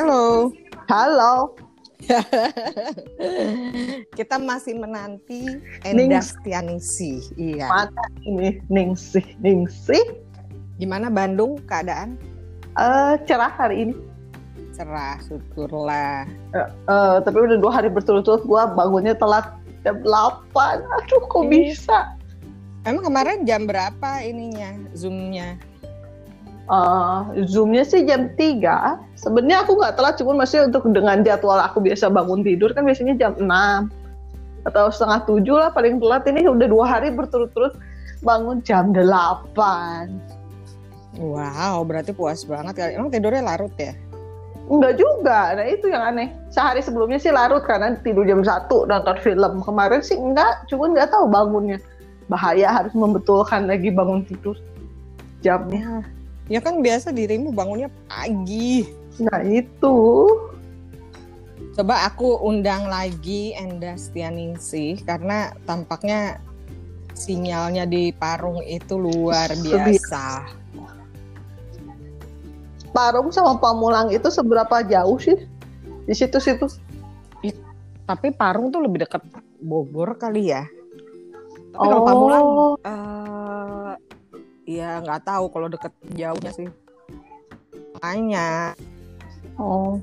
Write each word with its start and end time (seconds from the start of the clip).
Halo. 0.00 0.48
Halo. 0.88 1.52
Kita 4.16 4.40
masih 4.40 4.80
menanti 4.80 5.60
Endas 5.84 6.32
Tianisi. 6.40 7.20
Iya. 7.36 7.68
Mana 7.68 8.08
ini 8.24 8.64
Ningsih, 8.72 9.36
Ningsih. 9.44 10.00
Gimana 10.80 11.12
Bandung 11.12 11.60
keadaan? 11.68 12.16
Eh 12.80 13.20
cerah 13.28 13.52
hari 13.52 13.92
ini. 13.92 13.94
Cerah, 14.72 15.20
syukurlah. 15.20 16.24
Eh, 16.56 16.64
eh, 16.64 17.16
tapi 17.20 17.36
udah 17.36 17.60
dua 17.60 17.84
hari 17.84 17.92
berturut-turut 17.92 18.48
gua 18.48 18.72
bangunnya 18.72 19.12
telat 19.12 19.52
jam 19.84 20.00
8. 20.00 20.80
Aduh, 20.80 21.28
kok 21.28 21.44
bisa? 21.52 22.16
Emang 22.88 23.04
kemarin 23.04 23.44
jam 23.44 23.68
berapa 23.68 24.24
ininya, 24.24 24.80
zoomnya? 24.96 25.60
Eh, 26.70 27.20
Zoomnya 27.50 27.82
sih 27.82 28.06
jam 28.06 28.30
3. 28.38 29.02
Sebenarnya 29.18 29.66
aku 29.66 29.74
nggak 29.74 29.98
telat, 29.98 30.14
cuman 30.22 30.46
masih 30.46 30.70
untuk 30.70 30.86
dengan 30.94 31.18
jadwal 31.26 31.58
aku 31.58 31.82
biasa 31.82 32.06
bangun 32.14 32.46
tidur 32.46 32.70
kan 32.70 32.86
biasanya 32.86 33.18
jam 33.18 33.34
6 33.34 33.90
atau 34.62 34.92
setengah 34.92 35.24
tujuh 35.24 35.56
lah 35.56 35.72
paling 35.74 35.98
telat 35.98 36.22
ini 36.30 36.44
udah 36.46 36.68
dua 36.70 36.84
hari 36.86 37.10
berturut-turut 37.10 37.74
bangun 38.22 38.62
jam 38.62 38.94
8. 38.94 39.02
Wow, 41.18 41.82
berarti 41.82 42.14
puas 42.14 42.46
banget 42.46 42.78
kali. 42.78 42.94
Emang 42.94 43.10
tidurnya 43.10 43.42
larut 43.42 43.74
ya? 43.74 43.90
Enggak 44.70 45.02
juga, 45.02 45.58
nah 45.58 45.66
itu 45.66 45.90
yang 45.90 46.06
aneh. 46.06 46.30
Sehari 46.54 46.78
sebelumnya 46.86 47.18
sih 47.18 47.34
larut 47.34 47.66
karena 47.66 47.98
tidur 47.98 48.22
jam 48.22 48.46
1 48.46 48.70
nonton 48.70 49.18
film. 49.18 49.58
Kemarin 49.66 50.06
sih 50.06 50.14
enggak, 50.14 50.70
cuman 50.70 50.94
nggak 50.94 51.10
tahu 51.10 51.26
bangunnya. 51.26 51.82
Bahaya 52.30 52.70
harus 52.70 52.94
membetulkan 52.94 53.66
lagi 53.66 53.90
bangun 53.90 54.22
tidur 54.22 54.54
jamnya. 55.42 56.06
Ya 56.50 56.58
kan 56.58 56.82
biasa 56.82 57.14
dirimu 57.14 57.54
bangunnya 57.54 57.86
pagi. 58.10 58.90
Nah 59.22 59.38
itu. 59.46 60.26
Coba 61.78 62.10
aku 62.10 62.42
undang 62.42 62.90
lagi 62.90 63.54
Endas 63.54 64.10
Tianisi 64.10 64.98
karena 65.06 65.54
tampaknya 65.62 66.42
sinyalnya 67.14 67.86
di 67.86 68.10
Parung 68.10 68.58
itu 68.66 68.98
luar 68.98 69.54
biasa. 69.54 70.50
Parung 72.90 73.30
sama 73.30 73.54
Pamulang 73.62 74.10
itu 74.10 74.26
seberapa 74.34 74.82
jauh 74.82 75.22
sih? 75.22 75.38
Di 76.10 76.14
situ-situ. 76.18 76.66
Tapi 78.10 78.34
Parung 78.34 78.74
tuh 78.74 78.82
lebih 78.82 79.06
dekat 79.06 79.22
Bogor 79.62 80.18
kali 80.18 80.50
ya. 80.50 80.66
Tapi 81.70 81.78
kalau 81.78 82.02
Pamulang 82.02 82.42
Oh, 82.42 82.74
eh 82.82 83.39
ya 84.70 85.02
nggak 85.02 85.26
tahu 85.26 85.50
kalau 85.50 85.66
deket 85.66 85.90
jauhnya 86.14 86.52
sih. 86.54 86.68
Makanya 87.98 88.78
oh. 89.58 89.98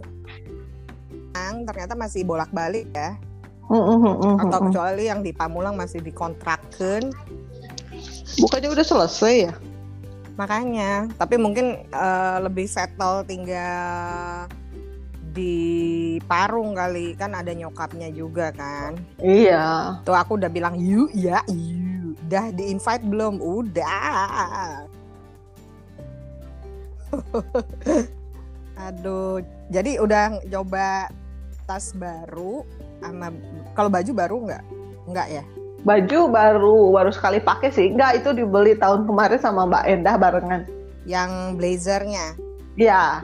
Ang, 1.38 1.70
ternyata 1.70 1.94
masih 1.94 2.26
bolak-balik 2.26 2.90
ya. 2.92 3.14
Mm, 3.68 3.78
mm, 3.78 4.00
mm, 4.00 4.16
mm, 4.16 4.36
Atau 4.48 4.60
kecuali 4.68 5.04
yang 5.06 5.22
di 5.22 5.32
Pamulang 5.36 5.78
masih 5.78 6.02
dikontrakken. 6.02 7.14
Bukannya 8.42 8.74
udah 8.74 8.86
selesai 8.86 9.36
ya? 9.52 9.54
Makanya, 10.38 11.10
tapi 11.18 11.38
mungkin 11.38 11.86
eh, 11.86 12.38
lebih 12.42 12.66
settle 12.66 13.22
tinggal 13.26 14.50
di 15.38 16.18
Parung 16.26 16.74
kali 16.74 17.14
kan 17.14 17.38
ada 17.38 17.54
nyokapnya 17.54 18.10
juga 18.10 18.50
kan. 18.50 18.98
Iya. 19.22 20.02
Tuh 20.02 20.18
aku 20.18 20.42
udah 20.42 20.50
bilang 20.50 20.74
yuk 20.82 21.14
ya 21.14 21.46
yuk. 21.46 21.87
Udah 22.28 22.52
di 22.52 22.76
invite 22.76 23.08
belum? 23.08 23.40
Udah. 23.40 24.84
Aduh, 28.92 29.40
jadi 29.72 29.96
udah 30.04 30.44
coba 30.52 31.08
tas 31.64 31.96
baru 31.96 32.68
sama 33.00 33.32
kalau 33.80 33.88
baju 33.88 34.12
baru 34.12 34.36
nggak? 34.44 34.64
Nggak 35.08 35.28
ya? 35.40 35.44
Baju 35.88 36.20
baru 36.28 36.92
baru 36.92 37.16
sekali 37.16 37.40
pakai 37.40 37.72
sih. 37.72 37.96
Enggak, 37.96 38.20
itu 38.20 38.36
dibeli 38.36 38.76
tahun 38.76 39.08
kemarin 39.08 39.40
sama 39.40 39.64
Mbak 39.64 39.84
Endah 39.88 40.16
barengan. 40.20 40.68
Yang 41.08 41.32
blazernya. 41.56 42.36
Iya. 42.76 43.24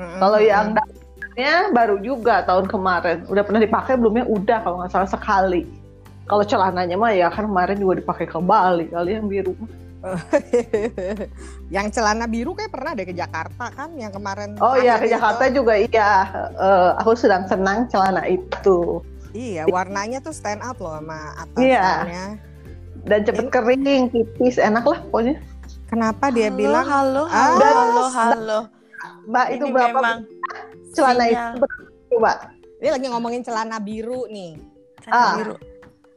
Mm-mm. 0.00 0.16
Kalau 0.16 0.40
yang 0.40 0.72
dapetnya 0.72 1.68
baru 1.76 2.00
juga 2.00 2.40
tahun 2.48 2.72
kemarin. 2.72 3.28
Udah 3.28 3.44
pernah 3.44 3.60
dipakai 3.60 4.00
belumnya? 4.00 4.24
Udah 4.24 4.64
kalau 4.64 4.80
nggak 4.80 4.96
salah 4.96 5.12
sekali. 5.12 5.68
Kalau 6.28 6.44
celananya 6.44 6.94
mah 6.94 7.10
ya 7.10 7.32
kan 7.32 7.48
kemarin 7.48 7.80
juga 7.80 7.98
dipakai 7.98 8.28
ke 8.28 8.36
Bali 8.38 8.86
kali 8.86 9.16
yang 9.16 9.26
biru. 9.26 9.56
yang 11.74 11.90
celana 11.90 12.30
biru 12.30 12.54
kayak 12.54 12.70
pernah 12.70 12.94
deh 12.94 13.02
ke 13.02 13.10
Jakarta 13.10 13.66
kan 13.74 13.90
yang 13.98 14.14
kemarin 14.14 14.54
Oh 14.60 14.78
iya 14.78 14.94
ke 14.94 15.08
itu. 15.08 15.16
Jakarta 15.16 15.50
juga 15.50 15.74
iya. 15.74 16.10
Eh, 16.54 16.90
aku 16.96 17.18
sedang 17.18 17.44
senang 17.44 17.88
celana 17.88 18.22
itu 18.24 19.02
Iya, 19.28 19.66
warnanya 19.66 20.20
tuh 20.20 20.30
stand 20.30 20.62
out 20.62 20.78
loh 20.78 20.96
sama 20.96 21.34
Iya. 21.56 21.84
atasannya. 22.06 22.26
dan 23.00 23.20
cepet 23.22 23.46
kering, 23.48 23.82
tipis, 24.10 24.56
enak 24.58 24.82
lah 24.82 25.00
pokoknya. 25.02 25.40
Kenapa 25.86 26.28
dia 26.28 26.46
halo, 26.46 26.58
bilang 26.58 26.84
halo, 26.84 27.22
Ah, 27.24 27.56
halo, 27.56 27.64
halo, 27.64 28.04
halo. 28.10 28.58
Mbak 29.24 29.46
itu 29.50 29.64
Ini 29.64 29.72
berapa 29.72 29.96
memang 29.96 30.18
celana 30.92 31.24
sinyal. 31.24 31.48
itu? 31.48 31.58
Berapa, 31.58 31.82
Coba. 32.08 32.32
dia 32.76 32.90
lagi 32.92 33.06
ngomongin 33.06 33.40
celana 33.40 33.76
biru 33.78 34.28
nih. 34.28 34.60
Celana 35.00 35.24
Ah. 35.24 35.34
biru. 35.36 35.54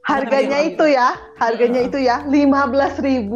Harganya 0.01 0.59
itu 0.65 0.85
ya, 0.89 1.13
harganya 1.37 1.81
itu 1.85 1.97
ya 2.01 2.25
15.000 2.25 3.29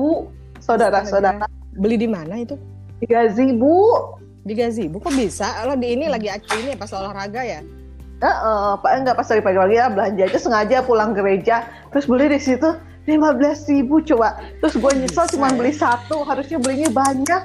saudara-saudara. 0.60 1.46
Beli 1.78 1.96
di 2.02 2.10
mana 2.10 2.42
itu? 2.42 2.58
Tiga 3.04 3.28
ribu. 3.30 3.94
Di 4.46 4.54
Gazebo 4.54 5.02
kok 5.02 5.14
bisa? 5.18 5.66
Lo 5.66 5.74
di 5.74 5.98
ini 5.98 6.06
lagi 6.06 6.30
ini 6.30 6.74
ya 6.74 6.78
pas 6.78 6.94
olahraga 6.94 7.42
ya? 7.42 7.66
Heeh, 8.22 8.70
Pak 8.78 8.92
enggak 8.94 9.18
pas 9.18 9.26
dari 9.26 9.42
pagi-pagi 9.42 9.76
ya 9.76 9.90
belanja 9.90 10.24
aja 10.24 10.40
sengaja 10.40 10.78
pulang 10.86 11.12
gereja 11.18 11.66
terus 11.90 12.06
beli 12.06 12.30
di 12.30 12.38
situ 12.38 12.70
15.000 13.10 13.90
coba. 14.14 14.38
Terus 14.62 14.74
gue 14.78 14.92
nyesel 15.02 15.26
Bisa 15.26 15.34
cuma 15.34 15.50
ya? 15.50 15.58
beli 15.58 15.74
satu, 15.74 16.22
harusnya 16.26 16.58
belinya 16.62 16.90
banyak. 16.94 17.42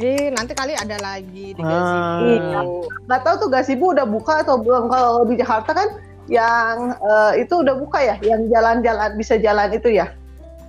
Eh, 0.00 0.32
nanti 0.32 0.56
kali 0.56 0.72
ada 0.72 0.96
lagi 1.00 1.52
di 1.52 1.60
Ah. 1.60 2.24
Gazebo. 2.24 2.88
Nggak 3.04 3.20
tahu 3.20 3.34
tuh 3.36 3.48
Gasibu 3.52 3.84
udah 3.92 4.06
buka 4.08 4.40
atau 4.40 4.56
belum. 4.60 4.88
Kalau 4.88 5.24
di 5.28 5.36
Jakarta 5.36 5.70
kan 5.76 5.88
yang 6.26 6.74
eh, 6.96 7.32
itu 7.40 7.54
udah 7.56 7.74
buka 7.74 7.98
ya, 8.00 8.16
yang 8.20 8.48
jalan-jalan 8.48 9.10
bisa 9.14 9.36
jalan 9.36 9.70
itu 9.70 9.88
ya. 9.90 10.12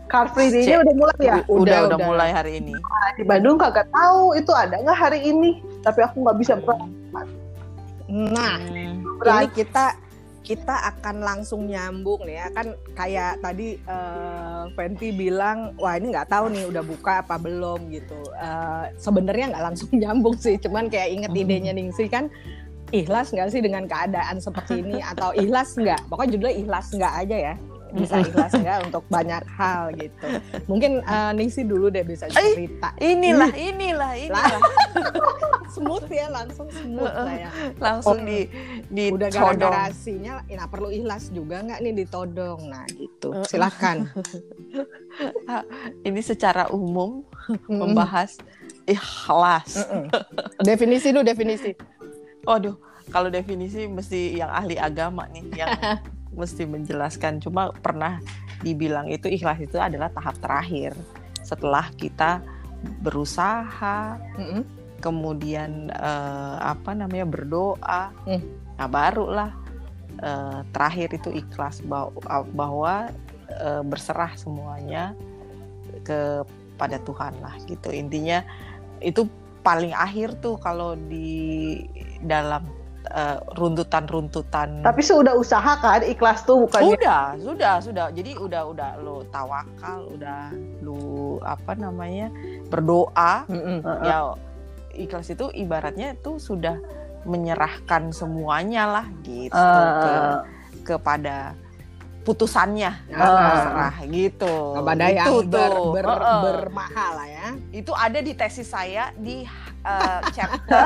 Car 0.06 0.28
Free 0.36 0.52
Day-nya 0.52 0.84
udah 0.84 0.94
mulai 0.94 1.18
ya. 1.18 1.34
udah, 1.40 1.48
Udah, 1.48 1.60
udah, 1.64 1.80
udah. 1.88 2.00
mulai 2.04 2.30
hari 2.30 2.60
ini. 2.60 2.76
Nah, 2.76 3.10
di 3.16 3.24
Bandung 3.24 3.56
kagak 3.56 3.88
tahu 3.90 4.36
itu 4.36 4.52
ada 4.52 4.76
nggak 4.76 5.00
hari 5.00 5.20
ini. 5.24 5.64
Tapi 5.82 6.00
aku 6.04 6.20
nggak 6.20 6.38
bisa 6.38 6.54
berangkat. 6.60 7.28
Nah, 8.12 8.60
Hmm. 8.60 9.08
ini 9.08 9.48
kita 9.56 9.96
kita 10.42 10.74
akan 10.92 11.22
langsung 11.22 11.64
nyambung 11.64 12.26
nih 12.26 12.34
ya 12.36 12.48
kan 12.52 12.68
kayak 12.92 13.40
tadi 13.40 13.78
eh, 13.78 14.64
Fenty 14.74 15.14
bilang 15.14 15.78
wah 15.78 15.96
ini 15.96 16.12
nggak 16.12 16.28
tahu 16.28 16.50
nih 16.50 16.66
udah 16.66 16.84
buka 16.84 17.22
apa 17.22 17.38
belum 17.38 17.88
gitu 17.88 18.20
Eh, 18.36 18.86
sebenarnya 18.98 19.54
nggak 19.54 19.64
langsung 19.64 19.88
nyambung 20.02 20.36
sih 20.36 20.58
cuman 20.58 20.90
kayak 20.90 21.08
inget 21.14 21.32
Hmm. 21.32 21.40
idenya 21.40 21.72
Ningsi 21.72 22.10
kan 22.10 22.28
ikhlas 22.92 23.32
nggak 23.32 23.50
sih 23.52 23.62
dengan 23.64 23.88
keadaan 23.88 24.38
seperti 24.38 24.84
ini? 24.84 25.00
Atau 25.00 25.34
ikhlas 25.34 25.76
nggak? 25.76 26.12
Pokoknya 26.12 26.30
judulnya 26.38 26.56
ikhlas 26.60 26.88
nggak 26.94 27.14
aja 27.26 27.38
ya. 27.52 27.56
Bisa 27.92 28.24
ikhlas 28.24 28.56
nggak 28.56 28.88
untuk 28.88 29.04
banyak 29.12 29.44
hal 29.60 29.92
gitu. 30.00 30.28
Mungkin 30.72 31.04
eh, 31.04 31.32
Ningsi 31.36 31.68
dulu 31.68 31.92
deh 31.92 32.08
bisa 32.08 32.32
Eh, 32.32 32.56
cerita. 32.56 32.96
Inilah, 33.04 33.52
inilah, 33.52 34.16
inilah. 34.16 34.48
smooth 35.76 36.08
ya 36.12 36.28
langsung 36.28 36.68
smooth 36.72 37.08
lah 37.08 37.36
ya. 37.48 37.52
Langsung 37.80 38.28
di 38.28 38.48
di 38.92 39.12
udah 39.12 39.30
gara-gara 39.32 39.88
sinyal 39.92 40.44
nah 40.52 40.68
perlu 40.68 40.92
ikhlas 40.92 41.32
juga 41.32 41.64
nggak 41.64 41.80
nih 41.80 41.94
ditodong 42.04 42.68
nah 42.68 42.84
gitu. 42.92 43.32
Silakan. 43.48 44.08
Ini 46.08 46.22
secara 46.24 46.72
umum 46.72 47.28
membahas 47.68 48.40
ikhlas. 48.88 49.88
Definisi 50.64 51.12
dulu 51.12 51.28
definisi 51.28 51.76
Waduh, 52.46 52.76
kalau 53.10 53.30
definisi 53.30 53.86
mesti 53.86 54.38
yang 54.38 54.50
ahli 54.50 54.78
agama 54.78 55.28
nih 55.30 55.46
yang 55.54 55.70
mesti 56.40 56.64
menjelaskan. 56.66 57.44
Cuma 57.44 57.70
pernah 57.84 58.18
dibilang 58.62 59.10
itu 59.10 59.28
ikhlas 59.28 59.60
itu 59.62 59.78
adalah 59.78 60.10
tahap 60.14 60.38
terakhir 60.40 60.94
setelah 61.42 61.90
kita 61.98 62.40
berusaha, 63.02 64.18
Mm-mm. 64.38 64.64
kemudian 65.02 65.90
eh, 65.92 66.58
apa 66.62 66.94
namanya 66.94 67.28
berdoa. 67.28 68.14
Hmm. 68.26 68.42
Nah, 68.78 68.88
barulah 68.90 69.52
eh, 70.22 70.60
terakhir 70.74 71.14
itu 71.14 71.30
ikhlas 71.34 71.82
bahwa, 71.86 72.14
bahwa 72.54 72.94
eh, 73.50 73.84
berserah 73.86 74.34
semuanya 74.34 75.14
kepada 76.02 76.98
Tuhan 77.06 77.38
lah 77.44 77.54
gitu. 77.70 77.94
Intinya 77.94 78.42
itu 79.02 79.30
paling 79.62 79.94
akhir 79.94 80.42
tuh 80.42 80.58
kalau 80.58 80.98
di 80.98 81.78
dalam 82.24 82.64
eh, 83.08 83.38
runtutan-runtutan 83.58 84.86
Tapi 84.86 85.02
sudah 85.02 85.34
usaha 85.34 85.74
kan 85.78 86.02
ikhlas 86.02 86.46
tuh 86.46 86.64
bukannya. 86.64 86.96
Udah, 86.96 87.24
sudah, 87.42 87.76
sudah. 87.82 88.06
Jadi 88.14 88.38
udah 88.38 88.62
udah 88.70 88.92
lo 89.02 89.26
tawakal, 89.30 90.06
udah 90.14 90.54
lu 90.80 91.38
apa 91.42 91.76
namanya? 91.76 92.30
berdoa. 92.70 93.44
Mm-mm. 93.50 93.84
Heeh. 93.84 94.06
Ya 94.06 94.18
ikhlas 94.92 95.32
itu 95.32 95.48
ibaratnya 95.52 96.14
itu 96.14 96.36
sudah 96.38 96.76
menyerahkan 97.24 98.10
semuanya 98.12 98.90
lah 98.90 99.06
gitu 99.22 99.54
Eh, 99.56 99.94
ke 100.02 100.14
kepada 100.94 101.54
putusannya 102.22 102.92
terserah 103.10 103.96
gitu 104.06 104.56
kepada 104.78 105.06
yang 105.10 105.26
itu 105.26 105.34
ber, 105.50 105.72
tuh 105.74 105.90
ber- 105.90 106.06
Heeh. 106.06 106.40
bermahal 106.44 107.12
lah 107.18 107.30
ya. 107.30 107.48
itu 107.74 107.92
ada 107.94 108.20
di 108.22 108.34
tesis 108.34 108.70
saya 108.70 109.10
di 109.18 109.42
uh, 109.86 110.20
chapter 110.36 110.86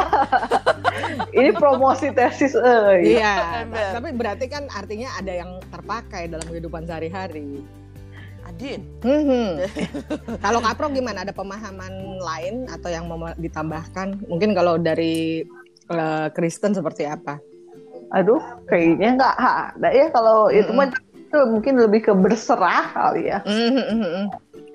ini 1.35 1.51
promosi 1.55 2.11
tesis 2.15 2.55
eh. 2.55 3.19
Iya, 3.19 3.65
Bener. 3.67 3.91
tapi 3.99 4.09
berarti 4.15 4.45
kan 4.47 4.67
artinya 4.71 5.11
ada 5.19 5.33
yang 5.33 5.59
terpakai 5.69 6.31
dalam 6.31 6.45
kehidupan 6.47 6.87
sehari-hari. 6.87 7.63
Adin 8.45 8.85
Hmm. 9.01 9.57
kalau 10.45 10.61
Kapro 10.61 10.87
gimana? 10.93 11.25
Ada 11.25 11.33
pemahaman 11.33 12.21
lain 12.21 12.69
atau 12.69 12.89
yang 12.93 13.09
mau 13.09 13.17
ditambahkan? 13.41 14.21
Mungkin 14.29 14.53
kalau 14.53 14.77
dari 14.77 15.41
eh, 15.89 16.27
Kristen 16.31 16.77
seperti 16.77 17.09
apa? 17.09 17.41
Aduh, 18.13 18.39
kayaknya 18.69 19.17
nggak 19.17 19.35
ada 19.41 19.89
ya 19.89 20.07
kalau 20.13 20.53
itu 20.53 20.69
mah 20.71 20.93
itu 21.25 21.37
mungkin 21.49 21.73
lebih 21.81 22.05
ke 22.05 22.13
berserah 22.13 22.93
kali 22.93 23.33
ya. 23.33 23.41
Hmm, 23.43 23.71
hmm, 23.73 23.85
hmm, 23.89 24.01
hmm. 24.05 24.25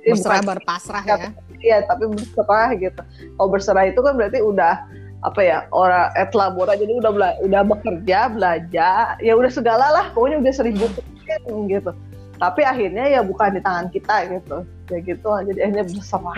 Jadi 0.01 0.11
Berserah 0.17 0.43
berpasrah 0.43 1.05
ya. 1.07 1.29
Iya, 1.61 1.85
tapi 1.85 2.09
berserah 2.09 2.73
gitu. 2.77 3.03
Kalau 3.37 3.49
berserah 3.53 3.85
itu 3.89 4.01
kan 4.01 4.17
berarti 4.17 4.41
udah 4.41 4.75
apa 5.21 5.41
ya 5.45 5.69
orang 5.77 6.09
et 6.17 6.33
labora 6.33 6.73
jadi 6.73 6.97
udah 6.97 7.12
bela- 7.12 7.39
udah 7.45 7.61
bekerja 7.69 8.33
belajar 8.33 9.21
ya 9.21 9.37
udah 9.37 9.53
segala 9.53 9.93
lah 9.93 10.09
pokoknya 10.17 10.41
udah 10.41 10.53
seribu 10.57 10.89
persen 10.97 11.69
gitu. 11.69 11.93
Tapi 12.41 12.65
akhirnya 12.65 13.05
ya 13.05 13.21
bukan 13.21 13.53
di 13.53 13.61
tangan 13.61 13.93
kita 13.93 14.33
gitu 14.33 14.65
ya 14.89 14.99
gitu 15.05 15.29
jadi 15.29 15.59
akhirnya 15.69 15.85
berserah. 15.93 16.37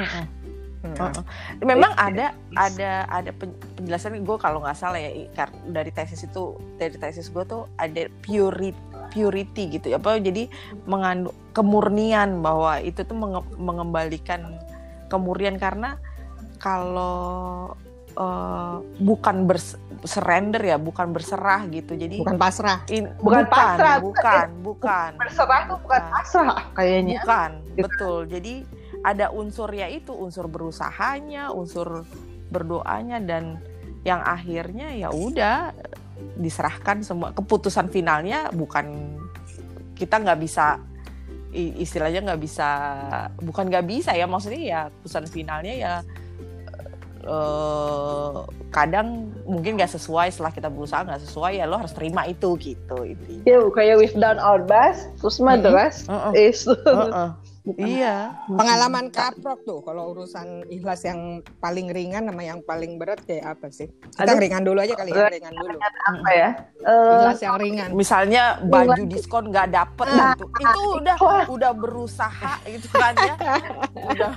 Hmm. 0.82 1.14
Memang 1.62 1.94
ada 1.94 2.34
ada 2.58 3.06
ada 3.06 3.30
pen- 3.30 3.54
penjelasan 3.78 4.19
gue 4.26 4.36
kalau 4.42 4.58
nggak 4.66 4.74
salah 4.74 4.98
ya 4.98 5.14
dari 5.70 5.94
tesis 5.94 6.26
itu 6.26 6.58
dari 6.74 6.98
tesis 6.98 7.30
gue 7.30 7.46
tuh 7.46 7.70
ada 7.78 8.10
purity 8.26 8.74
purity 9.14 9.78
gitu 9.78 9.94
ya. 9.94 10.02
Apa 10.02 10.19
jadi 10.19 10.50
mengandung 10.90 11.38
kemurnian 11.54 12.42
bahwa 12.42 12.82
itu 12.82 13.06
tuh 13.06 13.14
menge- 13.14 13.54
mengembalikan 13.62 14.58
kemurnian 15.12 15.60
karena 15.60 16.00
kalau 16.56 17.72
eh, 18.12 18.76
bukan 18.98 19.44
bers- 19.44 19.76
surrender 20.02 20.60
ya 20.60 20.76
bukan 20.76 21.12
berserah 21.12 21.64
gitu 21.68 21.94
jadi 21.94 22.18
Bukan 22.18 22.36
pasrah. 22.36 22.82
in- 22.88 23.12
Bukan 23.16 23.46
pasrah, 23.46 24.00
bukan 24.00 24.46
bukan 24.60 25.10
berserah 25.16 25.60
tuh 25.66 25.78
bukan 25.78 26.00
Bukan. 26.00 26.12
pasrah 26.12 26.62
kayaknya 26.72 27.20
Bukan, 27.20 27.50
Gitu. 27.70 27.84
betul. 27.86 28.16
Jadi 28.26 28.54
ada 29.02 29.30
unsur 29.30 29.68
ya 29.68 29.86
itu 29.86 30.12
unsur 30.12 30.46
berusahanya, 30.46 31.50
unsur 31.50 32.04
berdoanya 32.48 33.16
dan 33.18 33.58
yang 34.02 34.20
akhirnya 34.20 34.92
ya 34.92 35.08
udah 35.08 35.70
diserahkan 36.36 37.00
semua 37.00 37.30
keputusan 37.30 37.88
finalnya 37.88 38.50
bukan 38.50 39.16
kita 39.94 40.18
nggak 40.18 40.38
bisa 40.38 40.78
istilahnya 41.52 42.25
nggak 42.25 42.40
bisa 42.40 42.69
bukan 43.44 43.69
nggak 43.69 43.84
bisa 43.84 44.16
ya 44.16 44.25
maksudnya 44.25 44.62
ya 44.62 44.81
keputusan 44.88 45.28
finalnya 45.28 45.75
ya 45.76 45.94
eh, 47.28 48.37
kadang 48.72 49.28
mungkin 49.44 49.76
nggak 49.76 49.93
sesuai 49.93 50.32
setelah 50.32 50.52
kita 50.52 50.72
berusaha 50.72 51.04
nggak 51.04 51.22
sesuai 51.28 51.60
ya 51.60 51.69
lo 51.69 51.76
harus 51.76 51.93
terima 51.93 52.25
itu 52.25 52.56
gitu 52.56 52.96
intinya. 53.04 53.44
ya 53.44 53.60
kayak 53.69 54.00
we've 54.00 54.16
done 54.16 54.40
our 54.40 54.64
best 54.64 55.12
terus 55.20 55.37
mah 55.37 55.60
the 55.60 55.69
rest 55.69 56.08
Heeh, 56.08 56.52
is 56.52 56.64
heeh. 56.64 56.81
bukan. 57.12 57.37
Iya. 57.64 58.42
Pengalaman 58.48 59.06
kaprok 59.08 59.62
tuh 59.62 59.78
kalau 59.80 60.10
urusan 60.10 60.66
ikhlas 60.66 61.06
yang 61.06 61.20
paling 61.56 61.86
ringan 61.88 62.26
sama 62.26 62.42
yang 62.42 62.58
paling 62.60 62.98
berat 62.98 63.22
kayak 63.22 63.54
apa 63.54 63.70
sih? 63.70 63.86
Kita 63.86 64.18
Aduh. 64.18 64.34
yang 64.34 64.40
ringan 64.40 64.62
dulu 64.66 64.78
aja 64.78 64.94
kali 64.94 65.10
ya, 65.10 65.30
ringan 65.30 65.54
dulu. 65.54 65.78
apa 65.78 66.30
ya 66.32 66.48
Eh, 66.82 67.14
Ikhlas 67.14 67.38
yang 67.40 67.56
ringan. 67.56 67.88
misalnya 67.94 68.42
baju 68.60 69.02
diskon 69.06 69.46
nggak 69.48 69.70
dapet 69.70 70.06
Nah, 70.10 70.34
gitu 70.34 70.44
itu 70.50 70.80
udah 70.98 71.16
wah. 71.16 71.46
udah 71.46 71.70
berusaha 71.72 72.52
gitu 72.66 72.88
kan 72.90 73.14
ya 73.16 73.34
udah 73.94 74.30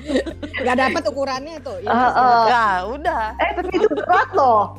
Gak 0.62 0.78
dapet 0.78 1.02
ukurannya 1.04 1.56
tuh. 1.60 1.78
Ah, 1.82 1.82
ikhlas 1.82 2.14
ah. 2.14 2.22
gitu. 2.22 2.46
ya 2.46 2.66
udah 2.88 3.22
eh 3.36 3.52
tapi 3.56 3.72
itu 3.74 3.88
berat 3.92 4.30
loh 4.32 4.78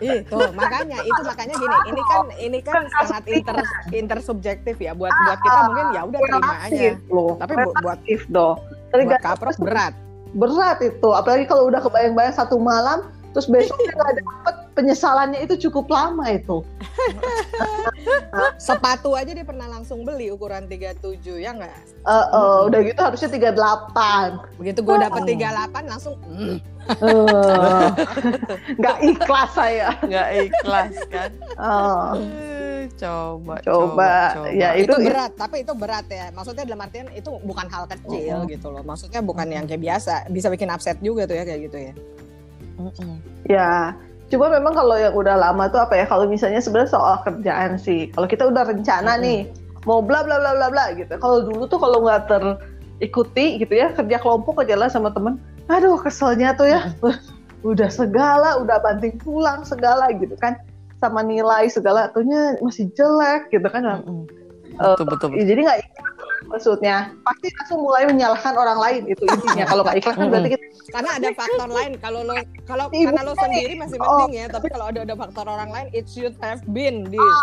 Ih, 0.00 0.24
tuh 0.24 0.48
makanya 0.56 1.04
itu 1.04 1.20
makanya 1.20 1.54
gini, 1.60 1.76
ini 1.86 2.02
kan 2.08 2.24
ini 2.40 2.58
kan 2.64 2.82
sangat 3.04 3.22
inter 3.28 3.56
intersubjektif 3.92 4.80
ya 4.80 4.96
buat 4.96 5.12
buat 5.12 5.38
kita 5.44 5.58
mungkin 5.68 5.86
ya 5.92 6.00
udah 6.08 6.20
terima 6.24 6.54
aja. 6.64 6.88
Loh 7.12 7.32
Tapi 7.36 7.52
bu- 7.52 7.60
buat 7.60 7.76
relatif 8.00 8.20
dong 8.26 8.56
buat 8.90 9.20
kaprok 9.20 9.56
berat. 9.60 9.92
berat 10.30 10.78
itu 10.80 11.08
apalagi 11.10 11.44
kalau 11.44 11.68
udah 11.68 11.82
kebayang-bayang 11.82 12.32
satu 12.32 12.56
malam 12.56 13.10
terus 13.34 13.44
besoknya 13.44 13.92
nggak 13.92 14.14
dapet 14.18 14.56
penyesalannya 14.80 15.44
itu 15.44 15.68
cukup 15.68 15.92
lama 15.92 16.24
itu 16.32 16.64
Sepatu 18.56 19.12
aja 19.12 19.30
dia 19.30 19.44
pernah 19.44 19.68
langsung 19.68 20.02
beli 20.02 20.32
ukuran 20.32 20.64
37 20.64 21.20
ya 21.40 21.52
nggak? 21.52 21.76
Eh, 22.08 22.26
eh, 22.32 22.58
udah 22.68 22.80
gitu 22.80 23.00
harusnya 23.00 23.28
38 23.28 24.56
Begitu 24.56 24.80
gue 24.80 24.96
dapet 24.96 25.20
Oh. 25.20 25.28
38 25.28 25.92
langsung 25.92 26.14
mm, 26.24 26.56
nggak 28.80 28.96
ikhlas 29.04 29.50
saya 29.52 29.88
nggak 30.00 30.28
ikhlas 30.48 30.94
kan 31.12 31.30
Eh, 31.60 32.50
Eh, 32.80 32.88
coba 32.96 33.60
coba 33.60 34.12
ya 34.48 34.72
itu, 34.72 34.88
itu, 34.88 35.12
berat, 35.12 35.36
tapi 35.36 35.60
itu 35.60 35.72
berat 35.76 36.08
ya. 36.08 36.32
Maksudnya 36.32 36.64
dalam 36.64 36.80
artian 36.80 37.12
itu 37.12 37.28
bukan 37.44 37.68
hal 37.68 37.84
kecil 37.84 38.40
Oh. 38.40 38.48
gitu 38.48 38.72
loh. 38.72 38.80
Maksudnya 38.80 39.20
bukan 39.20 39.52
yang 39.52 39.68
kayak 39.68 39.84
biasa, 39.84 40.32
bisa 40.32 40.48
bikin 40.48 40.72
upset 40.72 40.96
juga 41.04 41.28
tuh 41.28 41.36
ya 41.36 41.44
kayak 41.44 41.60
gitu 41.68 41.76
ya. 41.76 41.92
Mm-mm. 42.80 43.12
ya 43.44 43.92
coba 44.30 44.46
memang 44.54 44.72
kalau 44.72 44.94
yang 44.94 45.12
udah 45.12 45.34
lama 45.34 45.66
tuh 45.66 45.82
apa 45.82 45.98
ya 45.98 46.06
kalau 46.06 46.24
misalnya 46.30 46.62
sebenarnya 46.62 46.94
soal 46.94 47.18
kerjaan 47.26 47.74
sih 47.76 48.08
kalau 48.14 48.30
kita 48.30 48.46
udah 48.46 48.62
rencana 48.62 49.18
Mm-mm. 49.18 49.26
nih 49.26 49.40
mau 49.88 49.98
bla 49.98 50.22
bla 50.22 50.38
bla 50.38 50.54
bla 50.54 50.68
bla 50.70 50.92
gitu. 50.94 51.10
Kalau 51.18 51.42
dulu 51.44 51.66
tuh 51.66 51.80
kalau 51.82 52.04
nggak 52.04 52.30
terikuti 52.30 53.58
gitu 53.58 53.74
ya 53.74 53.90
kerja 53.96 54.16
kelompok 54.22 54.62
aja 54.62 54.76
lah 54.78 54.88
sama 54.92 55.10
temen 55.10 55.40
aduh 55.66 55.98
keselnya 55.98 56.54
tuh 56.54 56.70
ya. 56.70 56.94
Udah 57.60 57.92
segala 57.92 58.56
udah 58.62 58.80
banting 58.80 59.18
pulang 59.20 59.66
segala 59.66 60.08
gitu 60.16 60.32
kan. 60.38 60.56
Sama 61.00 61.24
nilai 61.24 61.66
segala 61.72 62.12
tuhnya 62.12 62.60
masih 62.60 62.92
jelek 62.92 63.48
gitu 63.50 63.66
kan. 63.66 63.82
Mm-mm. 63.84 64.28
Eh, 64.80 64.94
betul 64.96 65.06
betul 65.12 65.28
Ya, 65.36 65.44
jadi 65.44 65.60
nggak 65.66 65.78
maksudnya 66.48 67.12
pasti 67.20 67.52
langsung 67.52 67.84
mulai 67.84 68.08
menyalahkan 68.08 68.56
orang 68.56 68.78
lain 68.80 69.02
itu 69.10 69.24
intinya 69.28 69.64
kalau 69.68 69.82
nggak 69.84 70.00
ikhlas 70.00 70.16
kan 70.16 70.26
berarti 70.32 70.50
kita 70.56 70.64
Karena 70.90 71.10
ada 71.22 71.28
faktor 71.38 71.68
lain. 71.70 71.92
Kalau 72.02 72.20
lo 72.26 72.34
kalau 72.66 72.90
karena 72.90 73.22
lo 73.22 73.32
sendiri 73.38 73.78
masih 73.78 73.94
Oh. 74.02 74.26
mending 74.26 74.42
ya, 74.42 74.46
tapi 74.50 74.66
kalau 74.74 74.90
ada 74.90 75.06
ada 75.06 75.14
faktor 75.14 75.46
orang 75.46 75.70
lain, 75.70 75.86
it 75.94 76.10
should 76.10 76.34
have 76.42 76.58
been 76.74 77.06
this. 77.06 77.36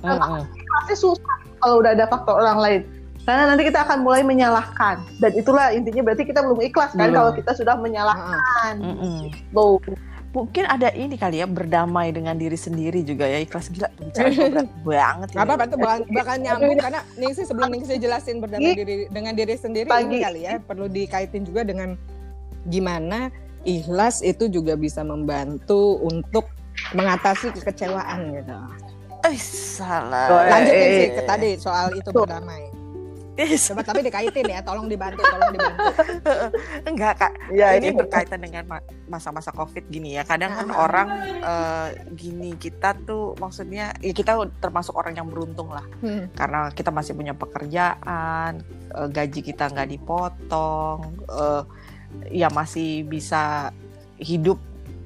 Mm-mm. 0.00 0.48
pasti 0.80 0.94
susah 0.96 1.36
kalau 1.60 1.84
udah 1.84 1.92
ada 1.92 2.08
faktor 2.08 2.40
orang 2.40 2.56
lain 2.56 2.80
karena 3.26 3.52
nanti 3.52 3.66
kita 3.66 3.82
akan 3.82 4.06
mulai 4.06 4.22
menyalahkan 4.22 5.02
dan 5.18 5.32
itulah 5.34 5.74
intinya 5.74 6.08
berarti 6.08 6.24
kita 6.24 6.40
belum 6.46 6.62
ikhlas 6.62 6.94
kan 6.94 7.10
Belum. 7.10 7.16
kalau 7.20 7.30
kita 7.34 7.52
sudah 7.58 7.74
menyalahkan 7.76 8.74
Mm-mm. 8.78 9.34
Tuh. 9.50 9.76
Mungkin 10.36 10.68
ada 10.68 10.92
ini 10.92 11.16
kali 11.16 11.40
ya 11.40 11.48
berdamai 11.48 12.12
dengan 12.12 12.36
diri 12.36 12.60
sendiri 12.60 13.00
juga 13.00 13.24
ya 13.24 13.40
ikhlas 13.40 13.72
gila 13.72 13.88
bicara 13.96 14.28
berat 14.28 14.68
banget 14.84 15.28
Gak 15.28 15.32
ini. 15.32 15.44
apa-apa 15.48 15.64
tuh 15.64 15.78
bakal, 15.80 15.98
bakal 16.12 16.36
nyambung 16.36 16.76
karena 16.76 17.00
Ningsi 17.16 17.42
sebelum 17.48 17.72
Ningsi 17.72 17.96
jelasin 17.96 18.44
berdamai 18.44 18.76
diri 18.76 18.94
dengan 19.08 19.32
diri 19.32 19.56
sendiri 19.56 19.88
ini 19.88 19.96
Pagi. 19.96 20.18
kali 20.20 20.40
ya 20.44 20.60
perlu 20.60 20.92
dikaitin 20.92 21.48
juga 21.48 21.64
dengan 21.64 21.96
gimana 22.68 23.32
ikhlas 23.64 24.20
itu 24.20 24.52
juga 24.52 24.76
bisa 24.76 25.00
membantu 25.00 25.96
untuk 26.04 26.52
mengatasi 26.92 27.56
kekecewaan 27.56 28.36
gitu. 28.36 28.52
eh 29.24 29.38
salah 29.40 30.28
Oh, 30.28 30.38
eh, 30.38 30.50
Lanjut 30.52 30.70
eh, 30.70 30.80
Ningsi 30.84 31.04
ke 31.16 31.22
tadi 31.24 31.50
soal 31.56 31.96
itu 31.96 32.10
berdamai. 32.12 32.75
Eh, 33.36 33.52
Coba 33.60 33.84
tapi 33.84 34.00
dikaitin 34.00 34.48
ya, 34.48 34.64
tolong 34.64 34.88
dibantu, 34.88 35.20
tolong 35.20 35.52
dibantu. 35.52 35.84
enggak 36.88 37.12
kak. 37.20 37.32
Ya 37.52 37.76
ini 37.76 37.92
ini 37.92 38.00
berkaitan 38.00 38.40
dengan 38.40 38.64
ma- 38.64 38.86
masa-masa 39.12 39.52
covid 39.52 39.84
gini 39.92 40.16
ya. 40.16 40.24
Kadang 40.24 40.56
kan 40.56 40.68
orang 40.72 41.08
eh, 41.44 41.88
gini 42.16 42.56
kita 42.56 42.96
tuh 43.04 43.36
maksudnya 43.36 43.92
ya 44.00 44.12
kita 44.16 44.40
termasuk 44.56 44.96
orang 44.96 45.20
yang 45.20 45.28
beruntung 45.28 45.68
lah. 45.68 45.84
Hmm. 46.00 46.28
karena 46.32 46.72
kita 46.72 46.88
masih 46.88 47.12
punya 47.12 47.36
pekerjaan 47.36 48.64
eh, 48.96 49.08
gaji 49.12 49.40
kita 49.44 49.68
nggak 49.68 49.88
dipotong 49.92 51.00
eh, 51.28 51.62
ya 52.32 52.48
masih 52.48 53.04
bisa 53.04 53.68
hidup 54.16 54.56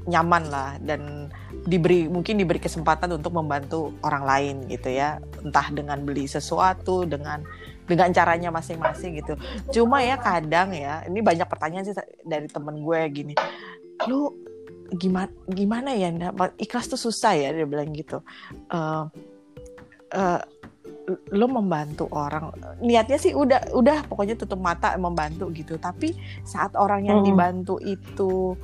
nyaman 0.07 0.47
lah. 0.47 0.79
Dan 0.79 1.35
diberi 1.67 2.07
mungkin 2.07 2.39
diberi 2.39 2.63
kesempatan 2.63 3.11
untuk 3.11 3.35
membantu 3.35 3.91
orang 4.07 4.23
lain 4.23 4.55
gitu 4.71 4.87
ya. 4.87 5.19
Entah 5.43 5.67
dengan 5.75 5.99
beli 6.07 6.31
sesuatu 6.31 7.03
dengan 7.05 7.43
dengan 7.91 8.15
caranya 8.15 8.55
masing-masing 8.55 9.19
gitu. 9.19 9.35
Cuma 9.75 9.99
ya 10.07 10.15
kadang 10.15 10.71
ya 10.71 11.03
ini 11.11 11.19
banyak 11.19 11.51
pertanyaan 11.51 11.83
sih 11.83 11.97
dari 12.23 12.47
temen 12.47 12.79
gue 12.87 13.01
gini 13.11 13.35
lu 14.09 14.33
gimana 14.91 15.31
gimana 15.51 15.91
ya 15.93 16.09
ikhlas 16.57 16.89
tuh 16.89 16.99
susah 16.99 17.35
ya 17.35 17.51
dia 17.51 17.67
bilang 17.67 17.91
gitu. 17.93 18.23
Eh, 18.71 19.05
eh, 20.15 20.41
lo 21.35 21.47
membantu 21.51 22.07
orang. 22.15 22.55
Niatnya 22.81 23.19
sih 23.19 23.35
udah 23.35 23.75
udah 23.75 24.07
pokoknya 24.07 24.39
tutup 24.39 24.63
mata 24.63 24.95
membantu 24.97 25.51
gitu. 25.51 25.77
Tapi 25.77 26.15
saat 26.47 26.79
orang 26.79 27.07
yang 27.07 27.21
Hmm. 27.23 27.27
dibantu 27.27 27.77
itu 27.83 28.55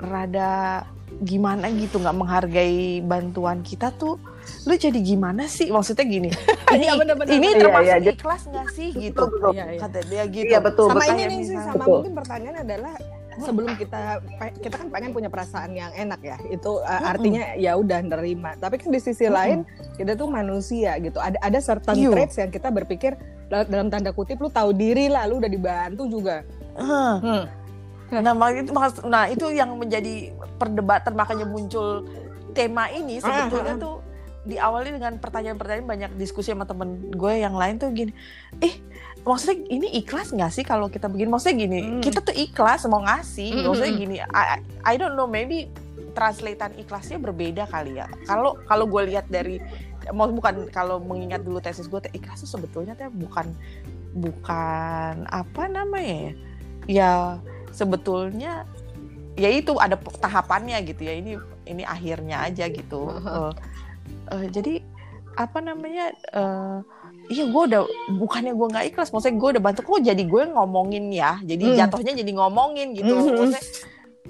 rada 0.00 0.84
gimana 1.24 1.72
gitu 1.72 1.96
nggak 2.02 2.16
menghargai 2.16 3.00
bantuan 3.00 3.64
kita 3.64 3.94
tuh 3.96 4.20
lu 4.62 4.74
jadi 4.74 4.98
gimana 4.98 5.46
sih 5.46 5.68
maksudnya 5.68 6.02
gini 6.02 6.30
ini 6.74 6.84
Iya, 6.84 6.92
bener-bener. 6.94 7.32
ini 7.32 7.46
Iya, 7.46 7.58
termasuk 7.58 7.84
iya, 7.84 7.96
jadi- 7.98 8.16
ikhlas 8.16 8.42
nggak 8.46 8.68
sih 8.70 8.88
Betul, 8.90 9.02
gitu 9.02 9.24
betul. 9.28 9.50
Iya, 9.52 9.64
iya. 9.66 9.80
kata 9.80 9.98
dia 10.04 10.24
gitu 10.26 10.46
Iya 10.46 10.58
betul. 10.60 10.86
sama 10.86 10.98
betul. 10.98 11.12
ini 11.12 11.22
nih 11.24 11.38
sih 11.42 11.56
sama 11.56 11.74
Betul. 11.76 11.96
mungkin 11.96 12.14
pertanyaan 12.14 12.56
adalah 12.60 12.94
sebelum 13.36 13.76
kita 13.76 14.00
kita 14.56 14.74
kan 14.74 14.88
pengen 14.88 15.12
punya 15.12 15.28
perasaan 15.28 15.70
yang 15.70 15.92
enak 15.92 16.20
ya 16.20 16.40
itu 16.48 16.80
uh, 16.80 17.02
artinya 17.06 17.52
ya 17.54 17.76
udah 17.76 18.00
nerima 18.00 18.56
tapi 18.56 18.80
kan 18.80 18.88
di 18.88 18.96
sisi 18.96 19.28
lain 19.28 19.60
kita 19.94 20.16
tuh 20.16 20.24
manusia 20.26 20.96
gitu 20.96 21.20
ada 21.20 21.36
ada 21.38 21.58
certain 21.60 21.94
Iya. 21.94 22.10
traits 22.10 22.36
yang 22.38 22.48
kita 22.48 22.72
berpikir 22.72 23.12
dal- 23.46 23.68
dalam 23.68 23.86
tanda 23.86 24.10
kutip 24.10 24.40
lu 24.40 24.48
tahu 24.48 24.72
diri 24.72 25.06
lah 25.06 25.24
lu 25.24 25.36
udah 25.36 25.46
dibantu 25.46 26.08
juga. 26.08 26.48
Hmm. 26.74 27.44
Nah, 28.08 28.32
itu 28.50 28.72
nah 29.04 29.24
itu 29.26 29.46
yang 29.50 29.74
menjadi 29.74 30.30
perdebatan 30.56 31.12
makanya 31.12 31.44
muncul 31.44 32.08
tema 32.52 32.88
ini 32.88 33.18
sebetulnya 33.18 33.44
Ah, 33.66 33.76
ah, 33.76 33.76
ah. 33.76 33.84
tuh 33.84 33.96
diawali 34.46 34.94
dengan 34.94 35.18
pertanyaan-pertanyaan 35.18 35.86
banyak 35.86 36.10
diskusi 36.14 36.54
sama 36.54 36.64
temen 36.64 37.10
gue 37.10 37.32
yang 37.36 37.52
lain 37.52 37.76
tuh 37.76 37.90
gini, 37.90 38.14
eh 38.62 38.78
maksudnya 39.20 39.58
ini 39.66 39.98
ikhlas 39.98 40.30
nggak 40.30 40.54
sih 40.54 40.62
kalau 40.62 40.86
kita 40.86 41.10
begini? 41.10 41.28
Maksudnya 41.28 41.56
gini, 41.58 41.78
Hmm. 41.82 41.98
kita 41.98 42.22
tuh 42.22 42.30
ikhlas 42.32 42.86
mau 42.86 43.02
ngasih, 43.02 43.50
Hmm, 43.52 43.64
maksudnya 43.66 43.92
gini, 43.92 44.16
I, 44.22 44.62
I- 44.86 44.96
don't 44.96 45.18
know 45.18 45.26
maybe 45.26 45.66
translatean 46.14 46.78
ikhlasnya 46.78 47.18
berbeda 47.18 47.66
kali 47.66 47.98
ya. 47.98 48.06
Kalau 48.24 48.54
kalau 48.64 48.86
gue 48.86 49.12
lihat 49.12 49.26
dari 49.26 49.58
mau 50.14 50.30
bukan 50.30 50.70
kalau 50.70 51.02
mengingat 51.02 51.42
dulu 51.42 51.58
tesis 51.58 51.90
gue, 51.90 51.98
ikhlas 52.14 52.46
tuh 52.46 52.56
sebetulnya 52.56 52.94
teh 52.94 53.10
bukan 53.10 53.50
bukan 54.14 55.26
apa 55.28 55.62
namanya 55.68 56.16
ya? 56.16 56.32
Ya 56.86 57.12
sebetulnya 57.74 58.64
ya 59.36 59.50
itu 59.52 59.76
ada 59.76 59.98
tahapannya 59.98 60.80
gitu 60.86 61.04
ya 61.04 61.12
ini 61.12 61.36
ini 61.66 61.82
akhirnya 61.84 62.46
aja 62.46 62.70
gitu 62.70 63.10
Eh, 63.10 63.52
eh, 64.28 64.46
jadi 64.48 64.74
apa 65.36 65.58
namanya 65.60 66.10
eh 66.32 66.78
iya 67.26 67.44
gue 67.44 67.62
udah 67.68 67.82
bukannya 68.16 68.54
gue 68.54 68.66
nggak 68.70 68.86
ikhlas 68.88 69.10
maksudnya 69.10 69.36
gue 69.36 69.48
udah 69.58 69.62
bantu 69.62 69.80
kok 69.82 70.00
jadi 70.00 70.22
gue 70.22 70.42
ngomongin 70.48 71.10
ya 71.10 71.36
jadi 71.42 71.64
Hmm. 71.66 71.76
jatuhnya 71.76 72.12
jadi 72.16 72.32
ngomongin 72.32 72.94
gitu 72.94 73.12
Hmm. 73.12 73.34
maksudnya 73.34 73.62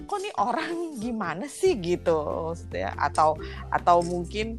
kok 0.06 0.18
nih 0.18 0.34
orang 0.36 0.70
gimana 0.96 1.44
sih 1.46 1.76
gitu 1.76 2.16
maksudnya 2.50 2.96
atau 2.96 3.36
atau 3.68 4.00
mungkin 4.00 4.58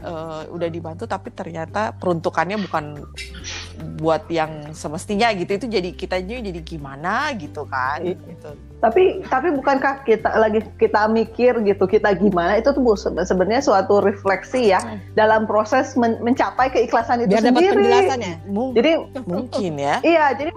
eh, 0.00 0.42
udah 0.48 0.68
dibantu 0.68 1.04
tapi 1.04 1.28
ternyata 1.30 1.90
peruntukannya 1.92 2.56
bukan 2.60 2.84
buat 3.96 4.26
yang 4.28 4.70
semestinya 4.72 5.30
gitu 5.32 5.54
itu 5.54 5.66
jadi 5.68 5.90
kita 5.92 6.16
jadi 6.20 6.60
gimana 6.60 7.34
gitu 7.34 7.62
kan 7.64 8.02
gitu 8.02 8.50
Tapi 8.78 9.26
tapi 9.26 9.50
bukankah 9.52 10.06
kita 10.06 10.38
lagi 10.38 10.62
kita 10.76 11.06
mikir 11.08 11.58
gitu 11.62 11.84
kita 11.84 12.14
gimana 12.14 12.54
itu 12.54 12.70
tuh 12.70 12.82
sebenarnya 12.96 13.58
suatu 13.58 13.98
refleksi 13.98 14.70
ya 14.70 14.78
Hmm. 14.78 15.02
dalam 15.12 15.44
proses 15.44 15.94
men- 15.94 16.18
mencapai 16.20 16.70
keikhlasan 16.70 17.20
itu 17.20 17.34
biar 17.34 17.42
dapat 17.44 17.58
sendiri. 17.60 17.74
penjelasannya 17.76 18.34
Mung- 18.46 18.74
Jadi 18.74 18.90
mungkin 19.24 19.72
ya 19.74 19.96
iya 20.00 20.30
jadi 20.30 20.50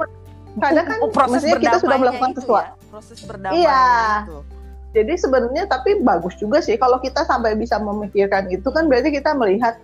kadang 0.54 0.86
kan 0.86 0.98
Oh, 1.00 1.10
proses 1.10 1.42
kita 1.42 1.80
sudah 1.80 1.98
melakukan 1.98 2.30
itu 2.30 2.40
sesuatu. 2.40 2.70
ya, 2.70 2.90
proses 2.92 3.18
berdamai 3.24 3.58
Iya. 3.58 3.86
itu. 4.22 4.38
Jadi 4.92 5.14
sebenarnya 5.16 5.72
tapi 5.72 6.04
bagus 6.04 6.36
juga 6.36 6.60
sih 6.60 6.76
kalau 6.76 7.00
kita 7.00 7.24
sampai 7.24 7.56
bisa 7.56 7.80
memikirkan 7.80 8.52
itu 8.52 8.68
kan 8.68 8.92
berarti 8.92 9.08
kita 9.10 9.32
melihat 9.32 9.80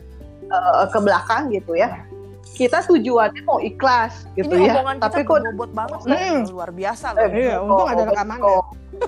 eh, 0.48 0.86
ke 0.92 1.00
belakang 1.00 1.48
gitu 1.52 1.76
ya. 1.76 2.04
Kita 2.48 2.82
tujuannya 2.84 3.44
mau 3.46 3.62
ikhlas 3.62 4.26
gitu 4.34 4.50
ini 4.52 4.72
ya. 4.72 4.82
omongan 4.82 4.98
Tapi 4.98 5.22
kita 5.22 5.30
kok 5.30 5.40
berbobot 5.46 5.72
banget 5.72 6.00
Hmm. 6.10 6.42
loh, 6.42 6.56
luar 6.58 6.72
biasa 6.74 7.06
Eh, 7.14 7.16
loh. 7.16 7.30
Iya, 7.32 7.56
untung 7.62 7.88
ada 7.88 8.04
rekamannya. 8.04 8.56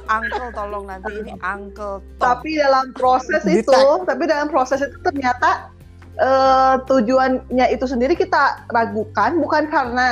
Uncle 0.05 0.49
tolong 0.53 0.85
nanti 0.85 1.11
ini 1.17 1.31
Uncle 1.41 1.97
Tom. 1.97 2.21
tapi 2.21 2.49
dalam 2.55 2.85
proses 2.93 3.41
itu, 3.43 3.81
tapi 4.05 4.23
dalam 4.29 4.47
proses 4.47 4.85
itu 4.85 4.97
ternyata 5.01 5.71
eh, 6.15 6.75
tujuannya 6.83 7.65
itu 7.71 7.85
sendiri 7.87 8.11
kita 8.13 8.67
ragukan 8.69 9.39
bukan 9.39 9.71
karena 9.71 10.07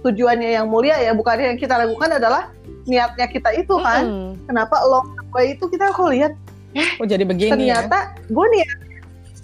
tujuannya 0.00 0.54
yang 0.54 0.70
mulia 0.70 0.96
ya, 0.96 1.12
bukan 1.12 1.34
yang 1.34 1.58
kita 1.58 1.76
ragukan 1.76 2.14
adalah 2.14 2.48
niatnya 2.86 3.26
kita 3.26 3.52
itu 3.52 3.74
kan. 3.82 4.06
Mm-mm. 4.06 4.46
Kenapa 4.46 4.80
along 4.80 5.17
way 5.34 5.54
itu 5.56 5.64
kita 5.68 5.92
kok 5.92 6.10
lihat 6.12 6.32
oh 7.00 7.06
jadi 7.06 7.24
begini 7.24 7.48
ya? 7.48 7.84
ternyata 7.84 7.98
gue 8.28 8.46
niat 8.54 8.78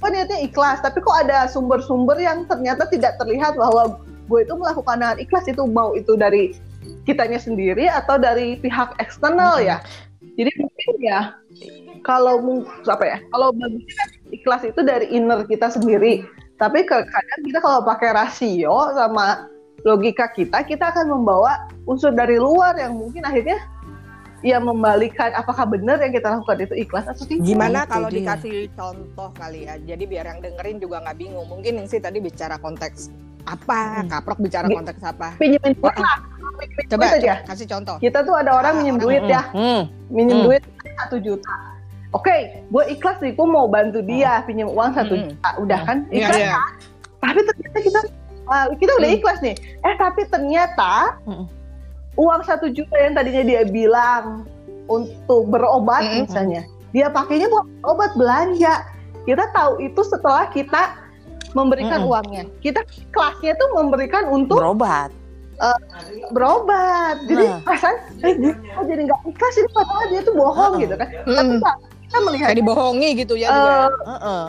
gue 0.00 0.08
niatnya 0.12 0.38
ikhlas 0.44 0.84
tapi 0.84 1.00
kok 1.00 1.16
ada 1.16 1.48
sumber-sumber 1.48 2.20
yang 2.20 2.44
ternyata 2.44 2.84
tidak 2.92 3.16
terlihat 3.16 3.56
bahwa 3.56 3.96
gue 4.28 4.40
itu 4.44 4.54
melakukan 4.56 5.00
dengan 5.00 5.16
ikhlas 5.20 5.44
itu 5.48 5.62
mau 5.64 5.96
itu 5.96 6.16
dari 6.16 6.52
kitanya 7.08 7.40
sendiri 7.40 7.88
atau 7.88 8.20
dari 8.20 8.60
pihak 8.60 8.96
eksternal 9.00 9.60
Mhm. 9.60 9.68
ya? 9.68 9.76
Jadi 10.34 10.50
mungkin 10.56 10.92
ya 11.04 11.20
kalau 12.04 12.64
apa 12.88 13.04
ya 13.04 13.18
kalau 13.32 13.52
bagusnya 13.52 14.06
ikhlas 14.32 14.62
itu 14.64 14.80
dari 14.84 15.06
inner 15.12 15.44
kita 15.44 15.68
sendiri. 15.72 16.24
Tapi 16.56 16.86
ke- 16.86 17.06
kadang 17.08 17.40
kita 17.44 17.58
kalau 17.60 17.80
pakai 17.84 18.14
rasio 18.16 18.92
sama 18.96 19.48
logika 19.84 20.32
kita 20.32 20.64
kita 20.64 20.92
akan 20.96 21.12
membawa 21.12 21.68
unsur 21.84 22.12
dari 22.12 22.40
luar 22.40 22.72
yang 22.80 22.96
mungkin 22.96 23.20
akhirnya 23.20 23.60
ya 24.44 24.60
membalikan 24.60 25.32
apakah 25.32 25.64
benar 25.64 25.96
yang 25.98 26.12
kita 26.12 26.28
lakukan 26.30 26.58
itu 26.60 26.74
ikhlas 26.78 27.08
atau 27.08 27.24
tidak 27.24 27.42
Gimana 27.42 27.78
Itu 27.80 27.90
kalau 27.90 28.08
dia. 28.08 28.16
dikasih 28.20 28.56
contoh 28.70 29.28
kali 29.32 29.60
ya? 29.64 29.74
Jadi 29.78 30.04
biar 30.04 30.24
yang 30.26 30.38
dengerin 30.38 30.76
juga 30.78 31.00
nggak 31.00 31.16
bingung. 31.16 31.46
Mungkin 31.48 31.72
yang 31.74 31.88
sih 31.88 31.96
tadi 31.96 32.20
bicara 32.20 32.56
konteks 32.56 33.08
apa, 33.42 33.80
Hmm. 33.98 34.08
kaprok 34.10 34.38
bicara 34.38 34.64
Bi- 34.66 34.76
konteks 34.76 35.00
apa. 35.02 35.28
pinjemin 35.34 35.72
duit 35.74 35.96
lah 35.96 36.16
Coba, 36.86 37.04
Duit 37.10 37.18
aja. 37.18 37.34
coba 37.34 37.48
kasih 37.50 37.66
contoh. 37.66 37.96
kita 37.98 38.18
tuh 38.20 38.34
ada 38.34 38.50
orang 38.54 38.72
Ah, 38.72 38.78
minjem 38.78 38.94
orang- 38.94 39.04
duit 39.10 39.22
ya 39.26 39.42
Hmm. 39.50 39.82
minjem 40.06 40.36
Hmm. 40.38 40.46
duit 40.46 40.62
satu 40.94 41.16
juta 41.18 41.54
oke 42.10 42.36
gue 42.64 42.84
ikhlas 42.88 43.18
nih 43.18 43.32
gue 43.32 43.46
mau 43.46 43.66
bantu 43.66 43.98
dia 44.00 44.38
pinjam 44.44 44.70
uang 44.70 44.92
satu 44.92 45.12
Hmm. 45.12 45.24
juta 45.26 45.48
udah 45.58 45.80
kan 45.82 45.96
Iya, 46.06 46.20
ikhlas 46.22 46.38
iya. 46.38 46.52
kan 46.54 46.72
tapi 47.24 47.40
ternyata 47.42 47.78
kita 47.80 48.00
kita 48.76 48.92
udah 48.94 49.08
Hmm. 49.08 49.18
ikhlas 49.18 49.38
nih 49.40 49.54
eh 49.58 49.94
tapi 49.98 50.20
ternyata 50.26 50.92
Hmm. 51.24 51.44
Uang 52.14 52.42
satu 52.42 52.70
juta 52.70 52.94
yang 52.94 53.14
tadinya 53.14 53.42
dia 53.42 53.62
bilang 53.64 54.46
untuk 54.86 55.48
berobat 55.48 56.02
Hmm. 56.02 56.24
misalnya 56.24 56.62
dia 56.90 57.08
pakainya 57.08 57.48
buat 57.48 57.66
obat 57.84 58.12
belanja 58.14 58.86
kita 59.24 59.44
tahu 59.50 59.80
itu 59.80 60.00
setelah 60.04 60.46
kita 60.48 60.94
memberikan 61.52 62.02
Mm-mm. 62.02 62.10
uangnya 62.10 62.42
kita 62.60 62.82
kelasnya 63.10 63.54
tuh 63.54 63.68
memberikan 63.74 64.26
untuk 64.28 64.58
Berobat. 64.58 65.10
berobat. 66.30 67.22
Jadi 67.24 67.46
Nah. 67.46 67.62
perasaan 67.62 67.94
eh, 68.20 68.34
dia 68.36 68.52
jadi 68.82 69.02
nggak 69.06 69.20
ikhlas 69.24 69.54
ini 69.54 69.68
padahal 69.70 70.04
dia 70.10 70.20
tuh 70.20 70.34
bohong 70.34 70.72
Heeh. 70.74 70.82
gitu 70.82 70.94
kan. 70.98 71.08
Tapi 71.08 71.30
Mm-mm. 71.30 71.58
nggak, 71.62 71.76
kita 72.04 72.18
melihat 72.20 72.46
Kayak 72.50 72.58
dibohongi 72.58 73.08
gitu 73.16 73.34
ya. 73.34 73.48
juga. 73.48 73.74
Heeh. 74.04 74.44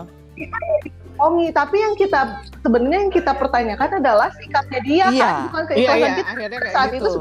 Bohongi, 1.16 1.48
tapi 1.50 1.78
yang 1.80 1.96
kita 1.96 2.22
sebenarnya 2.60 3.00
yang 3.08 3.14
kita 3.14 3.32
pertanyakan 3.32 3.90
adalah 3.98 4.30
sikapnya 4.36 4.80
dia 4.84 5.06
Iya. 5.08 5.24
kan, 5.24 5.36
bukan 5.48 5.64
Iya, 5.64 5.70
keikhlasan 5.72 5.96
iya. 5.98 6.16
kita 6.16 6.30
Akhirnya 6.30 6.60
kayak 6.60 6.74
saat 6.76 6.90
gitu. 6.92 7.06
itu 7.08 7.12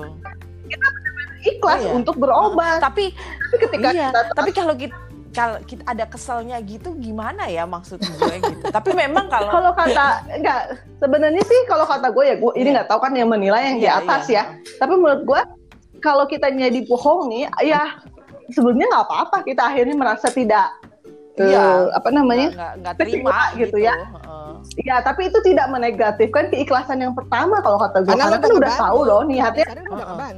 ikhlas 1.44 1.80
Iya. 1.84 1.92
untuk 1.92 2.14
berobat. 2.16 2.78
Tapi 2.80 3.04
Tapi 3.14 3.56
ketika 3.70 3.88
iya, 3.94 4.08
kita 4.10 4.20
tapi 4.34 4.50
kalau 4.50 4.74
kita 4.74 4.96
kalau 5.34 5.58
kita 5.66 5.82
ada 5.84 6.06
keselnya 6.06 6.56
gitu 6.62 6.94
gimana 6.94 7.46
ya 7.46 7.66
maksud 7.66 7.98
gue 7.98 8.34
gitu. 8.38 8.64
Tapi 8.70 8.90
memang 8.94 9.26
kalau 9.26 9.50
kalau 9.50 9.70
kata 9.74 10.22
enggak 10.30 10.78
sebenarnya 10.98 11.42
sih 11.42 11.58
kalau 11.66 11.82
kata 11.84 12.10
gue 12.10 12.24
ya 12.24 12.36
gue 12.38 12.52
ini 12.54 12.70
Iya. 12.70 12.74
nggak 12.78 12.88
tahu 12.90 12.98
kan 13.02 13.12
yang 13.14 13.28
menilai 13.30 13.62
yang 13.66 13.78
di 13.78 13.86
Iya, 13.86 13.98
atas 14.00 14.26
iya. 14.26 14.42
ya. 14.58 14.78
Tapi 14.78 14.94
menurut 14.94 15.22
gue 15.22 15.40
kalau 15.98 16.24
kita 16.26 16.50
jadi 16.50 16.80
bohongi 16.86 17.46
ya 17.62 17.98
sebenarnya 18.50 18.86
nggak 18.90 19.04
apa-apa 19.06 19.36
kita 19.42 19.62
akhirnya 19.64 19.96
merasa 19.96 20.28
tidak 20.30 20.68
eh, 21.34 21.50
Iya. 21.50 21.90
apa 21.90 22.08
namanya 22.10 22.48
nggak 22.50 22.72
nggak 22.80 22.94
terima 22.98 23.14
terima 23.14 23.38
gitu 23.58 23.76
gitu, 23.76 23.76
ya. 23.82 23.94
Ya, 24.80 24.96
tapi 25.04 25.28
itu 25.28 25.38
tidak 25.44 25.68
menegatifkan 25.68 26.48
keikhlasan 26.48 26.96
yang 26.98 27.12
pertama 27.12 27.60
kalau 27.60 27.76
kata 27.76 28.00
gue. 28.00 28.16
Karena 28.16 28.32
Karena, 28.32 28.40
kan 28.40 28.52
udah 28.56 28.72
tahu 28.80 28.98
loh 29.04 29.20
niatnya 29.22 29.66
Dasarnya 29.68 29.84
lu 29.84 29.92
udah. 29.92 30.28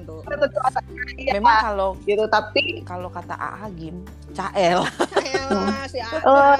Iya, 1.16 1.32
Memang 1.38 1.56
kalau 1.62 1.88
gitu. 2.02 2.24
Tapi 2.26 2.62
kalau 2.82 3.08
kata 3.08 3.38
Agim, 3.38 4.02
Cael. 4.34 4.82
Elah, 5.30 5.86
si 5.86 6.02
Eh, 6.02 6.06
Ana. 6.26 6.58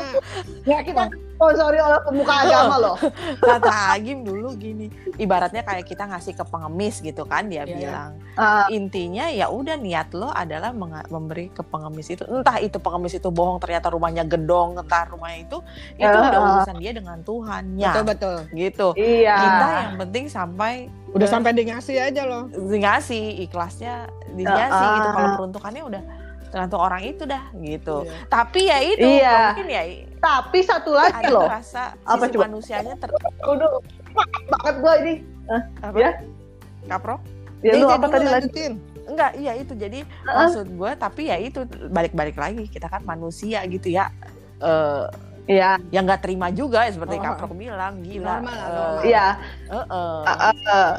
ya 0.63 0.79
kita 0.81 1.11
oh 1.37 1.51
sorry 1.53 1.77
oleh 1.77 2.01
pemuka 2.03 2.35
agama 2.41 2.75
loh. 2.77 2.97
kata 3.43 3.71
Agim 3.93 4.21
dulu 4.21 4.55
gini, 4.55 4.89
ibaratnya 5.17 5.61
kayak 5.61 5.85
kita 5.85 6.05
ngasih 6.05 6.33
ke 6.33 6.45
pengemis 6.45 6.99
gitu 6.99 7.23
kan 7.23 7.47
dia 7.47 7.63
Iya. 7.63 7.69
bilang. 7.69 8.11
Ah, 8.35 8.67
Intinya 8.69 9.29
ya 9.29 9.49
udah 9.49 9.75
niat 9.75 10.13
lo 10.13 10.29
adalah 10.29 10.73
memberi 11.07 11.49
ke 11.49 11.63
pengemis 11.63 12.09
itu. 12.09 12.23
Entah 12.23 12.57
itu 12.59 12.77
pengemis 12.77 13.13
itu 13.13 13.29
bohong 13.29 13.57
ternyata 13.57 13.89
rumahnya 13.89 14.23
gedong, 14.23 14.77
entah 14.77 15.05
rumahnya 15.07 15.39
itu 15.43 15.59
itu 15.95 16.05
Ya. 16.07 16.27
udah 16.27 16.41
urusan 16.55 16.77
dia 16.77 16.93
dengan 16.93 17.19
Tuhannya. 17.21 17.91
Betul 17.91 18.05
betul. 18.07 18.37
Gitu. 18.51 18.89
iya. 18.97 19.37
Kita 19.37 19.67
yang 19.83 19.97
penting 19.99 20.25
sampai 20.27 20.73
Udah 21.09 21.23
ke- 21.23 21.33
sampai 21.33 21.51
di 21.53 21.63
ngasih 21.65 21.97
aja 21.99 22.23
loh. 22.23 22.49
ngasih 22.53 23.25
ikhlasnya 23.43 24.07
dikasih 24.31 24.69
Ah. 24.83 24.95
gitu 24.95 25.09
kalau 25.11 25.29
peruntukannya 25.35 25.83
udah 25.83 26.03
tergantung 26.47 26.79
orang 26.79 27.03
itu 27.03 27.25
dah 27.25 27.43
gitu. 27.55 27.97
Iya. 28.03 28.13
Tapi 28.27 28.61
ya 28.65 28.79
itu 28.81 29.09
Iya. 29.15 29.35
mungkin 29.51 29.67
ya 29.67 29.83
Tapi 30.27 30.59
satu 30.61 30.91
lagi 30.93 31.23
ada 31.23 31.31
loh. 31.31 31.47
rasa 31.47 31.95
Apa 32.03 32.25
sisi 32.25 32.35
coba? 32.35 32.45
manusianya 32.45 32.95
ter 32.97 33.11
Udah 33.41 33.71
maaf 34.11 34.43
banget 34.51 34.75
gue 34.77 34.95
ini. 34.99 35.15
apa? 35.79 35.97
Ya. 35.97 36.11
Kapro? 36.85 37.17
Ya 37.61 37.73
lu 37.73 37.87
Jadi 37.87 37.95
apa 37.95 38.07
tadi 38.09 38.27
lagi? 38.27 38.35
lanjutin. 38.51 38.73
enggak 39.07 39.31
iya 39.37 39.53
itu 39.55 39.71
jadi 39.73 40.03
Heeh. 40.03 40.35
maksud 40.37 40.67
gue 40.69 40.91
tapi 40.97 41.23
ya 41.25 41.39
itu 41.39 41.63
balik-balik 41.89 42.35
lagi 42.35 42.67
kita 42.67 42.87
kan 42.87 43.01
manusia 43.03 43.63
gitu 43.65 43.87
ya 43.89 44.11
Eh 44.59 45.07
Iya, 45.47 45.79
yang 45.89 46.03
nggak 46.03 46.27
terima 46.27 46.51
juga 46.51 46.83
ya 46.83 46.91
seperti 46.91 47.17
Oh, 47.17 47.23
Kaprok 47.23 47.55
bilang 47.55 48.03
gila 48.03 48.43
Normal 48.43 48.51
lah, 48.51 48.59
Eh, 48.59 48.75
normal. 48.75 49.03
iya. 49.07 49.27
eh, 49.65 49.79
eh. 49.79 49.79
Uh, 49.79 50.27
uh, 50.27 50.55
uh. 50.67 50.91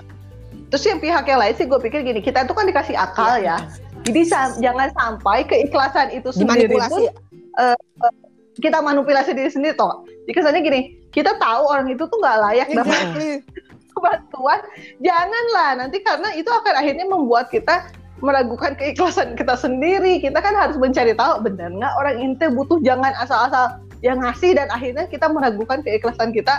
Terus 0.70 0.84
yang 0.86 1.00
pihak 1.00 1.24
yang 1.26 1.36
lain 1.38 1.52
sih 1.54 1.68
gue 1.68 1.76
pikir 1.78 2.00
gini, 2.00 2.24
kita 2.24 2.42
itu 2.42 2.56
kan 2.56 2.64
dikasih 2.64 2.96
akal 2.96 3.36
Iya. 3.36 3.60
ya. 3.60 3.68
Jadi 4.02 4.22
sa- 4.24 4.56
jangan 4.58 4.88
sampai 4.90 5.44
keikhlasan 5.44 6.16
itu 6.16 6.32
sendiri 6.32 6.72
pun 6.72 7.12
kita 8.60 8.82
manipulasi 8.82 9.34
diri 9.34 9.50
sendiri 9.50 9.74
toh. 9.78 10.06
Jadi 10.26 10.32
kesannya 10.34 10.62
gini, 10.66 10.82
kita 11.14 11.38
tahu 11.38 11.64
orang 11.70 11.88
itu 11.94 12.04
tuh 12.06 12.18
nggak 12.18 12.38
layak 12.50 12.68
dapat 12.74 13.00
bantuan, 13.98 14.62
janganlah 15.02 15.82
nanti 15.82 15.98
karena 16.06 16.30
itu 16.38 16.46
akan 16.46 16.74
akhirnya 16.78 17.06
membuat 17.10 17.50
kita 17.50 17.90
meragukan 18.22 18.78
keikhlasan 18.78 19.34
kita 19.34 19.58
sendiri. 19.58 20.22
Kita 20.22 20.38
kan 20.38 20.54
harus 20.54 20.78
mencari 20.78 21.18
tahu 21.18 21.42
benar 21.42 21.74
nggak 21.74 21.94
orang 21.98 22.18
inte 22.22 22.46
butuh 22.54 22.78
jangan 22.86 23.14
asal-asal 23.18 23.82
yang 24.06 24.22
ngasih 24.22 24.54
dan 24.54 24.70
akhirnya 24.70 25.10
kita 25.10 25.26
meragukan 25.26 25.82
keikhlasan 25.82 26.30
kita 26.30 26.54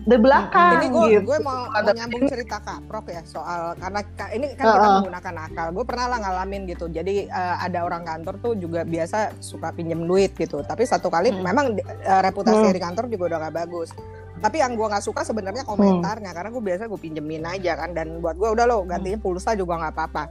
di 0.00 0.16
belakang 0.16 0.80
Ini 0.80 0.86
gue 0.88 1.06
gitu. 1.12 1.22
gue 1.24 1.38
mau, 1.40 1.66
mau 1.66 1.92
nyambung 1.92 2.24
cerita 2.24 2.56
kaprok 2.58 3.06
ya 3.06 3.20
soal 3.22 3.76
karena 3.76 4.00
ka- 4.10 4.32
ini 4.32 4.46
kan 4.50 4.64
kita 4.64 4.78
Heeh. 4.78 4.92
menggunakan 4.98 5.34
akal. 5.42 5.66
Gue 5.70 5.84
pernah 5.84 6.06
lah 6.08 6.18
ngalamin 6.20 6.62
gitu. 6.66 6.86
Jadi 6.86 7.14
eh, 7.24 7.56
ada 7.58 7.82
orang 7.82 8.02
kantor 8.02 8.34
tuh 8.38 8.52
juga 8.54 8.80
biasa 8.82 9.18
suka 9.38 9.70
pinjem 9.70 10.00
duit 10.00 10.32
gitu. 10.34 10.60
Tapi 10.60 10.82
satu 10.82 11.06
kali 11.06 11.30
Hmm. 11.30 11.42
memang 11.42 11.66
eh, 11.76 12.20
reputasi 12.20 12.64
Hmm. 12.64 12.72
di 12.72 12.80
kantor 12.80 13.04
juga 13.06 13.24
udah 13.28 13.38
gak 13.42 13.56
bagus. 13.58 13.90
Tapi 14.36 14.56
yang 14.56 14.72
gue 14.72 14.86
nggak 14.86 15.04
suka 15.04 15.20
sebenarnya 15.20 15.62
komentarnya 15.62 16.32
karena 16.32 16.48
gue 16.48 16.62
biasa 16.64 16.82
gue 16.86 16.96
pinjemin 16.98 17.44
aja 17.44 17.76
kan 17.76 17.92
dan 17.92 18.18
buat 18.18 18.34
gue 18.34 18.48
udah 18.48 18.64
lo 18.64 18.82
gantinya 18.82 19.16
pulsa 19.16 19.52
juga 19.52 19.76
nggak 19.76 19.92
apa-apa. 19.92 20.24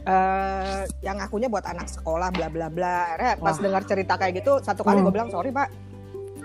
eh 0.00 0.82
yang 1.02 1.18
akunya 1.18 1.46
buat 1.46 1.66
anak 1.66 1.84
sekolah 1.86 2.30
bla 2.30 2.48
bla 2.48 2.68
bla. 2.68 3.12
Akhirnya 3.12 3.34
pas 3.36 3.56
dengar 3.58 3.82
cerita 3.84 4.14
kayak 4.14 4.40
gitu 4.40 4.56
satu 4.58 4.80
kali 4.80 4.96
Hmm. 4.96 5.04
gue 5.04 5.12
bilang 5.12 5.28
sorry 5.28 5.50
pak, 5.50 5.68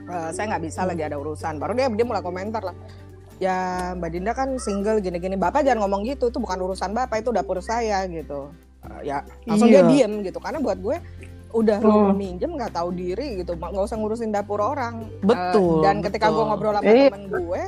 eh, 0.06 0.30
saya 0.32 0.46
nggak 0.50 0.64
bisa 0.64 0.84
lagi 0.84 1.02
ada 1.02 1.16
urusan. 1.16 1.58
Baru 1.58 1.74
dia 1.74 1.88
dia 1.88 2.06
mulai 2.06 2.20
komentar 2.20 2.64
lah. 2.64 2.76
Ya 3.38 3.58
Mbak 3.94 4.10
Dinda 4.10 4.32
kan 4.32 4.56
single 4.56 5.00
gini-gini. 5.00 5.36
Bapak 5.36 5.62
jangan 5.62 5.84
ngomong 5.84 6.06
gitu, 6.06 6.30
itu 6.30 6.38
bukan 6.38 6.60
urusan 6.62 6.92
bapak 6.92 7.20
itu 7.20 7.30
dapur 7.30 7.60
saya 7.60 8.06
gitu. 8.06 8.54
Eh, 8.84 9.10
ya 9.10 9.24
langsung 9.44 9.68
Iya. 9.68 9.84
dia 9.84 10.06
diem 10.06 10.14
gitu 10.22 10.38
karena 10.38 10.60
buat 10.60 10.76
gue 10.78 10.98
udah 11.54 11.78
lu 11.80 11.94
Hmm. 12.10 12.18
minjem 12.18 12.52
nggak 12.52 12.74
tahu 12.74 12.90
diri 12.92 13.40
gitu 13.40 13.54
nggak 13.54 13.78
usah 13.80 13.96
ngurusin 13.96 14.34
dapur 14.34 14.58
orang 14.58 15.06
Eh, 15.06 15.22
Betul, 15.22 15.86
dan 15.86 16.02
ketika 16.02 16.28
gue 16.28 16.44
ngobrol 16.44 16.74
sama 16.74 16.84
Iya. 16.84 17.08
temen 17.08 17.24
gue 17.30 17.62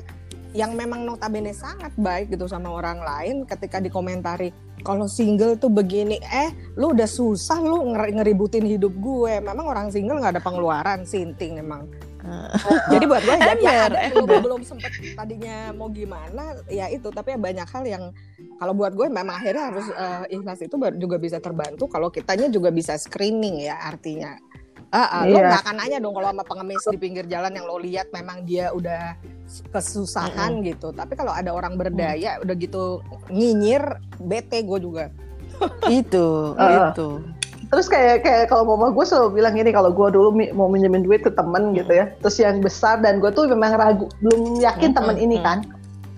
yang 0.51 0.72
memang 0.74 1.06
notabene 1.06 1.54
sangat 1.54 1.94
baik 1.94 2.34
gitu 2.34 2.50
sama 2.50 2.68
orang 2.68 2.98
lain 2.98 3.36
ketika 3.46 3.77
dikomentari 3.77 4.50
kalau 4.82 5.06
single 5.06 5.54
tuh 5.54 5.70
begini 5.70 6.18
eh 6.18 6.50
lu 6.74 6.92
udah 6.92 7.06
susah 7.06 7.60
lu 7.60 7.94
nger- 7.94 8.12
ngeributin 8.12 8.65
hidup 8.65 8.92
gue 8.92 9.38
memang 9.38 9.68
orang 9.68 9.88
single 9.88 10.18
nggak 10.18 10.34
ada 10.34 10.42
pengeluaran 10.42 11.06
sinting 11.06 11.60
emang 11.60 11.86
jadi 12.94 13.05
buat 13.05 13.22
gue 13.22 13.36
ya, 13.38 13.53
ya 13.62 13.74
Ember, 13.86 13.94
ember. 14.17 14.39
belum 14.41 14.62
sempet 14.65 14.91
tadinya 15.13 15.70
mau 15.77 15.88
gimana 15.94 16.58
ya 16.67 16.89
itu 16.89 17.08
tapi 17.13 17.34
ya 17.34 17.39
banyak 17.39 17.67
hal 17.70 17.84
yang 17.86 18.03
kalau 18.58 18.74
buat 18.74 18.98
gue 18.98 19.08
memang 19.08 19.38
akhirnya 19.38 19.70
harus 19.70 19.88
eh, 19.94 20.36
ikhlas 20.39 20.60
itu 20.65 20.75
juga 20.98 21.17
bisa 21.22 21.38
terbantu 21.38 21.86
kalau 21.86 22.10
kitanya 22.10 22.50
juga 22.50 22.74
bisa 22.74 22.98
screening 22.98 23.65
ya 23.70 23.77
artinya 23.77 24.36
ah, 24.96 25.27
lo 25.27 25.38
Iya. 25.38 25.48
nggak 25.51 25.62
akan 25.67 25.75
nanya 25.75 25.98
dong 26.00 26.13
kalau 26.15 26.27
sama 26.32 26.44
pengemis 26.48 26.84
di 26.88 26.98
pinggir 26.98 27.25
jalan 27.27 27.51
yang 27.51 27.65
lo 27.67 27.77
lihat 27.82 28.08
memang 28.15 28.48
dia 28.48 28.72
udah 28.72 29.20
kesusahan 29.70 30.63
gitu. 30.65 30.89
Tapi 30.96 31.13
kalau 31.13 31.36
ada 31.36 31.51
orang 31.53 31.75
berdaya 31.77 32.39
udah 32.41 32.55
gitu 32.58 33.03
nyinyir, 33.29 34.00
bete 34.24 34.63
gue 34.63 34.79
juga. 34.82 35.05
itu 35.88 36.27
Heeh. 36.60 36.91
itu 36.91 37.08
Terus 37.65 37.89
kayak 37.89 38.22
kayak 38.22 38.45
kalau 38.48 38.63
mama 38.63 38.93
gue 38.93 39.05
selalu 39.05 39.41
bilang 39.41 39.57
gini 39.57 39.74
kalau 39.74 39.89
gue 39.89 40.07
dulu 40.13 40.29
mau 40.53 40.69
minjemin 40.69 41.01
duit 41.01 41.25
ke 41.25 41.34
temen 41.34 41.74
gitu 41.74 41.92
ya, 41.92 42.13
terus 42.22 42.37
yang 42.37 42.61
besar 42.61 43.01
dan 43.01 43.18
gue 43.18 43.31
tuh 43.33 43.50
memang 43.50 43.74
ragu, 43.75 44.05
belum 44.22 44.61
yakin 44.61 44.94
Mm-mm, 44.94 44.98
temen 45.01 45.16
ini 45.18 45.37
mm. 45.42 45.44
kan. 45.44 45.57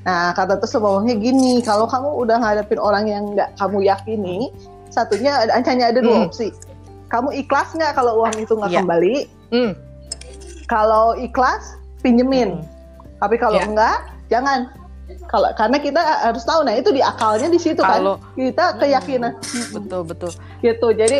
Nah 0.03 0.35
kata 0.35 0.59
terus 0.59 0.75
mamanya 0.75 1.15
gini, 1.15 1.63
kalau 1.63 1.87
kamu 1.87 2.09
udah 2.27 2.37
ngadepin 2.39 2.79
orang 2.79 3.05
yang 3.07 3.23
nggak 3.31 3.49
kamu 3.55 3.87
yakini, 3.87 4.51
satunya 4.91 5.47
hanya 5.51 5.91
ada 5.91 5.99
dua 6.03 6.23
Hmm. 6.23 6.27
opsi. 6.31 6.51
Kamu 7.07 7.31
ikhlas 7.31 7.71
nggak 7.71 7.95
kalau 7.95 8.19
uang 8.23 8.35
itu 8.35 8.51
nggak 8.51 8.71
Iya. 8.71 8.79
kembali? 8.83 9.15
Hmm. 9.55 9.71
Kalau 10.67 11.15
ikhlas, 11.15 11.79
pinjemin. 12.03 12.59
Tapi 13.23 13.35
kalau 13.39 13.63
Iya. 13.63 13.71
enggak, 13.71 13.97
jangan. 14.27 14.67
Kalau 15.25 15.47
karena 15.53 15.77
kita 15.77 15.99
harus 16.21 16.43
tahu, 16.43 16.61
nah 16.61 16.73
itu 16.73 16.89
di 16.89 16.99
akalnya 16.99 17.47
di 17.47 17.57
situ 17.57 17.79
kan. 17.79 17.99
kalau 17.99 18.15
Kita 18.33 18.75
keyakinan 18.75 19.31
betul 19.71 20.01
betul 20.03 20.31
gitu 20.59 20.87
jadi 20.89 21.17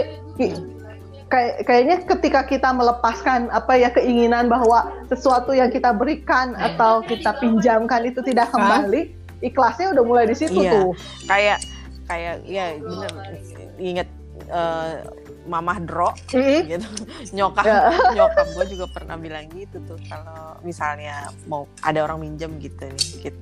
kayak 1.26 1.54
kayaknya 1.62 1.96
ketika 2.06 2.42
kita 2.44 2.70
melepaskan 2.72 3.48
apa 3.50 3.76
ya 3.76 3.90
keinginan 3.90 4.48
bahwa 4.48 4.80
sesuatu 5.06 5.52
yang 5.52 5.68
kita 5.68 5.92
berikan 5.92 6.56
atau 6.56 7.00
kita 7.02 7.36
pinjamkan 7.36 8.04
itu 8.06 8.20
tidak 8.22 8.48
kembali 8.50 9.12
ikhlasnya 9.42 9.92
udah 9.92 10.04
mulai 10.04 10.26
di 10.26 10.36
situ 10.36 10.56
Iya. 10.58 10.72
tuh 10.74 10.90
kayak 11.26 11.58
kayak 12.06 12.36
ya 12.44 12.66
bener 12.78 13.12
inget 13.78 14.08
eh, 14.48 14.94
mamah 15.46 15.80
Dro 15.80 16.12
gitu 16.66 16.88
nyokap 17.34 17.64
Ya. 17.64 17.92
nyokap 18.18 18.48
gue 18.50 18.66
juga 18.70 18.86
pernah 18.90 19.16
bilang 19.16 19.48
gitu 19.50 19.80
tuh 19.82 20.00
kalau 20.08 20.56
misalnya 20.62 21.28
mau 21.44 21.68
ada 21.82 22.00
orang 22.02 22.20
minjem 22.22 22.56
gitu 22.58 22.84
nih 22.84 23.08
gitu. 23.26 23.40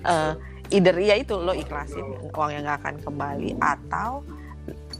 Eh, 0.00 0.32
either 0.70 0.96
ya 0.96 1.14
itu 1.14 1.34
lo 1.34 1.52
ikhlasin 1.52 2.02
uang 2.26 2.50
yang 2.50 2.62
gak 2.62 2.78
akan 2.80 2.94
kembali 3.00 3.58
atau 3.58 4.22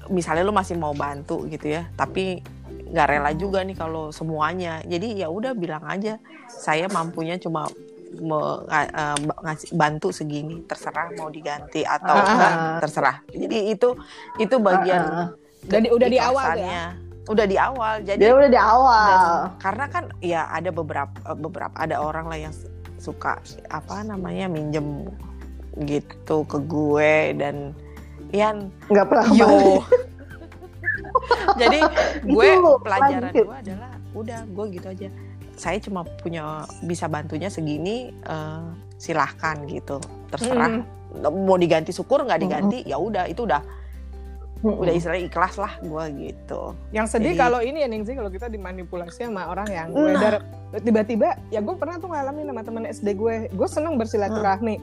misalnya 0.09 0.43
lo 0.43 0.51
masih 0.51 0.75
mau 0.75 0.91
bantu 0.91 1.47
gitu 1.47 1.71
ya 1.71 1.87
tapi 1.95 2.43
nggak 2.91 3.07
rela 3.07 3.31
juga 3.33 3.63
nih 3.63 3.79
kalau 3.79 4.11
semuanya 4.11 4.83
jadi 4.83 5.15
ya 5.17 5.29
udah 5.31 5.55
bilang 5.55 5.87
aja 5.87 6.19
saya 6.51 6.91
mampunya 6.91 7.39
cuma 7.39 7.71
me- 8.13 8.61
eh, 8.67 9.17
ngasih 9.41 9.71
bantu 9.73 10.11
segini 10.11 10.67
terserah 10.67 11.15
mau 11.15 11.31
diganti 11.31 11.87
atau 11.87 12.13
Ah. 12.13 12.27
enggak 12.27 12.53
terserah 12.83 13.17
jadi 13.31 13.59
itu 13.71 13.95
itu 14.37 14.57
bagian 14.59 15.01
Ah, 15.01 15.15
ah. 15.15 15.29
Udah 15.63 15.79
di- 15.79 15.93
udah 15.93 16.09
di 16.09 16.19
awal 16.19 16.47
ya? 16.59 16.87
udah 17.23 17.47
di 17.47 17.57
awal 17.57 17.95
jadi 18.03 18.19
dia 18.19 18.33
udah 18.35 18.51
di 18.51 18.59
awal 18.59 19.07
dan 19.07 19.23
karena 19.63 19.85
kan 19.87 20.05
ya 20.19 20.51
ada 20.51 20.71
beberapa 20.75 21.15
beberapa 21.33 21.77
ada 21.79 22.03
orang 22.03 22.27
lah 22.27 22.39
yang 22.41 22.55
suka 23.01 23.41
apa 23.73 24.05
namanya 24.05 24.47
minjem 24.53 25.09
gitu 25.89 26.45
ke 26.45 26.59
gue 26.69 27.35
dan 27.41 27.73
Ian 28.31 28.69
nggak 28.93 29.07
pernah 29.09 29.27
yo. 29.35 29.81
jadi 31.61 31.81
gue 32.23 32.49
pelajaran 32.85 33.33
lanjut. 33.33 33.47
gue 33.49 33.59
adalah 33.65 33.93
udah 34.15 34.41
gue 34.47 34.65
gitu 34.77 34.87
aja. 34.87 35.09
Saya 35.57 35.77
cuma 35.83 36.05
punya 36.21 36.69
bisa 36.85 37.09
bantunya 37.09 37.49
segini 37.49 38.13
eh, 38.13 38.69
silahkan 39.01 39.65
gitu 39.67 39.99
terserah. 40.31 40.85
Mau 41.27 41.59
diganti 41.59 41.91
syukur 41.91 42.23
nggak 42.23 42.41
diganti 42.45 42.79
ya 42.87 43.01
udah 43.01 43.27
itu 43.27 43.43
udah 43.49 43.80
udah 44.63 44.93
istilahnya 44.93 45.25
ikhlas 45.25 45.57
lah 45.57 45.73
gue 45.79 46.05
gitu 46.21 46.63
Yang 46.91 47.07
sedih 47.11 47.33
Jadi- 47.33 47.41
kalau 47.41 47.61
ini 47.61 47.79
ya 47.81 47.89
Ningsi 47.89 48.13
kalau 48.13 48.29
kita 48.29 48.47
dimanipulasi 48.47 49.25
sama 49.25 49.49
orang 49.49 49.69
yang 49.69 49.89
Nah. 49.91 50.41
tiba-tiba 50.77 51.29
ya 51.49 51.59
gue 51.59 51.75
pernah 51.75 51.97
tuh 51.97 52.09
ngalamin 52.09 52.47
sama 52.47 52.63
teman 52.63 52.85
SD 52.85 53.09
gue. 53.13 53.49
Gue 53.49 53.67
seneng 53.67 53.97
bersilaturahmi. 53.97 54.77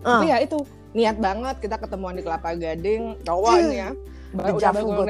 Tapi 0.00 0.26
ya 0.26 0.40
itu 0.40 0.58
niat 0.90 1.16
banget 1.16 1.60
kita 1.60 1.76
ketemuan 1.76 2.16
di 2.16 2.24
Kelapa 2.24 2.50
Gading, 2.52 3.20
cowok 3.22 3.52
Hmm. 3.52 3.62
ini 3.62 3.76
ya. 3.78 3.90
Baru 4.30 4.56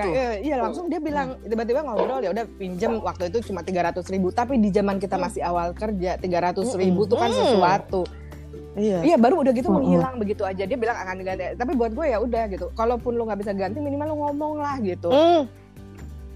tuh. 0.02 0.10
Iya, 0.10 0.30
iya 0.38 0.56
langsung 0.58 0.84
dia 0.88 0.96
bilang 0.98 1.28
tiba-tiba 1.42 1.80
ngobrol 1.80 2.20
ya 2.20 2.30
udah 2.30 2.44
pinjem 2.50 2.92
waktu 2.98 3.28
itu 3.28 3.38
cuma 3.46 3.60
300 3.60 4.08
ribu 4.08 4.28
tapi 4.30 4.56
di 4.56 4.68
zaman 4.68 4.96
kita 4.96 5.16
masih 5.16 5.40
awal 5.40 5.72
kerja 5.72 6.16
300 6.16 6.72
ribu 6.74 7.04
tuh 7.04 7.16
kan 7.16 7.28
Hmm. 7.30 7.60
Iya 8.74 8.98
Iya 9.02 9.16
baru 9.16 9.42
udah 9.42 9.50
gitu 9.50 9.66
Mm-mm. 9.66 9.82
menghilang 9.82 10.14
begitu 10.16 10.42
aja 10.42 10.62
dia 10.62 10.78
bilang 10.78 10.94
akan 10.94 11.14
diganti 11.18 11.42
tapi 11.54 11.72
buat 11.74 11.90
gue 11.90 12.06
ya 12.06 12.18
udah 12.18 12.44
gitu 12.48 12.66
kalaupun 12.72 13.18
lu 13.18 13.26
nggak 13.26 13.40
bisa 13.40 13.52
ganti 13.52 13.78
minimal 13.78 14.06
lu 14.06 14.16
ngomong 14.22 14.52
lah 14.58 14.78
gitu 14.78 15.10
Hmm, 15.10 15.42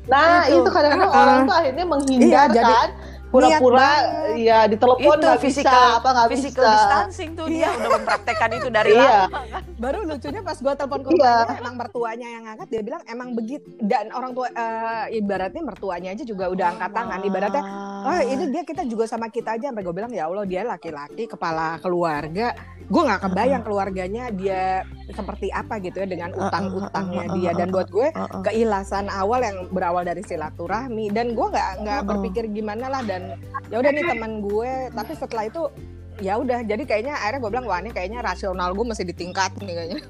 nah 0.04 0.44
Itu. 0.44 0.60
itu, 0.60 0.68
kadang-kadang 0.68 1.10
Ah, 1.10 1.22
orang 1.22 1.38
ah. 1.38 1.46
tuh 1.46 1.56
akhirnya 1.56 1.84
menghindar 1.86 2.26
Iya, 2.26 2.42
jadi 2.50 2.72
kan 2.74 2.90
pura-pura 3.34 3.90
ya 4.38 4.58
ditelepon 4.70 5.16
Itu 5.18 5.26
nggak 5.26 5.38
bisa 5.42 5.46
physical- 5.66 5.94
apa 5.98 6.08
nggak 6.14 6.28
physical 6.30 6.62
bisa. 6.62 6.74
distancing 6.78 7.30
tuh 7.34 7.46
dia 7.50 7.68
udah 7.68 7.90
mempraktekkan 7.98 8.50
itu 8.54 8.68
dari 8.70 8.92
iya. 8.94 9.26
lama 9.26 9.58
baru 9.74 9.98
lucunya 10.06 10.40
pas 10.40 10.58
gue 10.62 10.74
telepon 10.74 11.00
ke 11.02 11.10
Iya. 11.14 11.34
emang 11.58 11.74
mertuanya 11.74 12.26
yang 12.30 12.44
angkat 12.46 12.68
dia 12.70 12.82
bilang 12.82 13.02
emang 13.10 13.28
begitu 13.34 13.66
dan 13.82 14.14
orang 14.14 14.32
tua 14.32 14.46
eh, 14.48 15.18
ibaratnya 15.18 15.62
mertuanya 15.62 16.08
aja 16.14 16.22
juga 16.22 16.46
udah 16.46 16.66
angkat 16.72 16.90
tangan 16.94 17.20
ibaratnya 17.20 17.62
oh 18.04 18.20
ini 18.22 18.44
dia 18.54 18.62
kita 18.62 18.82
juga 18.86 19.04
sama 19.04 19.26
kita 19.26 19.58
aja 19.58 19.74
sampai 19.74 19.82
gue 19.82 19.94
bilang 19.94 20.12
ya 20.12 20.30
Allah 20.30 20.44
dia 20.44 20.62
laki-laki 20.62 21.24
kepala 21.26 21.80
keluarga. 21.80 22.52
Gue 22.84 23.00
nggak 23.00 23.24
kebayang 23.24 23.64
keluarganya 23.64 24.28
dia 24.28 24.84
seperti 25.08 25.48
apa 25.48 25.80
gitu 25.80 26.04
ya 26.04 26.06
dengan 26.06 26.36
utang-utangnya 26.36 27.32
dia. 27.32 27.50
Dan 27.56 27.72
buat 27.72 27.88
gue 27.88 28.12
Heeh. 28.12 28.42
keikhlasan 28.44 29.08
awal 29.08 29.40
yang 29.40 29.72
berawal 29.72 30.04
dari 30.04 30.20
silaturahmi. 30.20 31.08
Dan 31.08 31.32
gue 31.32 31.46
nggak 31.48 31.70
nggak 31.80 32.00
berpikir 32.04 32.44
gimana 32.52 32.92
lah 32.92 33.00
dan 33.00 33.23
ya 33.72 33.76
udah 33.80 33.90
nih 33.90 34.04
teman 34.04 34.32
gue 34.44 34.72
tapi 34.92 35.12
setelah 35.16 35.44
itu 35.48 35.62
ya 36.22 36.38
udah 36.38 36.62
jadi 36.62 36.82
kayaknya 36.86 37.14
akhirnya 37.18 37.40
gue 37.42 37.50
bilang 37.50 37.66
wah 37.66 37.82
ini 37.82 37.90
kayaknya 37.90 38.22
rasional 38.22 38.70
gue 38.70 38.86
masih 38.86 39.04
ditingkat 39.08 39.50
nih 39.58 39.74
kayaknya 39.74 40.00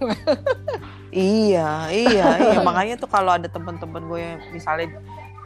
Iya, 1.15 1.95
iya, 1.95 2.27
iya. 2.43 2.59
Makanya 2.67 2.99
tuh 2.99 3.07
kalau 3.07 3.39
ada 3.39 3.47
teman-teman 3.47 4.03
gue 4.11 4.19
yang 4.19 4.43
misalnya 4.51 4.99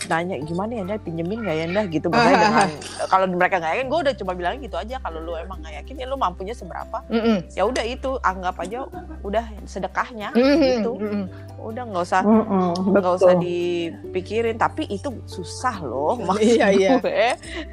nanya 0.06 0.38
gimana 0.38 0.70
ya 0.72 0.82
Nda 0.84 0.96
pinjemin 0.98 1.42
gak 1.42 1.56
ya 1.56 1.64
Nda 1.66 1.82
gitu 1.88 2.06
makanya 2.12 2.38
dengan 2.38 2.68
kalau 3.04 3.26
mereka 3.26 3.54
nggak 3.56 3.72
yakin 3.72 3.86
gue 3.86 3.98
udah 4.00 4.14
cuma 4.14 4.32
bilang 4.32 4.54
gitu 4.56 4.76
aja 4.76 4.96
kalau 4.98 5.18
lu 5.18 5.34
emang 5.34 5.58
nggak 5.58 5.74
yakin 5.76 5.94
ya 5.96 6.06
lu 6.06 6.14
mampunya 6.14 6.54
seberapa 6.54 7.02
Mm-mm. 7.08 7.50
ya 7.50 7.62
udah 7.62 7.82
itu 7.82 8.14
anggap 8.20 8.54
aja 8.58 8.86
udah 9.20 9.44
sedekahnya 9.64 10.30
Mm-mm. 10.30 10.62
gitu 10.62 10.92
Mm-mm. 10.94 11.24
udah 11.58 11.82
nggak 11.84 12.04
usah 12.04 12.22
nggak 12.22 13.12
usah 13.12 13.34
betul. 13.34 13.42
dipikirin 13.42 14.54
tapi 14.54 14.86
itu 14.86 15.10
susah 15.24 15.82
loh 15.82 16.14
maksud 16.30 16.46
Iya, 16.46 16.66
iya. 16.70 16.90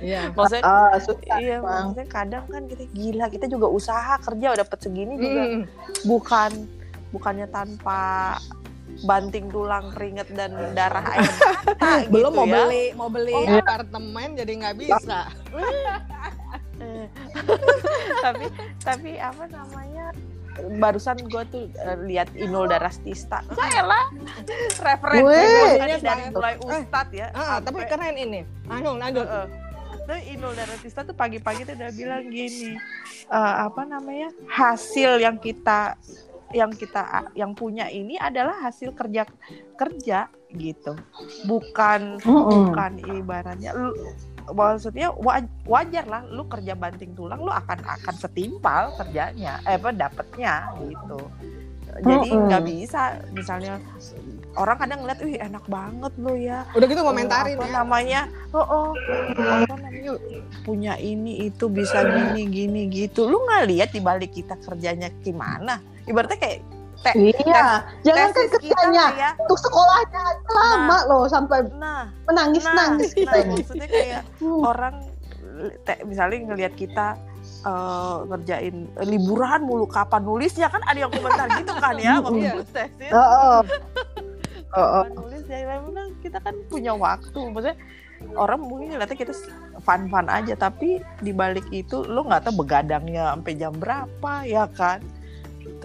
Iya. 0.01 0.21
maksudnya 0.33 0.63
Ah, 0.63 0.97
susah 0.97 1.38
iya 1.38 1.61
emang. 1.61 1.93
maksudnya 1.93 2.07
kadang 2.07 2.43
kan 2.47 2.63
kita 2.65 2.83
gila 2.89 3.25
kita 3.29 3.45
juga 3.45 3.67
usaha 3.67 4.17
kerja 4.17 4.47
udah 4.49 4.59
dapat 4.59 4.79
segini 4.79 5.13
juga 5.13 5.43
bukan 6.03 6.51
bukannya 7.07 7.47
tanpa 7.47 8.35
banting 9.01 9.49
tulang 9.49 9.91
keringet 9.91 10.31
dan 10.31 10.49
darah 10.71 11.03
air 11.10 11.27
mata 11.67 12.08
Belum 12.08 12.31
gitu 12.31 12.38
mau 12.38 12.45
ya. 12.45 12.55
beli 12.62 12.86
mau 12.93 13.10
beli 13.10 13.36
Oh. 13.36 13.60
apartemen 13.60 14.29
jadi 14.34 14.51
nggak 14.55 14.75
bisa. 14.77 15.19
Tapi 18.21 18.45
tapi 18.81 19.12
apa 19.15 19.47
namanya 19.47 20.12
barusan 20.73 21.19
gue 21.21 21.43
tuh 21.45 21.63
eh, 21.73 21.97
lihat 22.05 22.31
Inul 22.34 22.67
Darastista 22.67 23.43
saya 23.49 23.81
lah 23.81 24.05
referensi 24.77 25.36
Iya, 25.36 25.99
dari 25.99 26.23
mulai 26.29 26.55
ustad 26.58 27.08
ya 27.12 27.27
Ah, 27.31 27.60
tapi 27.60 27.84
keren 27.84 28.15
ini. 28.15 28.43
Lanjut, 28.65 28.95
lanjut. 28.97 29.25
Heeh. 29.25 29.47
Tuh 30.05 30.19
Inul 30.29 30.53
Daratista 30.53 31.01
tuh 31.01 31.12
pagi-pagi 31.13 31.63
tuh 31.63 31.73
udah 31.73 31.91
bilang 31.91 32.23
gini, 32.27 32.77
eh, 33.25 33.55
apa 33.62 33.81
namanya 33.84 34.29
hasil 34.47 35.17
yang 35.17 35.36
kita 35.36 35.97
yang 36.53 36.71
kita 36.77 37.31
yang 37.34 37.58
punya 37.58 37.89
ini 37.89 38.19
adalah 38.19 38.62
hasil 38.62 38.93
kerja 38.93 39.25
kerja 39.73 40.29
gitu, 40.53 40.93
bukan 41.47 42.21
Mm-mm. 42.21 42.69
bukan 42.69 42.91
ibaratnya. 43.01 43.73
Lu 43.73 43.91
maksudnya 44.53 45.10
wa- 45.10 45.41
wajar 45.65 46.05
lah 46.05 46.21
lu 46.29 46.45
kerja 46.45 46.77
banting 46.77 47.17
tulang 47.17 47.41
lu 47.41 47.49
akan 47.49 47.81
akan 47.81 48.15
setimpal 48.21 48.93
kerjanya 48.93 49.58
eh 49.65 49.75
apa 49.81 49.89
dapetnya 49.89 50.69
gitu. 50.86 51.34
Jadi 51.95 52.27
nggak 52.29 52.63
bisa 52.65 53.01
misalnya 53.31 53.79
orang 54.60 54.77
kadang 54.77 54.99
ngeliat 55.01 55.19
wih 55.23 55.38
enak 55.39 55.65
banget 55.65 56.13
lu 56.19 56.34
ya. 56.38 56.62
Udah 56.75 56.88
gitu 56.91 57.01
komentarin 57.01 57.55
apa 57.58 57.65
ya. 57.65 57.73
namanya? 57.81 58.21
Oh, 58.53 58.62
oh 58.62 58.88
apa 59.49 59.73
namanya? 59.79 60.12
Punya 60.62 60.93
ini 60.99 61.49
itu 61.49 61.65
bisa 61.71 62.03
gini 62.05 62.51
gini 62.51 62.81
gitu. 62.91 63.25
Lu 63.25 63.41
nggak 63.47 63.63
lihat 63.69 63.89
di 63.95 64.01
balik 64.03 64.36
kita 64.36 64.60
kerjanya 64.62 65.10
gimana 65.23 65.94
ibaratnya 66.05 66.37
kayak 66.37 66.59
Iya, 67.05 67.85
jangan 68.01 68.33
kan 68.33 68.45
kerjanya 68.49 69.05
kayak 69.13 69.33
untuk 69.37 69.61
sekolahnya 69.61 70.19
aja 70.25 70.49
lama 70.49 70.97
loh 71.05 71.29
sampai 71.29 71.69
nah 71.77 72.09
menangis 72.25 72.65
nah, 72.65 72.73
nangis 72.73 73.11
nah, 73.11 73.17
kita 73.19 73.35
ini. 73.37 73.49
maksudnya 73.53 73.87
kayak 73.87 74.21
Hmm. 74.35 74.61
orang 74.63 74.95
te- 75.81 76.01
misalnya 76.01 76.37
ngelihat 76.43 76.73
kita 76.73 77.07
eh, 77.61 78.17
ngerjain 78.25 78.75
liburan 79.03 79.61
mulu 79.61 79.85
kapan 79.85 80.21
nulisnya 80.21 80.65
kan 80.65 80.81
ada 80.81 80.97
yang 80.97 81.11
komentar 81.11 81.45
gitu 81.55 81.73
kan 81.75 81.93
ya 81.95 82.17
waktu 82.17 82.41
Iya. 82.41 82.51
tesis 82.63 83.11
Oh, 83.11 83.21
oh. 83.21 83.59
Oh, 84.71 84.81
oh. 84.81 85.03
Kapan 85.03 85.13
nulis 85.13 85.43
ya 85.45 85.57
memang 85.77 86.09
kita 86.19 86.37
kan 86.39 86.55
punya 86.67 86.91
waktu 86.91 87.37
maksudnya 87.37 87.77
orang 88.33 88.59
mungkin 88.59 88.87
ngeliatnya 88.91 89.17
kita 89.19 89.33
fun 89.79 90.09
fun 90.09 90.25
aja 90.25 90.53
tapi 90.55 91.05
di 91.21 91.29
balik 91.29 91.69
itu 91.69 92.01
lo 92.01 92.25
nggak 92.25 92.49
tahu 92.49 92.65
begadangnya 92.65 93.29
sampai 93.29 93.53
jam 93.53 93.73
berapa 93.73 94.33
ya 94.41 94.65
kan 94.71 95.05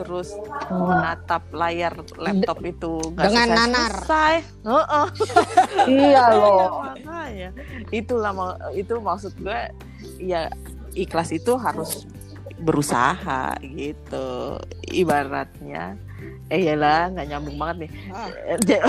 terus 0.00 0.32
menatap 0.72 1.44
layar 1.52 1.92
laptop 2.16 2.58
itu 2.64 2.92
nggak 3.12 3.26
Dengan 3.28 3.46
selesai 3.46 3.58
nanar. 3.60 3.92
selesai 4.00 4.34
Heeh. 4.64 5.06
Iya 6.08 6.24
loh. 6.32 6.80
makanya 6.82 7.50
itulah 7.92 8.32
itu 8.72 8.94
maksud 8.96 9.32
gue 9.36 9.60
ya 10.16 10.48
ikhlas 10.96 11.30
itu 11.30 11.52
harus 11.56 12.08
berusaha 12.60 13.56
gitu 13.62 14.56
ibaratnya 14.90 15.96
eh 16.46 16.60
iyalah 16.60 17.10
nggak 17.10 17.26
nyambung 17.28 17.56
banget 17.56 17.76
nih 17.78 17.90
Ah. 18.10 18.28
Eh, 18.48 18.58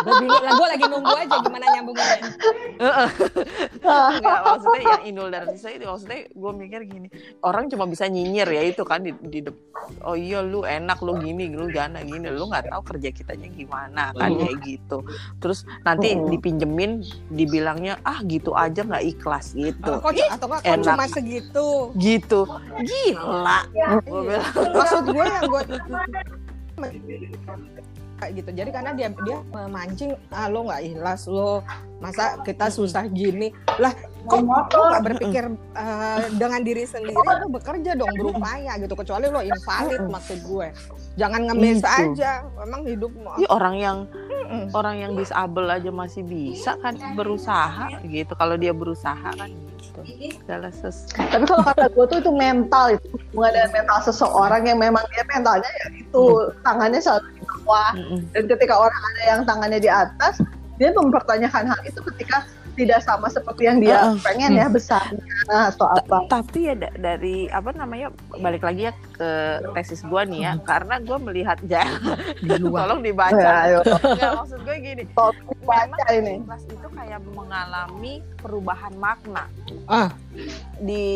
Gue 0.00 0.14
bingung 0.16 0.40
lah, 0.40 0.54
gue 0.54 0.68
lagi 0.70 0.84
nunggu 0.86 1.12
aja 1.12 1.36
gimana 1.42 1.66
nyambungnya. 1.68 2.16
Enggak, 2.80 4.38
maksudnya 4.40 4.80
yang 4.86 5.02
Inul 5.04 5.28
Daratista 5.28 5.68
itu 5.68 5.84
maksudnya 5.84 6.20
gue 6.26 6.52
mikir 6.54 6.80
gini 6.86 7.08
orang 7.40 7.66
cuma 7.66 7.84
bisa 7.84 8.06
nyinyir 8.06 8.48
ya 8.48 8.62
itu 8.64 8.82
kan 8.82 9.02
di, 9.02 9.12
di 9.20 9.40
oh 10.00 10.14
iya 10.14 10.40
lu 10.40 10.62
enak 10.62 11.00
lu 11.00 11.18
gini 11.18 11.50
lu 11.50 11.68
gana 11.68 12.00
gini 12.00 12.28
lu 12.28 12.46
nggak 12.46 12.70
tahu 12.70 12.82
kerja 12.86 13.08
kitanya 13.10 13.48
gimana 13.48 14.14
kan 14.14 14.30
Mm. 14.30 14.38
kayak 14.38 14.56
gitu 14.62 14.98
terus 15.38 15.58
nanti 15.82 16.14
Mm. 16.14 16.30
dipinjemin 16.30 16.90
dibilangnya 17.28 17.98
ah 18.00 18.22
gitu 18.22 18.54
aja 18.54 18.80
nggak 18.80 19.04
ikhlas 19.10 19.52
gitu 19.52 19.90
Kok, 19.92 20.06
atau 20.06 20.46
kok, 20.48 20.60
kok 20.60 20.70
enak. 20.70 20.84
cuma 20.86 21.04
segitu? 21.08 21.66
gitu 21.98 22.40
gila 22.78 23.58
Iya. 23.70 23.88
Gua 24.00 24.20
bilang, 24.22 24.46
Maksud 24.70 25.02
gue 25.08 25.24
yang 25.26 25.44
gue 25.44 25.62
kayak 28.20 28.32
gitu. 28.36 28.50
Jadi 28.52 28.70
karena 28.70 28.92
dia 28.92 29.08
dia 29.24 29.38
memancing, 29.48 30.12
ah 30.28 30.46
lo 30.52 30.68
nggak 30.68 30.82
ikhlas 30.92 31.24
lo 31.24 31.64
masa 32.04 32.36
kita 32.44 32.68
susah 32.68 33.08
gini? 33.08 33.48
Lah 33.80 33.96
kok 34.28 34.44
lo 34.44 34.84
nggak 34.92 35.04
berpikir 35.08 35.44
eh, 35.56 36.24
dengan 36.36 36.60
diri 36.60 36.84
sendiri 36.84 37.16
lo 37.16 37.48
bekerja 37.48 37.96
dong 37.96 38.12
berupaya 38.12 38.76
gitu 38.76 38.92
kecuali 38.92 39.26
lo 39.32 39.40
invalid 39.40 40.04
maksud 40.04 40.38
gue. 40.44 40.68
Jangan 41.16 41.40
ngemis 41.48 41.80
Itu. 41.80 41.88
aja 41.88 42.44
memang 42.60 42.80
hidup 42.84 43.10
"Ih, 43.40 43.48
orang 43.48 43.74
yang 43.80 43.98
Mm-mm. 44.12 44.64
orang 44.76 44.96
yang 45.00 45.12
disabel 45.16 45.66
aja 45.72 45.88
masih 45.88 46.22
bisa 46.22 46.76
kan 46.84 46.94
berusaha 47.16 47.88
gitu. 48.04 48.32
Kalau 48.36 48.60
dia 48.60 48.76
berusaha 48.76 49.32
kan 49.32 49.50
gitu. 50.04 50.36
Segala 50.44 50.68
sesuatu 50.70 51.28
Tapi 51.30 51.44
kalau 51.46 51.62
kata 51.64 51.86
gue 51.92 52.04
tuh 52.08 52.18
itu 52.22 52.32
mental 52.32 52.84
itu. 52.96 53.06
Hubungan 53.30 53.52
dengan 53.54 53.70
mental 53.82 53.98
seseorang 54.04 54.62
yang 54.66 54.78
memang 54.78 55.04
dia 55.14 55.24
mentalnya 55.28 55.70
ya 55.84 55.86
itu 55.94 56.24
tangannya 56.66 57.00
selalu 57.00 57.28
di 57.36 57.42
bawah. 57.44 57.90
Mm-mm. 57.94 58.20
dan 58.34 58.42
ketika 58.50 58.74
orang 58.74 59.02
ada 59.14 59.22
yang 59.26 59.40
tangannya 59.46 59.80
di 59.80 59.90
atas 59.90 60.34
dia 60.80 60.90
mempertanyakan 60.96 61.68
hal 61.68 61.80
itu 61.84 62.00
ketika 62.12 62.48
tidak 62.72 63.00
sama 63.00 63.26
seperti 63.26 63.62
yang 63.64 63.78
dia 63.78 63.98
Heeh. 64.00 64.16
pengen 64.20 64.50
ya 64.52 64.66
besarnya 64.66 65.22
atau 65.44 65.86
apa. 65.88 66.24
tapi 66.26 66.58
ya 66.64 66.74
da- 66.74 66.96
dari 66.96 67.46
apa 67.46 67.70
namanya 67.72 68.08
balik 68.34 68.60
lagi 68.60 68.86
ya 68.86 68.92
ke 69.10 69.30
tesis 69.72 70.00
gua 70.02 70.22
nih 70.22 70.40
ya 70.40 70.52
karena 70.60 70.98
gua 70.98 71.18
melihat 71.18 71.58
ya 71.68 71.84
di 72.36 72.54
luar 72.56 72.86
tolong 72.86 73.00
dibaca 73.00 73.38
Ya. 73.40 73.80
Nggak, 73.80 74.32
maksud 74.36 74.60
gue 74.62 74.76
gini 74.78 75.02
Tolong 75.10 75.58
baca 75.62 76.04
ini. 76.10 76.38
ikhlas 76.38 76.62
itu 76.64 76.88
kayak 76.88 77.20
mengalami 77.26 78.12
perubahan 78.36 78.94
makna 78.94 79.44
ah 79.86 80.10
di 80.76 81.06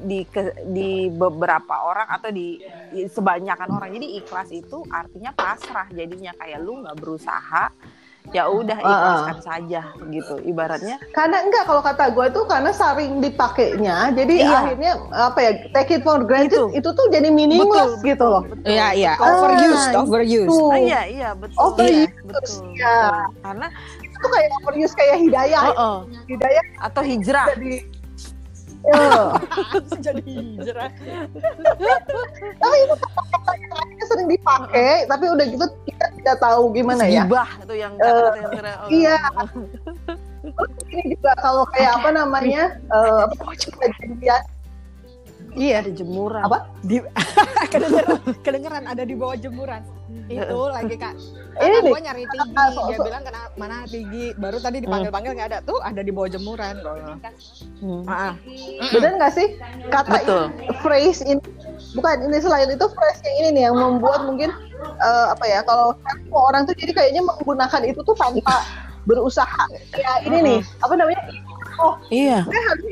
di 0.00 0.22
ke- 0.24 0.54
di 0.66 0.90
beberapa 1.08 1.82
orang 1.82 2.08
atau 2.08 2.28
di, 2.28 2.58
di 2.88 3.06
sebanyakan 3.06 3.68
orang 3.70 3.90
jadi 3.90 4.08
ikhlas 4.16 4.48
itu 4.50 4.84
artinya 4.88 5.30
pasrah 5.32 5.86
jadinya 5.88 6.32
kayak 6.34 6.58
lu 6.58 6.80
nggak 6.80 6.96
berusaha 6.96 7.70
ya 8.30 8.44
udah 8.44 8.76
Ah, 8.76 8.84
ah. 8.84 8.92
ikhlaskan 8.92 9.38
saja 9.40 9.80
gitu 10.06 10.34
ibaratnya 10.42 10.96
Karena 11.10 11.40
enggak 11.40 11.64
kalau 11.64 11.80
kata 11.80 12.10
gue 12.10 12.26
tuh 12.28 12.44
karena 12.44 12.70
saring 12.70 13.18
dipakainya, 13.18 14.12
jadi 14.12 14.34
Iya. 14.38 14.58
akhirnya 14.58 14.92
apa 15.10 15.38
ya 15.38 15.52
take 15.72 15.90
it 15.92 16.02
for 16.02 16.20
granted 16.20 16.54
Itu. 16.54 16.64
itu, 16.74 16.88
tuh 16.90 17.06
jadi 17.08 17.28
meaningless 17.28 17.96
Betul, 17.96 18.06
gitu 18.06 18.24
loh. 18.24 18.42
betul, 18.44 18.66
iya 18.66 18.86
iya 18.92 19.12
betul. 19.14 19.32
overused 19.34 19.88
Ah, 19.88 20.00
overused 20.00 20.50
Tuh. 20.50 20.68
Ah, 20.68 20.78
iya 20.78 21.00
iya 21.04 21.28
betul 21.32 21.58
Overused, 21.58 22.14
betul, 22.22 22.54
ya. 22.74 22.96
betul. 22.98 23.16
karena 23.40 23.66
Itu 24.08 24.26
kayak 24.26 24.48
overuse 24.58 24.94
kayak 24.94 25.16
hidayah, 25.20 25.62
oh, 25.62 25.74
oh. 25.78 25.96
hidayah 26.26 26.64
atau 26.80 27.02
hijrah 27.02 27.46
jadi 27.52 27.74
Ya. 27.78 27.97
Jadi 29.98 30.22
hijrah 30.22 30.90
tapi 32.54 32.76
itu 32.78 32.94
kata-katanya 32.96 34.04
sering 34.06 34.28
dipakai, 34.28 35.04
tapi 35.04 35.24
udah 35.28 35.44
gitu 35.46 35.66
kita 35.84 36.06
tidak 36.16 36.36
tahu 36.38 36.62
gimana 36.72 37.04
ya. 37.04 37.22
gibah 37.22 37.48
itu 37.58 37.74
yang 37.76 37.92
Eh, 37.94 38.02
kata-kata 38.02 38.38
yang 38.38 38.52
kira- 38.52 38.78
oh. 38.78 38.88
iya. 38.88 39.16
Ini 40.88 41.02
juga 41.12 41.32
kalau 41.36 41.64
kayak 41.68 41.92
apa 41.94 42.08
namanya 42.10 42.62
eh, 42.80 43.24
perjanjian 43.70 44.42
iya 45.52 45.82
ada 45.82 45.90
jemuran 45.90 46.42
Apa? 46.42 46.58
di 46.80 47.02
kedengeran 47.72 48.18
kedengeran 48.40 48.84
ada 48.86 49.02
di 49.02 49.12
bawah 49.12 49.34
jemuran 49.34 49.82
itu 50.28 50.58
lagi 50.76 50.94
kak. 50.96 51.14
Nih. 51.58 51.82
gue 51.82 52.00
nyari 52.06 52.22
tinggi 52.22 52.54
Ah, 52.54 52.70
so- 52.70 52.86
dia 52.86 52.98
so- 53.02 53.06
bilang 53.10 53.22
kena 53.26 53.50
mana 53.58 53.82
tinggi 53.90 54.30
baru 54.38 54.62
tadi 54.62 54.78
dipanggil 54.78 55.10
panggil 55.10 55.34
nggak 55.34 55.48
ada. 55.50 55.58
Tuh 55.66 55.78
ada 55.82 56.00
di 56.00 56.14
bawah 56.14 56.30
jemuran. 56.30 56.78
Hmm. 57.82 58.02
ah, 58.06 58.30
ah. 58.30 58.32
benar 58.94 59.18
nggak 59.18 59.32
sih? 59.34 59.58
Kata 59.90 60.22
Betul. 60.22 60.44
ini, 60.54 60.66
phrase 60.82 61.20
ini 61.26 61.42
bukan 61.98 62.30
ini 62.30 62.38
selain 62.38 62.70
itu 62.70 62.86
phrase 62.86 63.20
yang 63.26 63.36
ini 63.42 63.48
nih 63.58 63.62
yang 63.70 63.76
membuat 63.76 64.22
mungkin 64.22 64.54
eh, 65.02 65.26
apa 65.34 65.44
ya 65.50 65.60
kalau 65.66 65.98
semua 66.22 66.42
orang 66.54 66.62
tuh 66.66 66.74
jadi 66.78 66.92
kayaknya 66.94 67.22
menggunakan 67.26 67.82
itu 67.82 68.00
tuh 68.06 68.14
tanpa 68.14 68.62
berusaha. 69.04 69.62
Ya 69.98 70.12
ini 70.22 70.38
nih 70.44 70.58
apa 70.78 70.94
namanya? 70.94 71.22
Iya. 72.10 72.46
Saya 72.46 72.62
harus 72.70 72.84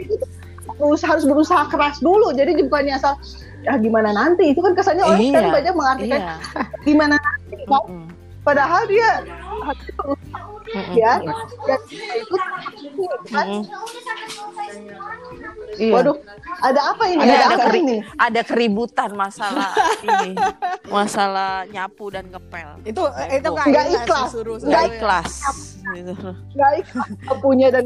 berusaha, 0.77 1.09
harus 1.09 1.25
berusaha 1.27 1.63
keras 1.71 1.97
dulu. 2.03 2.35
Jadi 2.35 2.67
bukannya 2.67 2.99
asal 2.99 3.15
ah 3.67 3.77
gimana 3.77 4.11
nanti? 4.11 4.51
Itu 4.51 4.61
kan 4.61 4.73
kesannya 4.73 5.05
orang 5.05 5.21
Iya, 5.21 5.33
kan 5.33 5.45
banyak 5.53 5.75
mengartikan 5.75 6.21
Iya. 6.21 6.35
gimana 6.83 7.15
nanti? 7.17 7.57
Kan? 7.59 7.83
Mm-mm. 7.83 8.07
padahal 8.41 8.83
dia 8.87 9.11
ya 10.95 11.19
dan 11.19 11.35
dia 11.59 11.77
itu 12.15 12.35
kan. 13.29 13.47
Iya. 15.77 15.93
waduh 15.93 16.17
ada 16.57 16.81
apa 16.89 17.05
ini? 17.07 17.21
Ada- 17.21 17.29
ada, 17.29 17.37
ada 17.37 17.47
apa 17.53 17.65
keri- 17.67 17.83
ini? 17.83 17.97
ada 18.17 18.41
keributan 18.43 19.11
masalah 19.13 19.71
ini 20.01 20.33
masalah 20.87 21.51
nyapu 21.67 22.09
dan 22.09 22.25
ngepel. 22.27 22.71
Itu 22.83 23.03
itu 23.29 23.49
nggak 23.51 23.87
ikhlas 23.93 24.31
nggak 24.63 24.85
ikhlas. 24.91 25.33
Gitu. 25.87 26.15
nggak 26.53 26.73
ikhlas 26.81 27.11
punya 27.39 27.69
dan 27.69 27.85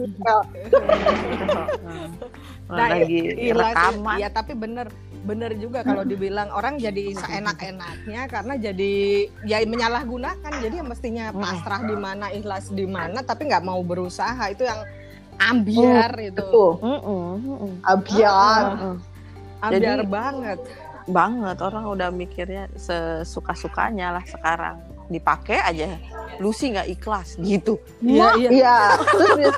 Nah, 2.71 2.87
lagi 2.87 3.19
ikhlas, 3.51 3.75
rekaman. 3.75 4.16
Ya 4.16 4.29
tapi 4.31 4.53
bener 4.55 4.87
bener 5.20 5.52
juga 5.54 5.85
kalau 5.85 6.00
dibilang 6.00 6.48
orang 6.48 6.76
jadi 6.76 7.12
seenak-enaknya 7.12 8.24
karena 8.24 8.54
jadi 8.56 8.94
ya 9.44 9.61
menyalahgunakan. 9.62 10.52
Jadi 10.59 10.74
yang 10.76 10.88
mestinya 10.88 11.28
pasrah 11.30 11.85
di 11.85 11.92
mana 11.94 12.28
ikhlas 12.30 12.68
di 12.68 12.85
mana 12.85 13.20
tapi 13.20 13.46
nggak 13.46 13.61
mau 13.61 13.80
berusaha 13.80 14.40
itu 14.48 14.64
yang 14.64 14.80
ambiar 15.37 16.12
itu. 16.16 16.40
tuh 16.42 16.76
Mm-mm, 16.78 17.33
mm-mm. 17.38 17.72
abiar 17.83 18.64
Mm-mm. 18.76 18.94
ambiar 19.61 19.98
Jadi- 20.00 20.09
banget. 20.09 20.61
banget 21.09 21.56
orang 21.59 21.85
udah 21.87 22.09
mikirnya 22.09 22.68
sesuka-sukanya 22.76 24.14
lah 24.14 24.24
sekarang 24.24 24.78
dipakai 25.11 25.59
aja 25.61 25.99
lu 26.38 26.51
sih 26.51 26.73
nggak 26.73 26.88
ikhlas 26.90 27.37
gitu. 27.38 27.77
Iya 28.01 28.33
iya. 28.38 28.49
Iya. 28.51 28.77
Terus 28.96 29.57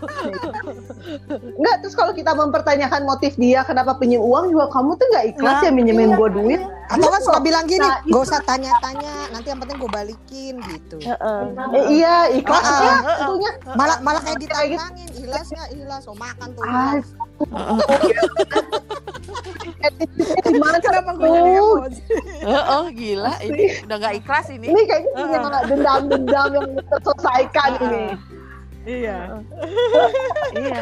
Enggak, 1.55 1.77
terus 1.79 1.95
kalau 1.95 2.11
kita 2.11 2.33
mempertanyakan 2.33 3.03
motif 3.05 3.35
dia 3.37 3.63
kenapa 3.63 3.95
pinjam 3.95 4.19
uang 4.19 4.51
juga 4.51 4.67
kamu 4.69 4.91
tuh 4.95 5.07
nggak 5.09 5.27
ikhlas 5.31 5.57
Nah, 5.57 5.63
ya 5.63 5.71
minjemin 5.71 6.09
iya, 6.09 6.17
gua 6.17 6.29
duit. 6.29 6.61
atau 6.89 7.09
kan 7.09 7.21
suka 7.23 7.39
bilang 7.41 7.65
gini 7.65 7.81
Nah, 7.81 8.03
gak 8.03 8.21
usah 8.21 8.41
tanya-tanya 8.43 9.15
nanti 9.31 9.49
yang 9.49 9.59
penting 9.59 9.79
gue 9.79 9.91
balikin 9.91 10.55
gitu. 10.61 10.97
Eh, 11.01 11.85
iya, 11.89 12.29
ikhlas 12.29 12.61
Ah, 12.61 12.77
ya 12.77 12.93
ah, 12.93 12.99
tentunya. 13.17 13.51
malah 13.73 13.97
malah 14.01 14.21
kayak 14.21 14.37
Kayak 14.43 14.43
gitu. 14.43 14.77
ditantangin 14.77 15.09
ikhlas 15.17 15.47
nggak? 15.49 15.69
Ikhlas. 15.73 16.03
Oh 16.05 16.17
makan 16.17 16.49
tuh. 16.53 16.65
Attitude-nya 17.51 18.61
di 20.47 20.59
mana 20.59 20.79
kenapa 20.79 21.11
gue 21.15 21.29
jadi 21.29 21.51
tuh? 21.53 21.77
emosi 21.79 22.03
oh 22.47 22.87
gila 22.89 23.35
ini 23.43 23.65
udah 23.83 23.97
nggak 23.99 24.15
ikhlas 24.23 24.47
ini. 24.51 24.67
Ini 24.69 24.81
kayaknya 24.85 25.11
punya 25.17 25.39
dendam-dendam 25.67 26.47
yang 26.53 26.67
terselesaikan 26.87 27.71
ini. 27.81 28.05
iya. 28.83 29.21
Iya. 30.53 30.79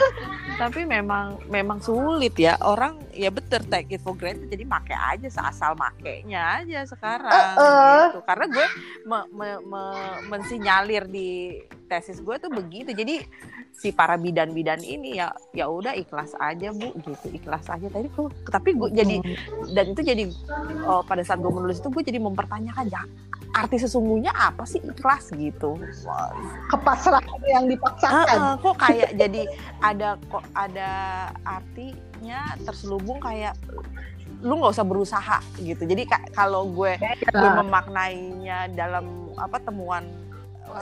Tapi 0.56 0.84
memang 0.84 1.40
memang 1.48 1.80
sulit 1.80 2.32
ya. 2.36 2.56
Orang 2.60 3.00
ya 3.12 3.28
betul 3.28 3.60
take 3.68 3.92
it 3.92 4.00
for 4.00 4.12
granted. 4.12 4.48
Jadi 4.48 4.64
make 4.64 4.92
aja 4.92 5.28
seasal 5.28 5.76
makainya 5.76 6.60
aja 6.60 6.84
sekarang 6.84 7.28
Eh, 7.28 7.60
eh. 7.60 8.04
gitu. 8.08 8.20
karena 8.24 8.44
gue 8.48 8.66
me- 9.04 9.28
me- 9.30 9.62
me- 9.62 10.20
mensinyalir 10.28 11.04
di 11.06 11.60
tesis 11.86 12.20
gue 12.20 12.36
tuh 12.36 12.48
begitu. 12.48 12.92
Jadi 12.92 13.24
si 13.80 13.96
para 13.96 14.20
bidan-bidan 14.20 14.84
ini 14.84 15.16
ya 15.16 15.32
ya 15.56 15.64
udah 15.72 15.96
ikhlas 15.96 16.36
aja 16.36 16.68
bu 16.68 16.92
gitu 17.00 17.32
ikhlas 17.32 17.64
aja. 17.72 17.88
Tadi 17.88 18.12
tuh 18.12 18.28
tapi 18.44 18.76
gue 18.76 18.92
jadi 18.92 19.24
dan 19.72 19.96
itu 19.96 20.04
jadi 20.04 20.24
oh, 20.84 21.00
pada 21.00 21.24
saat 21.24 21.40
gue 21.40 21.48
menulis 21.48 21.80
itu 21.80 21.88
gue 21.88 22.04
jadi 22.04 22.20
mempertanyakan 22.20 22.92
ya 22.92 23.08
arti 23.56 23.80
sesungguhnya 23.80 24.36
apa 24.36 24.68
sih 24.68 24.84
ikhlas? 24.84 25.32
Gitu. 25.32 25.80
Kepasrahan 26.68 27.40
yang 27.48 27.72
dipaksakan. 27.72 28.36
Ah, 28.36 28.52
ah, 28.52 28.54
kok 28.60 28.76
kayak 28.76 29.16
jadi 29.16 29.48
ada 29.80 30.20
kok 30.28 30.44
ada 30.52 30.90
artinya 31.48 32.52
terselubung 32.68 33.16
kayak 33.16 33.56
lu 34.44 34.60
nggak 34.60 34.76
usah 34.76 34.84
berusaha 34.84 35.36
gitu. 35.56 35.88
Jadi 35.88 36.04
ka- 36.04 36.28
kalau 36.36 36.68
gue 36.68 37.00
gue 37.32 37.50
memaknainya 37.64 38.68
dalam 38.76 39.32
apa 39.40 39.56
temuan 39.56 40.04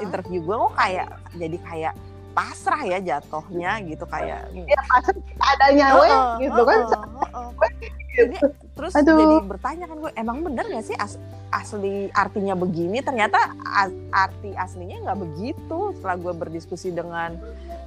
interview 0.03 0.43
gue 0.43 0.57
kok 0.67 0.75
kayak 0.77 1.09
jadi 1.39 1.59
kayak 1.63 1.95
pasrah 2.39 2.87
ya 2.87 2.99
jatuhnya 3.01 3.83
gitu 3.83 4.07
kayak 4.07 4.47
Ya 4.55 4.79
pasrah 4.87 5.19
adanya 5.45 5.87
weh 5.93 6.07
Heeh, 6.07 6.31
gitu 6.41 6.63
kan. 6.63 6.79
heeh, 6.87 7.07
heeh. 7.35 7.91
Ini 8.19 8.39
terus 8.73 8.95
Aduh. 8.95 9.15
jadi 9.17 9.37
bertanya 9.45 9.85
kan 9.85 9.97
gue 9.97 10.13
emang 10.15 10.43
bener 10.43 10.67
gak 10.69 10.83
sih 10.85 10.95
as- 10.97 11.19
asli 11.51 12.11
artinya 12.13 12.55
begini? 12.55 12.99
Ternyata 12.99 13.39
a- 13.61 13.91
arti 14.13 14.55
aslinya 14.55 15.03
nggak 15.03 15.19
begitu. 15.21 15.79
Setelah 15.93 16.17
gue 16.17 16.33
berdiskusi 16.33 16.89
dengan 16.91 17.35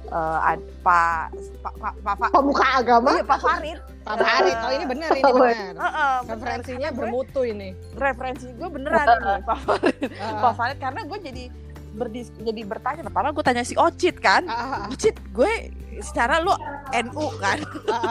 eh, 0.06 0.38
ad- 0.46 0.68
Pak 0.78 1.32
Pak 1.62 1.74
Pak 1.74 1.94
Pak 1.98 2.14
Pak 2.18 2.30
Pemuka 2.30 2.66
agama. 2.74 3.08
iya, 3.10 3.24
Pak 3.24 3.40
Farid. 3.40 3.78
Pak 4.02 4.16
Farid. 4.18 4.56
Oh 4.58 4.70
ini 4.70 4.84
benar 4.86 5.10
ini 5.10 5.22
Oh, 5.22 5.32
benar. 5.34 5.72
Heeh, 5.74 6.14
referensinya 6.26 6.88
bermutu 6.90 7.40
ini. 7.42 7.72
referensi 7.94 8.46
gue 8.50 8.68
beneran 8.68 9.06
ini 9.10 9.32
Pak 9.42 9.58
Farid. 9.62 10.10
Ah, 10.14 10.32
Pak 10.42 10.52
Farid 10.54 10.78
karena 10.78 11.00
gue 11.02 11.18
jadi 11.22 11.44
berdis 11.92 12.32
jadi 12.40 12.60
bertanya. 12.64 13.04
Pertama 13.04 13.30
gue 13.30 13.44
tanya 13.44 13.64
si 13.64 13.76
Ocit 13.76 14.16
kan. 14.18 14.48
Ah, 14.48 14.88
ah, 14.88 14.92
Ocit 14.92 15.16
gue 15.32 15.52
secara 16.00 16.40
lu 16.40 16.52
NU 16.92 17.26
kan? 17.38 17.58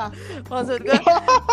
Maksud 0.52 0.80
gue 0.82 0.98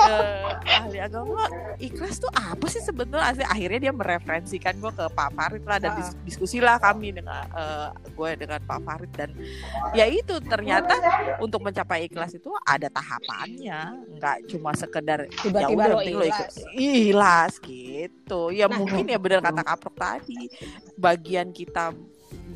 eh, 0.08 0.48
ahli 0.78 0.98
agama 1.00 1.48
ikhlas 1.76 2.20
tuh 2.20 2.30
apa 2.32 2.66
sih 2.70 2.80
sebetulnya 2.80 3.24
akhirnya 3.48 3.88
dia 3.88 3.92
mereferensikan 3.92 4.76
gue 4.78 4.92
ke 4.92 5.04
Pak 5.12 5.30
Farid 5.34 5.64
lah 5.64 5.78
dan 5.80 5.96
dis- 5.98 6.16
diskusilah 6.28 6.76
kami 6.78 7.16
dengan 7.16 7.44
eh, 7.50 7.88
gue 8.12 8.30
dengan 8.38 8.60
Pak 8.62 8.80
Farid. 8.84 9.10
Dan 9.12 9.30
ya 9.92 10.06
itu 10.06 10.38
ternyata 10.44 10.94
untuk 11.42 11.64
mencapai 11.64 12.06
ikhlas 12.06 12.36
itu 12.36 12.52
ada 12.64 12.86
tahapannya. 12.92 13.80
Nggak 14.16 14.36
cuma 14.52 14.70
sekedar 14.76 15.26
tiba-tiba 15.42 15.82
ya 15.82 15.88
lo 15.90 15.96
udah, 15.96 15.98
penting 16.04 16.16
lo 16.16 16.26
ikhlas. 16.28 16.54
ikhlas 16.76 17.52
gitu. 17.64 18.40
Ya 18.52 18.66
Nah, 18.68 18.84
mungkin 18.84 19.08
ya 19.08 19.16
benar 19.16 19.40
kata 19.40 19.62
kaprok 19.64 19.96
tadi 19.96 20.52
bagian 20.94 21.50
kita 21.50 21.96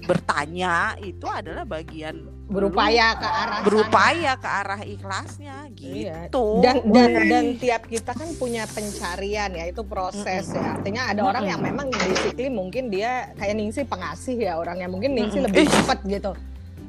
bertanya 0.04 0.98
itu 0.98 1.24
adalah 1.24 1.64
bagian 1.64 2.26
berupaya 2.52 3.16
ke 3.16 3.24
arah 3.26 3.58
sana. 3.58 3.64
berupaya 3.64 4.32
ke 4.36 4.48
arah 4.48 4.80
ikhlasnya 4.84 5.56
Iya. 5.74 6.28
gitu. 6.28 6.60
Dan 6.60 6.76
dan 6.86 7.10
Wih. 7.10 7.28
dan 7.28 7.44
tiap 7.56 7.82
kita 7.88 8.12
kan 8.12 8.28
punya 8.36 8.68
pencarian 8.68 9.50
ya 9.50 9.64
itu 9.66 9.82
proses 9.82 10.52
ya. 10.52 10.76
Artinya 10.76 11.08
ada 11.08 11.24
orang 11.24 11.44
yang 11.48 11.60
memang 11.60 11.88
basically 11.88 12.52
mungkin 12.52 12.92
dia 12.92 13.32
kayak 13.34 13.56
Ningsi 13.56 13.82
pengasih 13.82 14.36
ya 14.38 14.60
orangnya 14.60 14.86
mungkin 14.86 15.16
Ningsi 15.16 15.40
Mm-mm. 15.40 15.48
lebih 15.48 15.64
Ih. 15.64 15.72
cepat 15.72 15.98
gitu. 16.04 16.32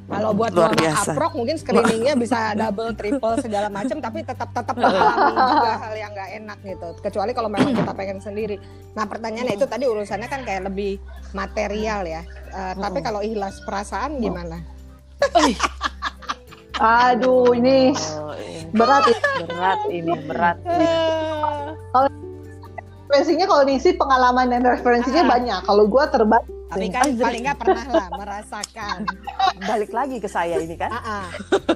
Kalau 0.03 0.35
buat 0.35 0.51
Luar 0.51 0.75
biasa. 0.75 1.15
Aprok 1.15 1.31
mungkin 1.33 1.55
screeningnya 1.55 2.19
bisa 2.19 2.51
double 2.53 2.91
triple 2.91 3.39
segala 3.39 3.71
macam 3.71 3.97
tapi 3.97 4.19
tetap 4.19 4.51
tetap 4.51 4.75
mengalami 4.75 5.31
juga 5.31 5.71
hal 5.79 5.93
yang 5.95 6.11
nggak 6.11 6.29
enak 6.43 6.57
gitu. 6.59 6.87
Kecuali 6.99 7.31
kalau 7.31 7.47
memang 7.47 7.71
kita 7.71 7.91
pengen 7.95 8.19
sendiri. 8.19 8.59
Nah 8.93 9.07
pertanyaannya 9.07 9.55
itu 9.55 9.63
tadi 9.63 9.87
urusannya 9.87 10.27
kan 10.27 10.43
kayak 10.43 10.67
lebih 10.67 10.99
material 11.31 12.03
ya. 12.03 12.21
Eh, 12.51 12.73
tapi 12.75 12.99
kalau 12.99 13.23
ikhlas 13.23 13.63
perasaan 13.63 14.19
gimana 14.19 14.59
Aduh, 16.81 17.53
ini 17.53 17.93
Oh, 17.93 18.33
ini 18.33 18.65
berat 18.73 19.03
ya. 19.05 19.17
berat 19.45 19.79
ini 19.87 20.13
berat. 20.25 20.57
Referensinya 23.13 23.45
kalau 23.45 23.63
diisi 23.63 23.93
pengalaman 23.93 24.49
dan 24.49 24.65
referensinya 24.65 25.21
Ah. 25.21 25.29
banyak. 25.37 25.59
Kalau 25.69 25.83
gua 25.85 26.09
terbaik 26.09 26.49
tapi 26.73 26.89
kan 26.89 27.05
paling 27.13 27.45
nggak 27.45 27.59
pernah 27.61 27.85
lah 27.85 28.07
merasakan. 28.17 29.05
Balik 29.61 29.93
lagi 29.93 30.17
ke 30.17 30.25
saya 30.25 30.57
ini 30.57 30.73
kan? 30.73 30.89
Ah, 30.89 31.21
ah. 31.21 31.25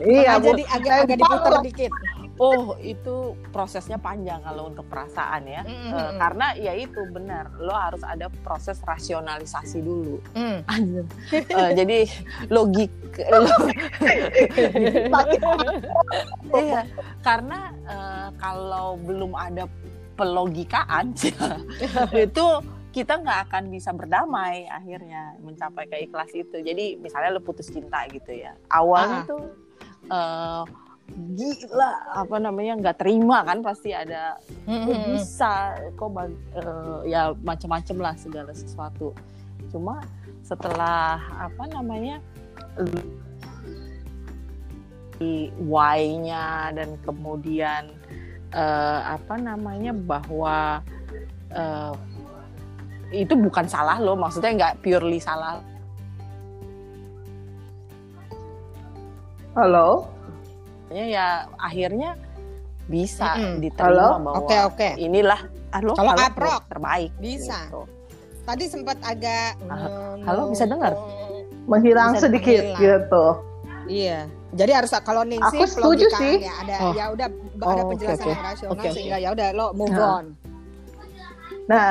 iya, 0.01 0.41
jadi 0.41 0.65
agak 0.65 0.93
agak 1.05 1.17
diputar 1.21 1.53
dikit 1.61 1.91
oh 2.37 2.77
itu 2.77 3.15
prosesnya 3.49 3.97
panjang 3.97 4.37
kalau 4.41 4.69
untuk 4.69 4.85
perasaan 4.85 5.41
ya. 5.43 5.61
Mm, 5.61 5.73
Eh, 5.73 5.91
mm, 5.91 6.17
karena 6.17 6.47
ya 6.55 6.73
itu 6.73 7.01
benar 7.09 7.49
lo 7.57 7.73
harus 7.73 8.01
ada 8.01 8.29
proses 8.41 8.77
rasionalisasi 8.81 9.81
dulu. 9.81 10.21
Mm. 10.33 10.59
Eh, 11.33 11.71
jadi 11.73 11.99
logik 12.47 12.93
lo- 13.27 13.69
iya 16.57 16.81
karena 17.21 17.59
eh, 17.85 18.27
kalau 18.37 18.97
belum 18.97 19.33
ada 19.33 19.65
pelogikaan 20.13 21.13
itu 22.17 22.45
kita 22.89 23.21
nggak 23.21 23.39
akan 23.49 23.69
bisa 23.69 23.93
berdamai 23.93 24.65
akhirnya 24.65 25.37
mencapai 25.39 25.85
keikhlasan 25.85 26.41
itu. 26.43 26.57
Jadi 26.59 26.97
misalnya 26.97 27.29
lo 27.31 27.41
putus 27.41 27.69
cinta 27.69 28.05
gitu 28.09 28.33
ya 28.33 28.57
awalnya 28.67 29.21
Ah. 29.21 29.27
tuh 29.27 29.43
eh, 30.07 30.63
gila. 31.15 31.91
Apa 32.13 32.37
namanya 32.41 32.73
nggak 32.79 32.97
terima 32.99 33.43
kan 33.47 33.63
pasti 33.63 33.95
ada. 33.95 34.37
Kok 34.67 34.99
bisa? 35.13 35.77
Kok 35.95 36.09
eh, 36.19 36.99
ya 37.07 37.31
macam-macam 37.43 37.97
lah 38.11 38.13
segala 38.19 38.51
sesuatu. 38.51 39.15
Cuma 39.71 40.03
setelah 40.43 41.19
apa 41.35 41.63
namanya 41.67 42.23
di 45.17 45.49
why-nya 45.57 46.71
dan 46.71 46.95
kemudian 47.03 47.89
eh, 48.53 48.99
apa 49.03 49.35
namanya 49.39 49.91
bahwa 49.95 50.83
eh, 51.51 51.93
itu 53.15 53.39
bukan 53.39 53.63
salah 53.71 54.03
lo 54.03 54.19
maksudnya 54.19 54.51
nggak 54.55 54.75
purely 54.83 55.19
salah. 55.19 55.63
Halo. 59.57 60.16
Ya, 60.89 61.05
ya 61.05 61.25
akhirnya 61.57 62.15
bisa 62.87 63.35
Mm-mm. 63.35 63.59
diterima 63.59 64.15
Halo? 64.15 64.23
bahwa 64.23 64.39
Oke, 64.43 64.57
oke. 64.63 64.89
inilah 64.95 65.39
ah, 65.69 65.81
lo 65.83 65.93
Kalau 65.93 66.15
kalau 66.15 66.23
kaprok, 66.23 66.61
terbaik 66.67 67.11
bisa. 67.19 67.67
gitu. 67.67 67.81
Tadi 68.47 68.63
sempat 68.65 68.97
agak 69.03 69.59
Ah, 69.67 70.15
halo, 70.23 70.47
bisa 70.47 70.63
dengar? 70.63 70.95
menghilang 71.67 72.15
Bisa 72.15 72.23
sedikit 72.23 72.63
menghilang. 72.63 72.79
gitu. 72.79 73.25
Iya. 73.87 74.19
Jadi 74.55 74.71
harus 74.71 74.91
kalau 75.03 75.27
Ningsi 75.27 75.59
Aku 75.59 75.67
setuju 75.67 76.07
sih. 76.15 76.39
ya 76.39 76.53
ada 76.63 76.75
Oh. 76.79 76.93
ya 76.95 77.05
udah 77.11 77.27
Oh, 77.59 77.67
ada 77.67 77.83
penjelasan 77.83 78.23
oke. 78.23 78.31
yang 78.31 78.45
rasional 78.45 78.71
Oke, 78.73 78.87
oke. 78.87 78.95
sehingga 78.95 79.17
ya 79.19 79.29
udah 79.35 79.47
lo 79.51 79.67
move 79.75 79.91
Nah. 79.91 80.15
on. 80.15 80.25
Nah, 81.67 81.83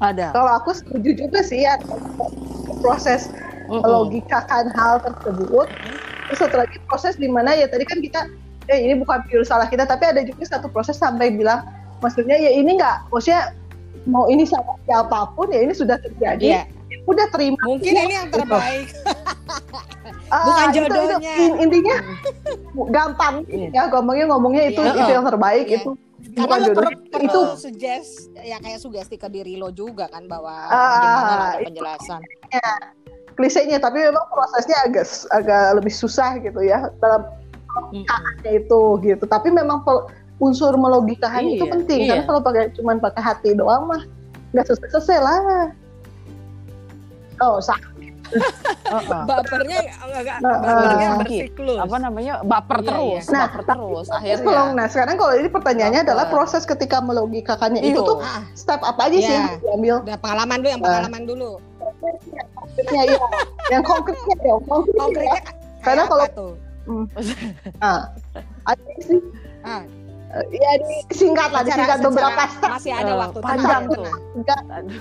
ada 0.00 0.32
kalau 0.32 0.52
aku 0.56 0.72
setuju 0.72 1.12
juga 1.12 1.44
sih 1.44 1.60
ya 1.60 1.76
proses 2.80 3.28
Mm-mm. 3.68 3.84
logikakan 3.84 4.72
hal 4.72 5.04
tersebut. 5.04 5.68
Terus 6.30 6.40
satu 6.40 6.56
lagi 6.56 6.78
proses 6.84 7.14
di 7.14 7.26
mana 7.26 7.52
ya 7.52 7.66
tadi 7.66 7.82
kan 7.82 7.98
kita 7.98 8.30
eh 8.66 8.78
ini 8.80 8.94
bukan 8.94 9.26
pure 9.26 9.42
salah 9.42 9.66
kita 9.66 9.82
tapi 9.82 10.06
ada 10.06 10.22
juga 10.22 10.46
satu 10.46 10.66
proses 10.66 10.94
sampai 10.94 11.28
bilang 11.28 11.66
maksudnya 11.98 12.38
ya 12.38 12.54
ini 12.54 12.78
nggak 12.78 13.10
maksudnya 13.10 13.50
mau 14.06 14.24
ini 14.24 14.46
sama 14.46 14.78
siapa 14.82 15.34
pun 15.34 15.50
ya 15.50 15.60
ini 15.60 15.74
sudah 15.74 15.98
terjadi 15.98 16.38
Iya. 16.40 16.62
ya 16.64 16.98
udah 17.02 17.26
terima 17.28 17.58
Mungkin 17.60 17.92
ini 17.92 18.14
yang 18.14 18.28
terbaik. 18.28 18.88
Ah, 20.30 20.46
bukan 20.46 20.66
itu- 20.68 20.78
itu 20.78 20.94
jodohnya. 20.94 21.32
in- 21.36 21.58
intinya 21.60 21.96
gampang 22.88 23.34
Iya. 23.44 23.68
ya 23.68 23.82
ngomongnya 23.90 24.24
ngomongnya 24.28 24.62
itu 24.64 24.78
Iya. 24.80 24.94
itu 24.96 25.10
yang 25.10 25.26
terbaik 25.26 25.66
Iya. 25.66 25.76
itu 25.76 25.90
Karena 26.30 26.38
bukan 26.40 26.56
lo 26.56 26.62
jodoh 26.62 26.82
perlu, 26.84 26.98
perlu 27.10 27.26
itu 27.26 27.40
suggest 27.58 28.10
ya 28.36 28.56
kayak 28.56 28.78
sugesti 28.78 29.16
ke 29.16 29.26
diri 29.26 29.58
lo 29.58 29.68
juga 29.68 30.06
kan 30.06 30.22
bahwa 30.24 30.54
Ah, 30.62 30.94
gimana 30.96 31.32
ada 31.34 31.48
itu. 31.58 31.66
penjelasan. 31.66 32.20
Klisenya 33.40 33.80
tapi 33.80 34.04
memang 34.04 34.20
prosesnya 34.28 34.76
agak 34.84 35.08
agak 35.30 35.72
lebih 35.74 35.90
susah 35.90 36.36
gitu 36.38 36.60
ya 36.60 36.92
dalam 37.00 37.24
logikanya 37.72 38.50
itu 38.52 38.80
gitu 39.00 39.24
tapi 39.24 39.48
memang 39.48 39.80
unsur 40.36 40.72
melogikakan 40.74 41.48
itu 41.48 41.62
Iya, 41.62 41.72
penting 41.72 42.00
iya. 42.00 42.08
karena 42.10 42.24
kalau 42.26 42.40
pakai 42.40 42.68
cuman 42.76 42.96
pakai 42.98 43.22
hati 43.22 43.50
doang 43.54 43.88
mah 43.88 44.04
nggak 44.50 44.64
selesai 44.66 44.88
selesai 44.92 45.18
lah 45.18 45.38
oh 47.40 47.56
sa- 47.58 47.80
Heeh. 48.30 49.22
Bapernya 49.30 49.78
enggak 50.06 50.38
Nah, 50.38 50.54
bapernya 50.62 51.08
ah. 51.08 51.18
bersiklus. 51.18 51.78
apa 51.80 51.96
namanya 51.98 52.34
baper 52.44 52.78
Iya, 52.78 52.86
terus 52.86 53.02
iya. 53.02 53.20
Nah, 53.28 53.40
baper 53.42 53.62
terus 53.64 53.80
Terus 53.80 54.08
akhirnya 54.12 54.44
kalau 54.44 54.64
nah 54.70 54.86
sekarang 54.86 55.16
kalau 55.18 55.34
ini 55.34 55.48
pertanyaannya 55.48 56.00
Baper. 56.00 56.10
adalah 56.12 56.26
proses 56.28 56.62
ketika 56.62 56.96
melogikakannya 57.00 57.82
itu 57.82 57.96
Iyo. 57.96 58.06
tuh 58.06 58.18
step 58.54 58.80
apa 58.82 59.00
aja 59.02 59.16
sih 59.16 59.26
Iya. 59.26 59.34
yang 59.34 59.58
diambil 59.58 59.94
udah 60.04 60.16
pengalaman 60.16 60.56
dulu 60.56 60.68
yang 60.68 60.80
pengalaman 60.80 61.22
dulu. 61.24 61.50
Konkretnya 62.00 63.02
ya 63.06 63.18
yang 63.70 63.82
konkretnya 63.82 64.34
dong 64.38 64.62
konkretnya 64.64 65.00
Konkretnya 65.00 65.40
Karena 65.80 66.02
kayak 66.02 66.10
kalau- 66.10 66.30
tuh? 66.34 66.52
nah, 67.78 68.00
ada 68.70 68.92
sih 68.98 69.20
Ah, 69.60 69.84
ya 70.48 70.70
disingkat 71.08 71.48
lah 71.50 71.62
disingkat 71.62 71.98
secara- 71.98 72.06
beberapa 72.06 72.42
step 72.48 72.70
Masih 72.70 72.92
ada 72.94 73.10
Eh, 73.10 73.16
waktu 73.18 73.38
panjang 73.40 73.82
tuh. 73.86 74.04
Aduh. 74.70 75.00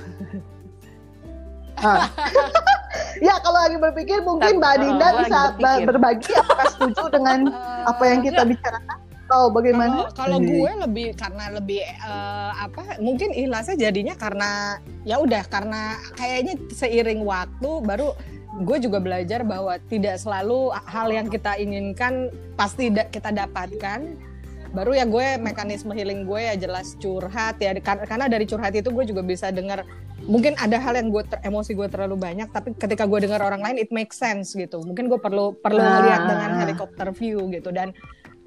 Ah. 1.80 2.04
ya 3.26 3.36
kalau 3.40 3.56
lagi 3.58 3.78
berpikir 3.78 4.20
mungkin 4.20 4.60
Mbak 4.60 4.74
Dinda 4.78 5.00
lagi 5.06 5.20
bisa 5.22 5.40
berpikir. 5.54 5.86
berbagi 5.88 6.32
apakah 6.36 6.68
setuju 6.70 7.04
dengan 7.10 7.40
apa 7.92 8.04
yang 8.04 8.20
kita 8.20 8.42
bicarakan 8.44 8.98
atau 9.30 9.54
bagaimana? 9.54 10.10
Kalau 10.10 10.18
kalau 10.18 10.38
gue 10.42 10.72
lebih 10.90 11.08
karena 11.14 11.54
lebih 11.54 11.86
eh, 11.86 12.52
apa 12.58 12.98
mungkin 12.98 13.30
ikhlasnya 13.30 13.78
jadinya 13.78 14.18
karena 14.18 14.82
ya 15.06 15.22
udah 15.22 15.46
karena 15.46 15.82
kayaknya 16.18 16.58
seiring 16.74 17.22
waktu 17.22 17.70
baru 17.86 18.18
gue 18.60 18.78
juga 18.82 18.98
belajar 18.98 19.46
bahwa 19.46 19.78
tidak 19.86 20.18
selalu 20.18 20.74
hal 20.74 21.14
yang 21.14 21.30
kita 21.30 21.54
inginkan 21.56 22.34
pasti 22.58 22.90
da- 22.90 23.06
kita 23.06 23.30
dapatkan 23.30 24.18
baru 24.70 24.98
ya 24.98 25.06
gue 25.06 25.38
mekanisme 25.38 25.94
healing 25.94 26.26
gue 26.26 26.42
ya 26.42 26.58
jelas 26.58 26.98
curhat 26.98 27.62
ya 27.62 27.74
Kar- 27.80 28.06
karena 28.06 28.26
dari 28.26 28.50
curhat 28.50 28.74
itu 28.74 28.90
gue 28.90 29.06
juga 29.06 29.22
bisa 29.22 29.50
dengar 29.50 29.86
mungkin 30.26 30.54
ada 30.58 30.78
hal 30.78 30.94
yang 30.94 31.10
gue 31.10 31.26
ter- 31.26 31.42
emosi 31.42 31.74
gue 31.74 31.90
terlalu 31.90 32.18
banyak 32.18 32.50
tapi 32.50 32.74
ketika 32.74 33.06
gue 33.06 33.26
dengar 33.26 33.42
orang 33.42 33.62
lain 33.62 33.78
it 33.78 33.90
makes 33.90 34.18
sense 34.18 34.54
gitu 34.54 34.82
mungkin 34.82 35.10
gue 35.10 35.18
perlu 35.18 35.54
perlu 35.58 35.78
Nah. 35.80 36.02
ngeliat 36.02 36.22
dengan 36.26 36.52
helikopter 36.60 37.08
view 37.14 37.50
gitu 37.50 37.70
dan 37.70 37.94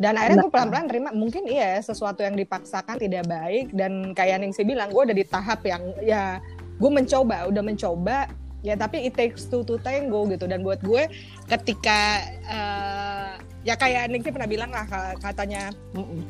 dan 0.02 0.18
akhirnya 0.18 0.42
gue 0.42 0.50
pelan-pelan 0.50 0.86
terima 0.90 1.10
mungkin 1.14 1.46
iya 1.46 1.78
sesuatu 1.78 2.26
yang 2.26 2.34
dipaksakan 2.34 2.98
tidak 2.98 3.22
baik. 3.30 3.70
Dan 3.70 4.10
kayak 4.18 4.42
Ningsi 4.42 4.66
bilang 4.66 4.90
gue 4.90 4.98
udah 4.98 5.14
di 5.14 5.22
tahap 5.22 5.62
yang 5.62 5.94
ya 6.02 6.42
gue 6.82 6.90
mencoba 6.90 7.46
udah 7.46 7.62
mencoba. 7.62 8.26
Ya 8.62 8.78
tapi 8.78 9.06
it 9.06 9.14
takes 9.14 9.46
two 9.46 9.62
to 9.62 9.78
tango 9.78 10.26
gitu. 10.26 10.50
Dan 10.50 10.66
buat 10.66 10.82
gue 10.82 11.06
ketika 11.46 12.18
eh, 12.50 13.30
ya 13.62 13.78
kayak 13.78 14.10
Ningsi 14.10 14.34
pernah 14.34 14.50
bilang 14.50 14.74
lah 14.74 14.90
ka- 14.90 15.18
katanya 15.22 15.70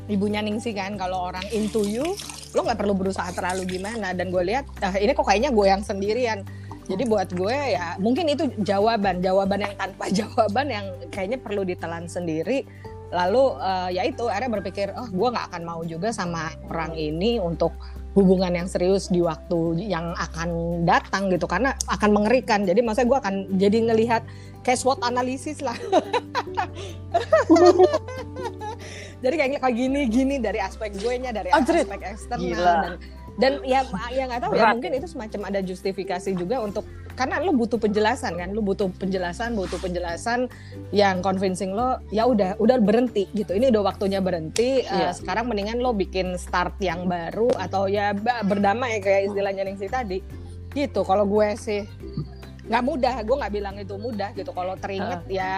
ibunya 0.05 0.45
Ningsi 0.45 0.77
kan 0.77 0.93
kalau 0.93 1.33
orang 1.33 1.45
into 1.49 1.81
you 1.81 2.13
lo 2.53 2.61
nggak 2.61 2.77
perlu 2.77 2.93
berusaha 2.93 3.33
terlalu 3.33 3.81
gimana. 3.81 4.13
Dan 4.13 4.29
gue 4.29 4.53
lihat 4.53 4.69
ah, 4.85 4.93
ini 5.01 5.17
kok 5.17 5.25
kayaknya 5.25 5.49
gue 5.49 5.65
yang 5.65 5.81
sendirian. 5.81 6.45
Jadi 6.83 7.09
buat 7.09 7.33
gue 7.33 7.57
ya 7.73 7.97
mungkin 7.97 8.29
itu 8.29 8.53
jawaban 8.61 9.23
jawaban 9.23 9.65
yang 9.65 9.73
tanpa 9.81 10.13
jawaban 10.21 10.69
yang 10.69 10.85
kayaknya 11.09 11.41
perlu 11.41 11.65
ditelan 11.65 12.05
sendiri 12.05 12.69
lalu 13.13 13.43
eh, 13.61 13.89
ya 14.01 14.03
itu 14.09 14.25
akhirnya 14.25 14.51
berpikir 14.59 14.87
oh 14.97 15.07
gue 15.07 15.27
nggak 15.29 15.45
akan 15.53 15.61
mau 15.63 15.81
juga 15.85 16.09
sama 16.09 16.49
orang 16.67 16.97
ini 16.97 17.37
untuk 17.37 17.71
hubungan 18.13 18.53
yang 18.53 18.69
serius 18.69 19.09
di 19.09 19.21
waktu 19.25 19.89
yang 19.89 20.13
akan 20.13 20.81
datang 20.85 21.33
gitu. 21.33 21.49
Karena 21.49 21.73
akan 21.89 22.13
mengerikan. 22.13 22.61
Jadi 22.65 22.85
maksudnya 22.85 23.09
gue 23.09 23.19
akan 23.19 23.35
jadi 23.57 23.77
ngelihat 23.89 24.21
kayak 24.61 24.79
SWOT 24.79 25.01
analisis 25.01 25.61
lah. 25.65 25.77
Jadi 29.23 29.35
kayak 29.39 29.63
kayak 29.63 29.75
gini 29.79 30.01
gini 30.11 30.35
dari 30.35 30.59
aspek 30.59 30.91
gue 30.99 31.13
nya 31.15 31.31
dari 31.31 31.47
aspek 31.47 31.95
eksternal 32.03 32.59
dan 32.59 32.93
dan 33.35 33.63
ya 33.63 33.81
ya 34.09 34.23
nggak 34.25 34.41
tahu 34.41 34.51
ya 34.53 34.71
mungkin 34.71 34.91
itu 34.93 35.07
semacam 35.07 35.41
ada 35.47 35.59
justifikasi 35.59 36.31
juga 36.33 36.59
untuk 36.59 36.85
karena 37.13 37.37
lu 37.37 37.49
butuh 37.51 37.77
penjelasan 37.77 38.33
kan 38.35 38.49
lu 38.49 38.61
butuh 38.61 38.89
penjelasan 38.91 39.53
butuh 39.53 39.77
penjelasan 39.77 40.49
yang 40.89 41.21
convincing 41.21 41.69
lo 41.69 42.01
ya 42.09 42.25
udah 42.25 42.57
udah 42.57 42.77
berhenti 42.79 43.29
gitu. 43.31 43.53
Ini 43.53 43.69
udah 43.69 43.85
waktunya 43.87 44.17
berhenti 44.17 44.81
Eh, 44.81 44.89
Iya. 45.03 45.13
sekarang 45.13 45.45
mendingan 45.45 45.77
lo 45.77 45.93
bikin 45.93 46.33
start 46.35 46.73
yang 46.79 47.05
baru 47.05 47.53
atau 47.55 47.85
ya 47.85 48.13
berdamai 48.43 48.97
kayak 48.97 49.29
istilahnya 49.29 49.61
Ningsi 49.63 49.85
tadi. 49.87 50.25
Gitu 50.71 51.01
kalau 51.01 51.21
gue 51.23 51.53
sih. 51.55 51.85
Nggak 52.63 52.81
mudah 52.81 53.15
gue 53.21 53.35
nggak 53.35 53.53
bilang 53.53 53.75
itu 53.75 53.93
mudah 53.95 54.33
gitu. 54.33 54.49
Kalau 54.49 54.73
teringat 54.75 55.21
ya 55.27 55.53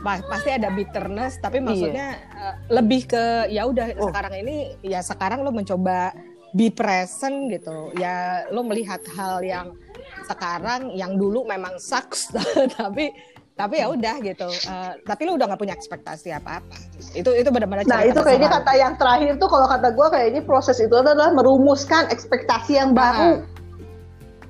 pa- 0.00 0.26
pasti 0.26 0.50
ada 0.50 0.70
bitterness 0.70 1.38
tapi 1.38 1.58
maksudnya 1.60 2.18
eh, 2.28 2.54
lebih 2.68 3.06
ke 3.06 3.24
ya 3.46 3.62
udah 3.62 3.94
Oh. 3.94 4.10
sekarang 4.10 4.34
ini 4.36 4.56
ya 4.80 4.98
sekarang 5.00 5.42
lo 5.42 5.50
mencoba 5.50 6.10
be 6.56 6.72
present 6.72 7.52
gitu. 7.52 7.92
Ya 7.94 8.48
lo 8.48 8.64
melihat 8.64 9.04
hal 9.12 9.44
yang 9.44 9.76
sekarang 10.24 10.90
yang 10.96 11.14
dulu 11.14 11.44
memang 11.44 11.76
sucks 11.76 12.32
tapi 12.80 13.12
tapi 13.56 13.80
ya 13.80 13.88
udah 13.88 14.16
gitu. 14.20 14.48
Eh, 14.48 14.92
tapi 15.04 15.24
lo 15.24 15.36
udah 15.36 15.52
nggak 15.52 15.60
punya 15.60 15.74
ekspektasi 15.76 16.32
apa 16.32 16.60
apa 16.60 16.76
itu 17.12 17.28
itu 17.32 17.48
benar-benar 17.48 17.84
Nah 17.84 18.04
itu 18.04 18.20
kayaknya 18.20 18.48
kata 18.52 18.72
yang 18.74 18.94
terakhir 18.96 19.36
tuh 19.36 19.48
kalau 19.48 19.68
kata 19.68 19.92
gue 19.92 20.06
kayaknya 20.12 20.40
proses 20.44 20.76
itu 20.80 20.92
adalah 20.92 21.32
merumuskan 21.32 22.08
ekspektasi 22.08 22.80
yang 22.80 22.96
baru. 22.96 23.44
Nah, 23.44 23.44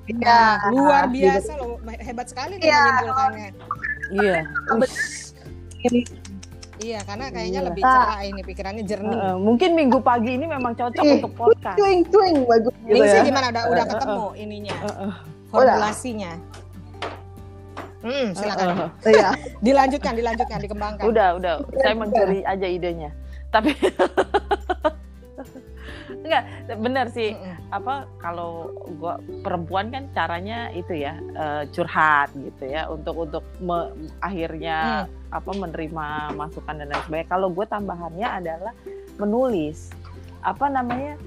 Ya, 0.07 0.63
luar 0.71 1.11
gitu. 1.11 1.27
biasa 1.27 1.51
loh. 1.59 1.83
Hebat 1.99 2.31
sekali 2.31 2.63
Iya. 2.63 2.79
menyimpulkannya. 3.03 3.51
Iya 4.15 4.39
iya 6.79 7.01
karena 7.01 7.29
kayaknya 7.29 7.61
Gila. 7.61 7.69
lebih 7.71 7.83
Ah. 7.83 7.93
cerah 7.95 8.21
ini 8.23 8.41
pikirannya 8.43 8.85
jernih. 8.85 9.17
Heeh, 9.17 9.37
mungkin 9.39 9.71
minggu 9.73 9.99
pagi 10.01 10.31
ini 10.33 10.45
memang 10.45 10.73
cocok 10.73 11.03
Ih, 11.03 11.13
untuk 11.17 11.33
podcast. 11.35 11.77
Cuing 11.77 12.03
cuing 12.07 12.39
bagus 12.45 12.75
gitu 12.83 12.95
Ningsi 12.95 13.13
ya. 13.13 13.23
gimana? 13.23 13.47
Udah 13.49 13.65
udah 13.67 13.83
Eh, 13.83 13.91
ketemu 13.91 14.25
ininya 14.37 14.75
Heeh, 14.79 15.13
formulasinya. 15.49 16.33
Hmm 17.99 18.27
silakan. 18.33 18.67
heeh. 18.69 18.91
Iya. 19.09 19.29
dilanjutkan 19.67 20.13
dilanjutkan 20.15 20.59
dikembangkan. 20.61 21.05
Udah 21.05 21.29
udah. 21.35 21.53
Saya 21.77 21.95
mencuri 21.95 22.41
aja 22.43 22.67
idenya. 22.67 23.11
Tapi 23.49 23.73
enggak 26.23 26.43
benar 26.77 27.07
sih. 27.09 27.35
Apa 27.69 28.07
kalau 28.17 28.71
gua 28.95 29.17
perempuan 29.43 29.89
kan 29.89 30.07
caranya 30.13 30.71
itu 30.71 30.93
ya 30.95 31.15
eh, 31.17 31.63
curhat 31.71 32.31
gitu 32.33 32.65
ya 32.65 32.87
untuk 32.87 33.15
untuk 33.21 33.43
me- 33.59 33.91
akhirnya 34.21 35.07
apa 35.31 35.51
menerima 35.53 36.07
masukan 36.35 36.75
dan 36.79 36.87
lain 36.89 37.03
sebagainya. 37.05 37.29
Kalau 37.29 37.49
gue 37.51 37.67
tambahannya 37.67 38.29
adalah 38.29 38.73
menulis. 39.19 39.91
Apa 40.41 40.71
namanya 40.71 41.19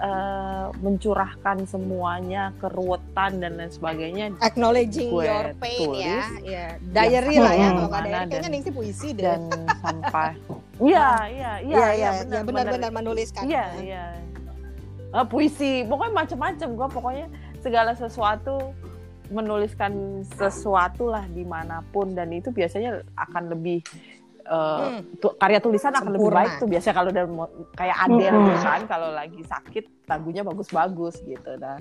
eh, 0.00 0.66
mencurahkan 0.80 1.68
semuanya 1.68 2.56
keruwetan 2.58 3.38
dan 3.44 3.60
lain 3.60 3.70
sebagainya. 3.70 4.24
Acknowledging 4.40 5.12
Gue 5.12 5.28
your 5.28 5.52
pain 5.60 5.78
ya. 5.78 5.84
tulis. 5.84 6.26
ya 6.42 6.66
diary 6.80 7.36
lah 7.38 7.54
ya 7.54 7.68
kalau 7.76 7.88
nggak 7.88 8.02
diary. 8.02 8.16
Kayaknya 8.32 8.40
dan- 8.40 8.52
Ningsi 8.56 8.70
puisi 8.72 9.08
deh. 9.12 9.24
Dan 9.24 9.40
sampai 9.84 10.30
iya 10.82 11.08
iya 11.28 11.52
iya 11.60 11.86
iya 11.92 12.10
benar 12.24 12.42
benar 12.42 12.64
benar-benar 12.72 12.90
menuliskan. 12.90 13.44
Iya, 13.46 13.66
iya. 13.84 14.04
Eh, 15.12 15.26
puisi, 15.28 15.84
pokoknya 15.84 16.24
macam-macam 16.24 16.68
gua 16.72 16.88
pokoknya 16.88 17.26
segala 17.60 17.92
sesuatu 17.92 18.72
menuliskan 19.32 19.92
sesuatu 20.28 21.08
lah 21.08 21.24
di 21.26 21.42
mana 21.42 21.80
pun 21.84 22.12
dan 22.12 22.30
itu 22.30 22.48
biasanya 22.48 23.00
akan 23.16 23.42
lebih 23.50 23.80
uh, 24.44 24.92
Hmm. 24.92 25.00
tu- 25.16 25.34
karya 25.34 25.58
tulisan 25.58 25.90
akan 25.90 26.12
lebih 26.12 26.28
Sempurna. 26.28 26.38
baik 26.38 26.52
tuh 26.56 26.68
biasanya 26.68 26.94
kalau 26.94 27.08
udah 27.10 27.24
kayak 27.72 27.96
Adele 27.98 28.36
Hmm. 28.36 28.58
kan 28.58 28.82
kalau 28.86 29.08
lagi 29.10 29.40
sakit 29.42 29.84
lagunya 30.04 30.42
bagus-bagus 30.42 31.14
gitu 31.22 31.50
nah 31.56 31.78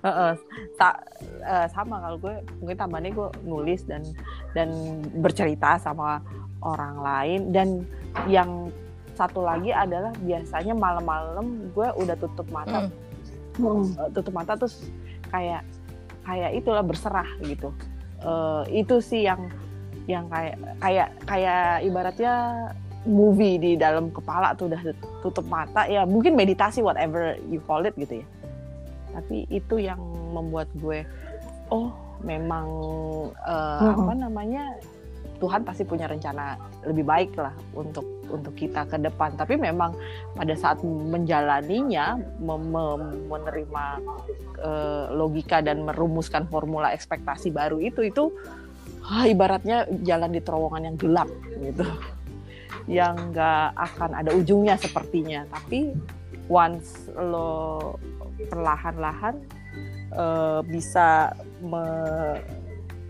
Heeh. 0.00 0.32
sa- 0.74 1.00
eh, 1.40 1.66
sama 1.66 1.96
kalau 1.98 2.16
gue 2.18 2.34
mungkin 2.58 2.76
tambahannya 2.76 3.10
gue 3.10 3.28
nulis 3.42 3.82
dan 3.82 4.02
dan 4.52 4.68
bercerita 5.16 5.74
sama 5.76 6.20
orang 6.60 6.96
lain 6.98 7.40
dan 7.50 7.68
yang 8.26 8.68
satu 9.14 9.40
lagi 9.40 9.70
adalah 9.70 10.12
biasanya 10.18 10.72
malam-malam 10.72 11.46
gue 11.70 11.88
udah 11.94 12.16
tutup 12.16 12.46
mata 12.48 12.90
Hmm. 13.56 13.80
Hmm. 13.80 13.86
eh, 13.96 14.10
tutup 14.12 14.32
mata 14.32 14.54
terus 14.54 14.86
kayak 15.26 15.62
kayak 16.24 16.50
itulah 16.56 16.82
berserah 16.82 17.28
gitu 17.44 17.70
Eh, 18.24 18.80
itu 18.80 19.04
sih 19.04 19.28
yang 19.28 19.52
yang 20.08 20.24
kayak 20.32 20.56
kayak 20.80 21.08
kayak 21.28 21.84
ibaratnya 21.84 22.34
movie 23.04 23.60
di 23.60 23.76
dalam 23.76 24.08
kepala 24.08 24.56
tuh 24.56 24.72
udah 24.72 24.80
tutup 25.20 25.44
mata 25.44 25.84
ya 25.84 26.08
mungkin 26.08 26.32
meditasi 26.32 26.80
whatever 26.80 27.36
you 27.52 27.60
call 27.68 27.84
it 27.84 27.92
gitu 28.00 28.24
ya 28.24 28.26
tapi 29.12 29.44
itu 29.52 29.76
yang 29.76 30.00
membuat 30.32 30.72
gue 30.80 31.04
oh 31.68 31.92
memang 32.24 32.64
eh, 33.44 33.80
Mhm. 33.84 33.92
apa 33.92 34.12
namanya 34.24 34.64
Tuhan 35.44 35.60
pasti 35.60 35.84
punya 35.84 36.08
rencana 36.08 36.56
lebih 36.88 37.04
baik 37.04 37.36
lah 37.36 37.52
untuk 37.76 38.24
untuk 38.32 38.56
kita 38.56 38.88
ke 38.88 38.96
depan. 38.96 39.36
Tapi 39.36 39.60
memang 39.60 39.92
pada 40.32 40.56
saat 40.56 40.80
menjalaninya 40.80 42.16
mem- 42.40 43.28
menerima 43.28 43.84
eh, 44.56 45.04
logika 45.12 45.60
dan 45.60 45.84
merumuskan 45.84 46.48
formula 46.48 46.96
ekspektasi 46.96 47.52
baru 47.52 47.76
itu 47.76 48.08
itu 48.08 48.32
ah, 49.04 49.28
ibaratnya 49.28 49.84
jalan 50.00 50.32
di 50.32 50.40
terowongan 50.40 50.88
yang 50.88 50.96
gelap 50.96 51.28
gitu. 51.60 51.84
Yang 52.88 53.36
nggak 53.36 53.68
akan 53.76 54.10
ada 54.16 54.32
ujungnya 54.32 54.80
sepertinya. 54.80 55.44
Tapi 55.52 55.92
once 56.48 57.12
lo 57.12 58.00
perlahan-lahan 58.48 59.36
eh, 60.08 60.60
bisa 60.64 61.36
me- 61.60 62.63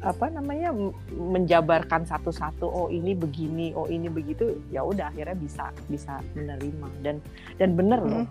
apa 0.04 0.28
namanya 0.28 0.68
menjabarkan 1.10 2.04
satu-satu 2.04 2.64
oh 2.64 2.88
ini 2.88 3.12
begini 3.12 3.72
oh 3.72 3.86
ini 3.86 4.06
begitu 4.06 4.44
ya 4.68 4.80
udah 4.80 5.08
akhirnya 5.08 5.32
bisa 5.34 5.64
bisa 5.86 6.16
menerima 6.32 6.88
dan 7.00 7.16
dan 7.56 7.72
bener 7.72 7.98
loh 7.98 8.24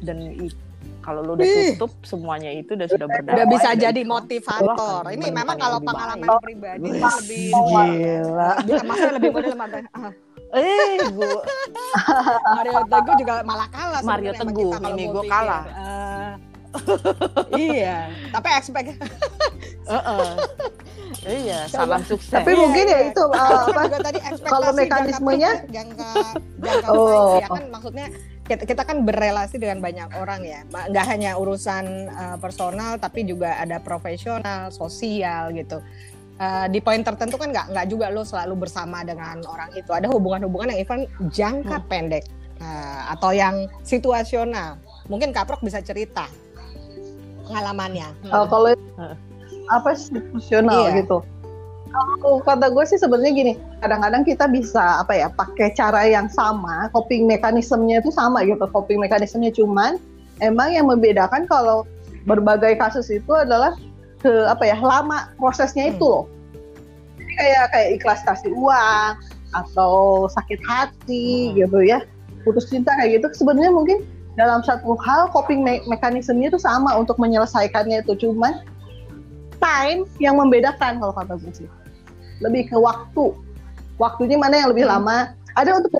dan 0.00 0.16
i- 0.32 0.54
kalau 1.02 1.20
lo 1.20 1.34
udah 1.34 1.42
Ih. 1.42 1.74
tutup 1.74 1.90
semuanya 2.02 2.50
itu 2.52 2.74
dan 2.74 2.86
sudah 2.86 3.06
berdamai 3.06 3.36
Udah 3.36 3.46
bisa 3.48 3.68
dan 3.70 3.78
jadi 3.80 4.00
itu- 4.00 4.10
motivator. 4.10 5.02
Wah, 5.02 5.06
Ini 5.08 5.26
memang 5.30 5.54
kalau 5.56 5.78
pengalaman 5.78 6.26
baik. 6.26 6.42
pribadi 6.42 6.82
itu 6.84 6.98
lebih 6.98 7.46
gila. 7.52 8.50
Maksudnya 8.82 9.14
lebih 9.14 9.30
ah, 9.92 10.10
eh 10.52 10.98
gue 11.04 11.30
Mario 12.48 12.80
Teguh 12.86 13.14
juga 13.18 13.34
malah 13.42 13.68
kalah 13.68 14.00
Mario 14.02 14.32
Teguh, 14.32 14.72
ini 14.88 15.04
pikir. 15.06 15.26
kalah. 15.26 15.62
Eh, 15.66 16.25
iya, 17.54 18.10
tapi 18.30 18.48
expect. 18.52 18.88
Heeh. 19.86 20.28
iya 21.26 21.66
salam 21.66 22.02
sukses. 22.02 22.30
Tapi 22.30 22.50
Iya, 22.50 22.58
mungkin 22.58 22.84
ya 22.84 22.98
iya. 22.98 23.10
itu 23.10 23.22
uh, 23.22 23.62
apa 23.66 23.80
juga 23.86 23.98
tadi 24.02 24.18
ekspektasi 24.20 24.50
kalau 24.50 24.70
mekanismenya- 24.74 25.62
jangka 25.68 26.10
jangka 26.58 26.88
Oh. 26.88 27.06
panjang 27.06 27.38
ya 27.38 27.48
kan 27.48 27.64
maksudnya 27.70 28.06
kita, 28.46 28.62
kita 28.62 28.82
kan 28.82 28.96
berrelasi 29.02 29.56
dengan 29.56 29.78
banyak 29.80 30.08
orang 30.12 30.40
ya. 30.42 30.60
Nggak 30.66 31.06
hanya 31.06 31.30
urusan 31.34 31.84
uh, 32.08 32.36
personal 32.36 32.94
tapi 32.96 33.22
juga 33.22 33.58
ada 33.58 33.78
profesional 33.78 34.70
sosial 34.70 35.50
gitu. 35.50 35.82
Uh, 36.36 36.68
di 36.68 36.78
poin 36.78 37.00
tertentu 37.00 37.40
kan 37.40 37.48
nggak 37.48 37.72
nggak 37.72 37.86
juga 37.88 38.06
lo 38.06 38.22
selalu 38.22 38.66
bersama 38.66 39.02
dengan 39.02 39.40
orang 39.46 39.70
itu. 39.72 39.90
Ada 39.90 40.06
hubungan-hubungan 40.06 40.74
yang 40.74 40.80
even 40.82 41.00
jangka 41.30 41.78
Hmm. 41.78 41.86
pendek 41.86 42.24
uh, 42.58 43.14
atau 43.14 43.30
yang 43.30 43.66
situasional. 43.82 44.78
Mungkin 45.06 45.30
kaprok 45.30 45.62
bisa 45.62 45.78
cerita 45.78 46.26
pengalamannya 47.46 48.08
uh, 48.28 48.46
kalau 48.46 48.74
Heeh. 48.74 49.14
apa 49.70 49.88
institusional 49.94 50.90
Iya. 50.90 51.02
gitu. 51.02 51.18
Kalau 52.20 52.44
kata 52.44 52.68
gue 52.68 52.84
sih 52.84 53.00
sebenarnya 53.00 53.32
gini, 53.32 53.52
kadang-kadang 53.80 54.20
kita 54.20 54.44
bisa 54.52 55.00
apa 55.00 55.16
ya 55.16 55.32
pakai 55.32 55.72
cara 55.72 56.04
yang 56.04 56.28
sama, 56.28 56.92
coping 56.92 57.24
mekanismenya 57.24 58.04
itu 58.04 58.12
sama 58.12 58.44
gitu, 58.44 58.60
coping 58.68 59.00
mekanismenya 59.00 59.48
cuman 59.56 59.96
emang 60.44 60.76
yang 60.76 60.92
membedakan 60.92 61.48
kalau 61.48 61.88
berbagai 62.28 62.76
kasus 62.76 63.08
itu 63.08 63.32
adalah 63.32 63.72
ke 64.20 64.28
apa 64.44 64.66
ya 64.68 64.76
lama 64.76 65.32
prosesnya 65.40 65.88
itu 65.88 66.04
loh. 66.04 66.24
Jadi 67.16 67.32
kayak 67.32 67.64
kayak 67.72 67.88
ikhlas 67.96 68.20
kasih 68.28 68.52
uang 68.52 69.12
atau 69.56 70.26
sakit 70.28 70.60
hati 70.68 71.48
Hmm. 71.48 71.64
gitu 71.64 71.78
ya, 71.80 72.04
putus 72.44 72.68
cinta 72.68 72.92
kayak 73.00 73.22
gitu 73.24 73.40
sebenarnya 73.40 73.72
mungkin 73.72 74.04
dalam 74.36 74.60
satu 74.60 74.94
hal 75.00 75.32
coping 75.32 75.64
me- 75.64 75.82
mekanismenya 75.88 76.52
itu 76.52 76.60
sama 76.60 76.92
untuk 76.94 77.16
menyelesaikannya 77.16 78.04
itu. 78.04 78.28
Cuman 78.28 78.60
time 79.56 80.04
yang 80.20 80.36
membedakan 80.36 81.00
kalau 81.00 81.12
kata 81.12 81.40
gue 81.40 81.52
sih 81.56 81.68
lebih 82.44 82.68
ke 82.68 82.76
waktu. 82.76 83.32
Waktunya 83.96 84.36
mana 84.36 84.60
yang 84.60 84.68
lebih 84.76 84.84
Hmm. 84.84 85.00
lama? 85.00 85.32
Ada 85.56 85.80
untuk 85.80 85.96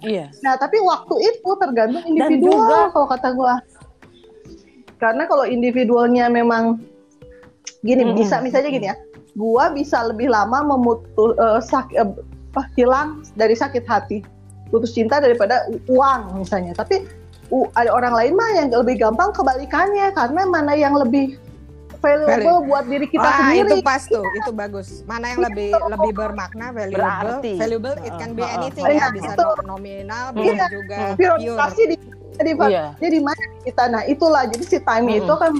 iya. 0.00 0.30
Nah 0.46 0.54
tapi 0.54 0.78
waktu 0.78 1.14
itu 1.20 1.50
tergantung 1.58 2.06
juga- 2.06 2.10
individual 2.30 2.94
kalau 2.94 3.06
kata 3.10 3.28
gue 3.34 3.54
karena 4.96 5.26
kalau 5.26 5.42
individualnya 5.42 6.30
memang 6.30 6.78
gini 7.82 8.06
Mm-mm. 8.06 8.14
bisa 8.14 8.38
misalnya 8.38 8.70
gini 8.70 8.86
ya. 8.86 8.96
Gua 9.34 9.74
bisa 9.74 10.06
lebih 10.06 10.30
lama 10.30 10.62
memutus 10.62 11.34
eh, 11.34 11.60
sak- 11.64 11.90
apa, 11.98 12.62
hilang 12.78 13.26
dari 13.34 13.58
sakit 13.58 13.82
hati. 13.82 14.22
Putus 14.70 14.94
cinta 14.94 15.18
daripada 15.18 15.66
uang 15.90 16.38
misalnya. 16.38 16.78
Tapi 16.78 17.02
u- 17.52 17.68
ada 17.76 17.92
orang 17.92 18.16
lain 18.16 18.32
mah 18.32 18.50
yang 18.56 18.72
lebih 18.72 18.96
gampang 18.98 19.30
kebalikannya 19.30 20.08
karena 20.10 20.42
mana 20.48 20.72
yang 20.72 20.96
lebih 20.96 21.36
valuable 22.00 22.66
buat 22.66 22.84
diri 22.90 23.06
kita 23.06 23.22
Wah, 23.22 23.36
sendiri 23.38 23.68
itu 23.70 23.76
pas 23.86 24.02
tuh, 24.02 24.26
itu 24.34 24.50
bagus. 24.50 25.06
Mana 25.06 25.36
yang 25.36 25.46
lebih 25.46 25.70
lebih 25.70 26.10
bermakna, 26.10 26.74
valuable, 26.74 26.98
Berarti. 26.98 27.52
valuable 27.54 27.94
it 28.02 28.12
can 28.18 28.34
be 28.34 28.42
anything 28.42 28.82
ya, 28.82 28.96
Iya, 28.98 29.06
bisa 29.14 29.30
itu. 29.32 29.44
no- 29.44 29.78
nominal, 29.78 30.24
bisa 30.34 30.50
Iya. 30.50 30.66
juga 30.66 30.96
Hmm. 30.98 31.14
pure. 31.14 31.36
prioritasnya 31.38 31.86
di 31.86 31.96
jadi 32.32 32.50
iya 32.64 32.84
jadi 32.96 33.18
mana 33.20 33.44
kita 33.60 33.82
nah 33.86 34.02
itulah 34.02 34.48
jadi 34.48 34.64
si 34.64 34.78
time 34.80 35.04
Mm-mm. 35.04 35.20
itu 35.20 35.34
kan 35.36 35.52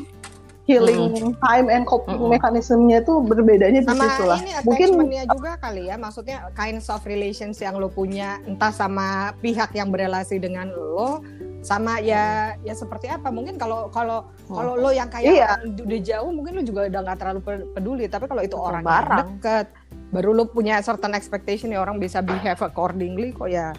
healing 0.64 1.02
time 1.36 1.66
and 1.68 1.84
coping 1.84 2.16
Mm-mm. 2.16 2.32
mekanismenya 2.32 3.04
itu 3.04 3.20
berbedanya 3.20 3.84
di 3.84 3.88
Sama 3.92 4.08
situ 4.08 4.24
lah 4.24 4.38
ini 4.40 4.52
mungkin 4.64 4.88
juga 5.28 5.52
kali 5.60 5.92
ya, 5.92 6.00
maksudnya 6.00 6.48
kinds 6.54 6.88
of 6.88 7.04
relations 7.04 7.60
yang 7.60 7.76
lo 7.76 7.86
punya, 7.86 8.40
entah 8.42 8.72
sama 8.72 9.36
pihak 9.38 9.74
yang 9.74 9.92
berelasi 9.92 10.38
dengan 10.38 10.72
lo, 10.72 11.20
sama 11.62 11.96
ya 11.98 12.52
ya 12.58 12.74
seperti 12.74 13.06
apa? 13.06 13.30
Mungkin 13.30 13.54
kalau 13.54 13.86
kalau 13.88 14.26
Hmm. 14.44 14.56
kalau 14.56 14.72
lo 14.74 14.90
yang 14.90 15.06
kayak 15.06 15.30
Iya. 15.30 15.50
udah 15.78 16.00
jauh, 16.02 16.30
mungkin 16.30 16.52
lo 16.54 16.62
juga 16.62 16.84
udah 16.84 17.00
nggak 17.00 17.16
terlalu 17.16 17.40
pe- 17.40 17.66
peduli. 17.72 18.04
Tapi 18.06 18.26
kalau 18.26 18.42
itu 18.42 18.52
Betul, 18.52 18.68
orang 18.68 18.82
barang. 18.82 19.08
yang 19.16 19.30
deket, 19.36 19.66
baru 20.10 20.30
lo 20.32 20.44
punya 20.44 20.76
certain 20.80 21.12
expectation 21.12 21.70
ya 21.70 21.78
orang 21.78 21.96
bisa 21.96 22.18
behave 22.20 22.58
accordingly 22.58 23.30
kok 23.30 23.46
ya. 23.46 23.70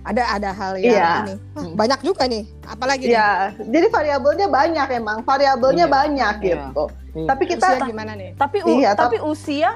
Ada 0.00 0.22
ada 0.32 0.50
hal 0.50 0.72
yang 0.78 0.96
Iya. 0.96 1.10
ini. 1.20 1.34
Hah, 1.52 1.66
banyak 1.76 2.00
juga 2.00 2.24
nih. 2.24 2.44
Apalagi 2.64 3.04
nih? 3.04 3.12
ya 3.12 3.30
jadi 3.60 3.86
variabelnya 3.88 4.46
banyak 4.48 4.88
emang 4.94 5.18
variabelnya 5.20 5.84
Iya. 5.84 5.92
banyak 5.92 6.34
Iya. 6.38 6.48
gitu 6.62 6.84
Iya. 7.12 7.26
tapi 7.26 7.42
kita 7.44 7.66
Usia 7.68 7.84
gimana 7.84 8.12
nih? 8.14 8.30
tapi 8.32 8.56
Iya, 8.62 8.90
tapi 8.94 9.16
usia 9.20 9.70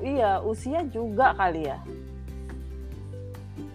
iya 0.00 0.40
usia 0.40 0.80
juga 0.86 1.34
kali 1.34 1.66
ya 1.66 1.76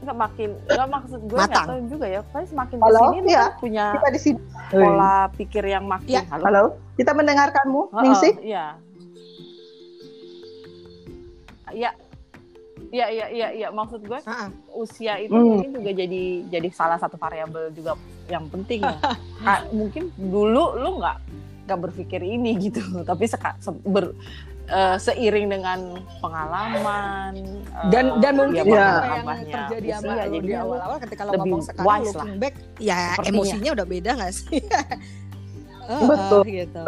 nggak 0.06 0.20
makin 0.20 0.50
nggak 0.64 0.88
maksud 0.88 1.20
gue 1.22 1.38
nggak 1.38 1.66
tahu 1.66 1.80
juga 1.90 2.06
ya. 2.08 2.22
Pasti 2.24 2.48
semakin 2.50 2.78
Halo? 2.78 2.94
ke 2.96 3.06
sini 3.12 3.28
Iya. 3.28 3.42
kan 3.42 3.52
punya 3.60 3.86
kita 3.92 4.10
di 4.10 4.20
sini. 4.22 4.40
pola 4.66 5.16
pikir 5.32 5.64
yang 5.64 5.86
makin 5.86 6.10
Iya. 6.12 6.22
halo. 6.30 6.44
Halo? 6.44 6.64
Kita 6.96 7.12
mendengarkanmu 7.12 7.82
Heeh, 7.92 8.04
Ningsih? 8.04 8.34
iya. 8.42 8.66
Iya. 11.72 11.92
Iya 12.88 13.06
iya 13.10 13.26
iya 13.30 13.48
iya. 13.52 13.68
Maksud 13.70 14.06
gue 14.06 14.20
ah. 14.22 14.48
usia 14.74 15.18
itu 15.18 15.34
Hmm. 15.34 15.58
mungkin 15.58 15.70
juga 15.74 15.92
jadi 15.92 16.24
jadi 16.48 16.68
salah 16.70 16.96
satu 16.96 17.16
variabel 17.16 17.72
juga 17.72 17.98
yang 18.28 18.46
penting 18.48 18.80
ya. 18.82 18.96
Ka- 19.42 19.68
mungkin 19.76 20.14
dulu 20.16 20.78
lu 20.78 21.02
nggak 21.02 21.18
nggak 21.66 21.80
berpikir 21.82 22.22
ini 22.22 22.56
gitu. 22.62 22.80
Tapi 23.10 23.26
seka, 23.26 23.58
se- 23.58 23.82
ber, 23.84 24.14
eh, 24.68 24.98
seiring 24.98 25.48
dengan 25.48 25.80
pengalaman 26.20 27.32
eh, 27.36 27.90
dan 27.90 28.18
dan 28.18 28.34
mungkin 28.34 28.62
ya, 28.62 28.66
Iya. 28.66 28.90
apa 29.16 29.32
yang 29.36 29.48
terjadi 29.48 29.88
sama 29.94 30.02
usia, 30.02 30.16
lo 30.16 30.26
di 30.26 30.38
jadi 30.40 30.54
awal-awal 30.60 30.98
ketika 31.00 31.22
lo 31.22 31.32
ngomong 31.36 31.62
sekarang 31.62 32.02
looking 32.04 32.36
back 32.38 32.56
ya 32.78 33.02
Sepertinya. 33.14 33.30
emosinya 33.32 33.70
udah 33.74 33.86
beda 33.86 34.12
gak 34.16 34.32
sih 34.32 34.60
Oh, 35.86 36.10
Betul. 36.10 36.34
oh, 36.36 36.44
gitu 36.44 36.84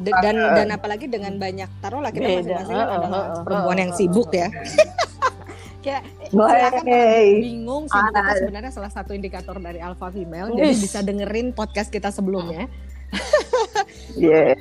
D- 0.00 0.16
dan 0.16 0.34
dan 0.34 0.68
apalagi 0.72 1.06
dengan 1.06 1.36
banyak 1.36 1.70
taruhlah 1.78 2.08
kita 2.08 2.24
Beda. 2.24 2.36
masing-masing 2.40 2.74
kan 2.74 2.88
Heeh, 2.88 2.98
adalah 2.98 3.22
perempuan 3.44 3.78
yang 3.78 3.92
sibuk 3.92 4.30
ya 4.30 4.48
kayak 5.84 6.02
silakan 6.26 6.84
Hey. 6.84 7.28
bingung 7.40 7.84
sibuk 7.84 8.10
itu 8.10 8.20
Ah. 8.20 8.34
sebenarnya 8.34 8.70
salah 8.70 8.88
satu 8.88 9.12
indikator 9.12 9.56
dari 9.56 9.78
alpha 9.78 10.08
female 10.08 10.50
jadi 10.50 10.68
Wis. 10.68 10.82
bisa 10.82 10.98
dengerin 11.00 11.52
podcast 11.52 11.88
kita 11.88 12.08
sebelumnya 12.08 12.66
yeah. 14.16 14.58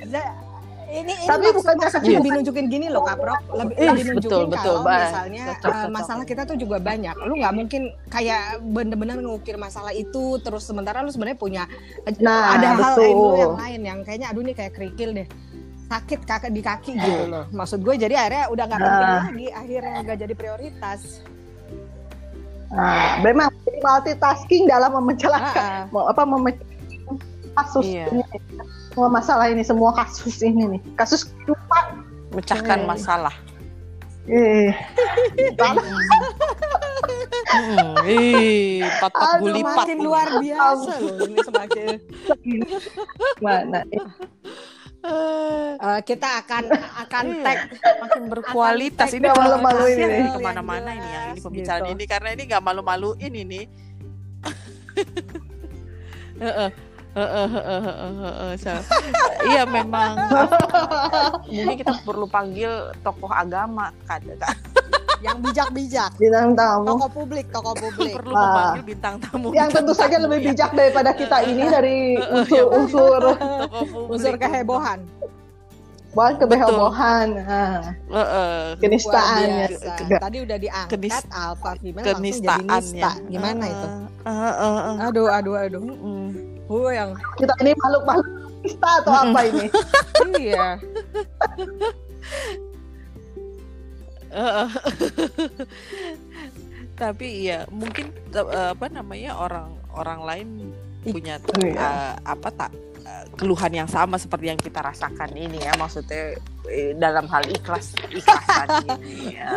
Ini, 0.90 1.06
ini 1.06 1.14
Tapi 1.24 1.46
bukan 1.54 1.76
maksudnya 1.78 2.18
lebih 2.18 2.32
nunjukin 2.34 2.66
gini 2.66 2.88
loh 2.90 3.06
Kak 3.06 3.22
lebih, 3.54 3.76
Ih, 3.78 3.88
lebih 3.88 4.04
nunjukin 4.10 4.26
betul, 4.26 4.44
betul, 4.50 4.74
kalau 4.74 4.82
Mbak. 4.82 5.00
misalnya 5.06 5.44
Cocok, 5.46 5.54
eh, 5.54 5.62
cocok. 5.62 5.90
masalah 5.94 6.24
kita 6.26 6.42
tuh 6.44 6.58
juga 6.58 6.78
banyak 6.82 7.16
lu 7.22 7.34
nggak 7.38 7.54
mungkin 7.54 7.82
kayak 8.08 8.44
bener-bener 8.66 9.18
ngukir 9.20 9.56
masalah 9.56 9.94
itu 9.94 10.24
terus 10.40 10.66
sementara 10.66 11.00
lu 11.00 11.14
sebenarnya 11.14 11.38
punya 11.38 11.64
eh, 12.04 12.14
Nah, 12.18 12.58
ada 12.58 12.68
hal 12.74 12.94
betul. 12.98 13.06
lain 13.06 13.38
yang 13.38 13.54
lain 13.56 13.82
yang 13.86 14.00
kayaknya 14.02 14.28
aduh 14.28 14.42
nih 14.42 14.56
kayak 14.56 14.74
kerikil 14.74 15.10
deh 15.14 15.28
sakit 15.86 16.20
kakak 16.22 16.52
di 16.52 16.62
kaki 16.62 16.92
gitu 16.96 17.24
loh 17.28 17.46
maksud 17.50 17.80
gue 17.80 17.94
jadi 17.96 18.14
akhirnya 18.20 18.46
udah 18.48 18.64
nggak 18.66 18.80
penting 18.80 19.06
Nah. 19.06 19.22
lagi 19.24 19.48
akhirnya 19.52 19.94
nggak 20.04 20.18
jadi 20.20 20.34
prioritas 20.34 21.02
Nah, 22.70 23.18
memang 23.20 23.50
multitasking 23.80 24.66
dalam 24.66 24.94
memecahkan 24.96 25.86
Ah, 25.86 25.90
ah. 25.92 26.06
apa 26.08 26.22
memecahkan 26.22 27.16
kasus 27.52 27.82
Iya. 27.84 28.06
Semua 28.90 29.08
masalah 29.08 29.46
ini 29.48 29.62
semua 29.62 29.94
kasus 29.94 30.42
ini 30.42 30.78
nih 30.78 30.82
kasus 30.96 31.30
kehidupan 31.30 31.86
Mecahkan 32.30 32.80
Hmm. 32.80 32.90
masalah. 32.90 33.34
eh 34.28 34.70
Hmm, 37.50 38.06
ih, 38.06 38.86
pat-pat 39.02 39.42
Aduh, 39.42 39.50
gulipat. 39.50 39.74
semakin 39.74 39.98
luar 40.00 40.28
biasa 40.38 40.92
loh 41.00 41.18
ini 41.26 41.38
semakin 41.42 41.96
mana 43.42 43.82
eh, 43.90 44.04
Eh, 45.74 46.00
kita 46.04 46.44
akan 46.44 46.64
akan 47.00 47.24
Iya. 47.26 47.42
tag 47.42 47.58
makin 47.98 48.24
berkualitas 48.28 49.10
ini 49.10 49.26
malu-malu 49.26 49.84
ini 49.88 50.06
ke 50.28 50.40
mana-mana 50.40 50.90
ini 50.92 51.08
yang 51.08 51.26
ini 51.32 51.40
pembicaraan 51.40 51.82
Gitu. 51.82 51.94
ini 51.96 52.04
karena 52.06 52.30
ini 52.30 52.44
nggak 52.46 52.62
malu-maluin 52.62 53.34
ini 53.34 53.62
Heeh, 56.38 56.70
heeh, 56.70 56.70
heeh, 57.18 57.48
heeh, 57.50 57.82
heeh. 58.22 58.82
Iya 59.50 59.64
memang. 59.66 60.14
Mungkin 61.50 61.76
kita 61.80 61.94
perlu 62.06 62.30
panggil 62.30 62.94
tokoh 63.02 63.32
agama 63.32 63.90
kan? 64.06 64.22
Yang 65.20 65.38
bijak-bijak. 65.52 66.12
Bintang 66.16 66.56
tamu. 66.56 66.88
Toko 66.96 67.08
publik 67.12 67.46
toko 67.52 67.72
publik. 67.76 68.16
Perlu 68.16 68.32
Wah. 68.32 68.44
memanggil 68.46 68.84
bintang 68.88 69.16
tamu. 69.20 69.52
Yang 69.52 69.70
tentu 69.76 69.92
saja 69.92 70.16
lebih 70.16 70.40
bijak 70.48 70.72
daripada 70.72 71.12
kita 71.12 71.44
ini 71.44 71.64
dari 71.68 71.98
unsur-unsur 72.16 73.22
Tokoh 73.36 73.84
publik. 73.90 74.12
unsur 74.16 74.34
kehebohan. 74.40 75.00
Bukan 76.10 76.42
kehebohan 76.42 77.28
nah, 77.46 77.94
Heeh. 78.10 78.82
kenistaan 78.82 79.46
ya 79.46 80.18
tadi 80.18 80.42
udah 80.42 80.58
diangkat 80.58 80.98
Kenis- 80.98 81.30
alfa 81.30 81.78
female 81.78 82.02
langsung 82.02 82.10
jadi 82.10 82.18
kenistaan 82.18 82.66
nista. 82.66 82.98
Ya 82.98 83.12
gimana 83.30 83.64
itu? 83.70 83.88
Heeh, 84.26 84.54
heeh. 84.58 84.96
aduh 85.06 85.28
aduh 85.30 85.56
aduh. 85.62 85.82
Mm-mm. 85.86 86.49
Gue 86.70 86.92
yang 86.94 87.18
kita 87.42 87.54
ini 87.66 87.74
makhluk-makhluk 87.82 88.30
kita 88.62 88.90
atau 89.02 89.14
apa 89.14 89.40
ini? 89.50 89.66
Iya. 90.40 90.76
Tapi 97.00 97.28
ya 97.50 97.66
mungkin 97.72 98.14
eh, 98.36 98.70
apa 98.76 98.86
namanya 98.92 99.32
orang 99.40 99.74
orang 99.96 100.20
lain 100.22 100.48
punya 101.08 101.40
eh, 101.64 102.14
apa 102.22 102.50
tak 102.54 102.72
keluhan 103.40 103.72
yang 103.72 103.90
sama 103.90 104.20
seperti 104.20 104.52
yang 104.52 104.60
kita 104.60 104.84
rasakan 104.84 105.32
ini 105.32 105.64
ya 105.64 105.72
maksudnya 105.80 106.36
eh, 106.68 106.92
dalam 107.00 107.24
hal 107.32 107.48
ikhlas 107.48 107.96
ikhlasan 108.12 108.68
ini 108.84 109.40
ya. 109.40 109.48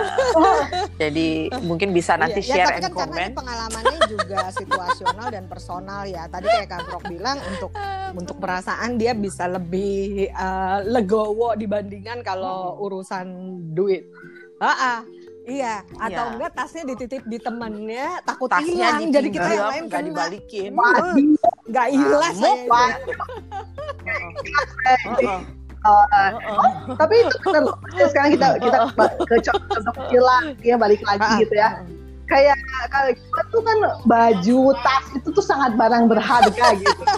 jadi 1.03 1.51
mungkin 1.67 1.91
bisa 1.91 2.15
nanti 2.15 2.39
Iya, 2.43 2.47
ya, 2.47 2.55
share 2.55 2.69
tapi 2.69 2.77
and 2.79 2.83
kan 2.83 2.93
karena 2.93 3.03
comment 3.03 3.33
ini 3.33 3.39
pengalamannya 3.43 3.99
juga 4.07 4.41
situasional 4.61 5.29
dan 5.31 5.45
personal 5.51 6.03
ya. 6.07 6.23
Tadi 6.31 6.47
kayak 6.47 6.69
Kak 6.71 6.81
Brok 6.87 7.05
bilang 7.11 7.39
untuk 7.43 7.71
untuk 8.13 8.37
perasaan 8.39 9.01
dia 9.01 9.13
bisa 9.17 9.51
lebih 9.51 10.31
eh, 10.31 10.79
legowo 10.87 11.59
dibandingkan 11.59 12.23
kalau 12.23 12.79
urusan 12.83 13.27
duit. 13.75 14.07
Ah, 14.63 14.71
ah, 14.79 14.99
iya. 15.45 15.75
Atau 15.97 16.11
Iya. 16.23 16.33
enggak 16.33 16.51
tasnya 16.53 16.83
dititip 16.87 17.23
di 17.25 17.39
temennya 17.39 18.07
takut 18.23 18.49
tasnya 18.49 18.69
hilang. 18.97 19.11
Jadi 19.11 19.29
kita 19.31 19.49
yang 19.49 19.69
lain 19.69 19.83
nggak 19.85 19.97
kena. 19.97 20.09
dibalikin 20.09 20.71
Waduh, 20.73 21.15
Nggak 21.65 21.87
ikhlas 21.91 22.33
Ngamuk, 22.33 22.43
saya 22.43 22.55
itu. 22.55 22.69
Pak. 22.69 22.91
Heeh. 25.13 25.41
Oh, 25.83 26.71
tapi 26.95 27.15
itu 27.21 27.37
benar 27.43 27.63
loh. 27.67 27.77
sekarang 28.07 28.31
kita 28.33 28.47
kita 28.57 28.79
ke 29.21 29.37
contoh 29.43 29.93
kecil 29.97 30.23
lagi 30.23 30.63
ya 30.63 30.77
balik 30.77 31.03
lagi 31.03 31.27
Ah, 31.27 31.35
gitu 31.37 31.55
ya 31.55 31.69
kayak 32.25 32.55
kalau 32.87 33.11
kita 33.11 33.43
tuh 33.51 33.61
kan 33.61 33.77
baju 34.05 34.61
tas 34.79 35.05
itu 35.13 35.29
tuh 35.29 35.43
sangat 35.43 35.75
barang 35.75 36.07
berharga 36.07 36.67
gitu 36.77 37.03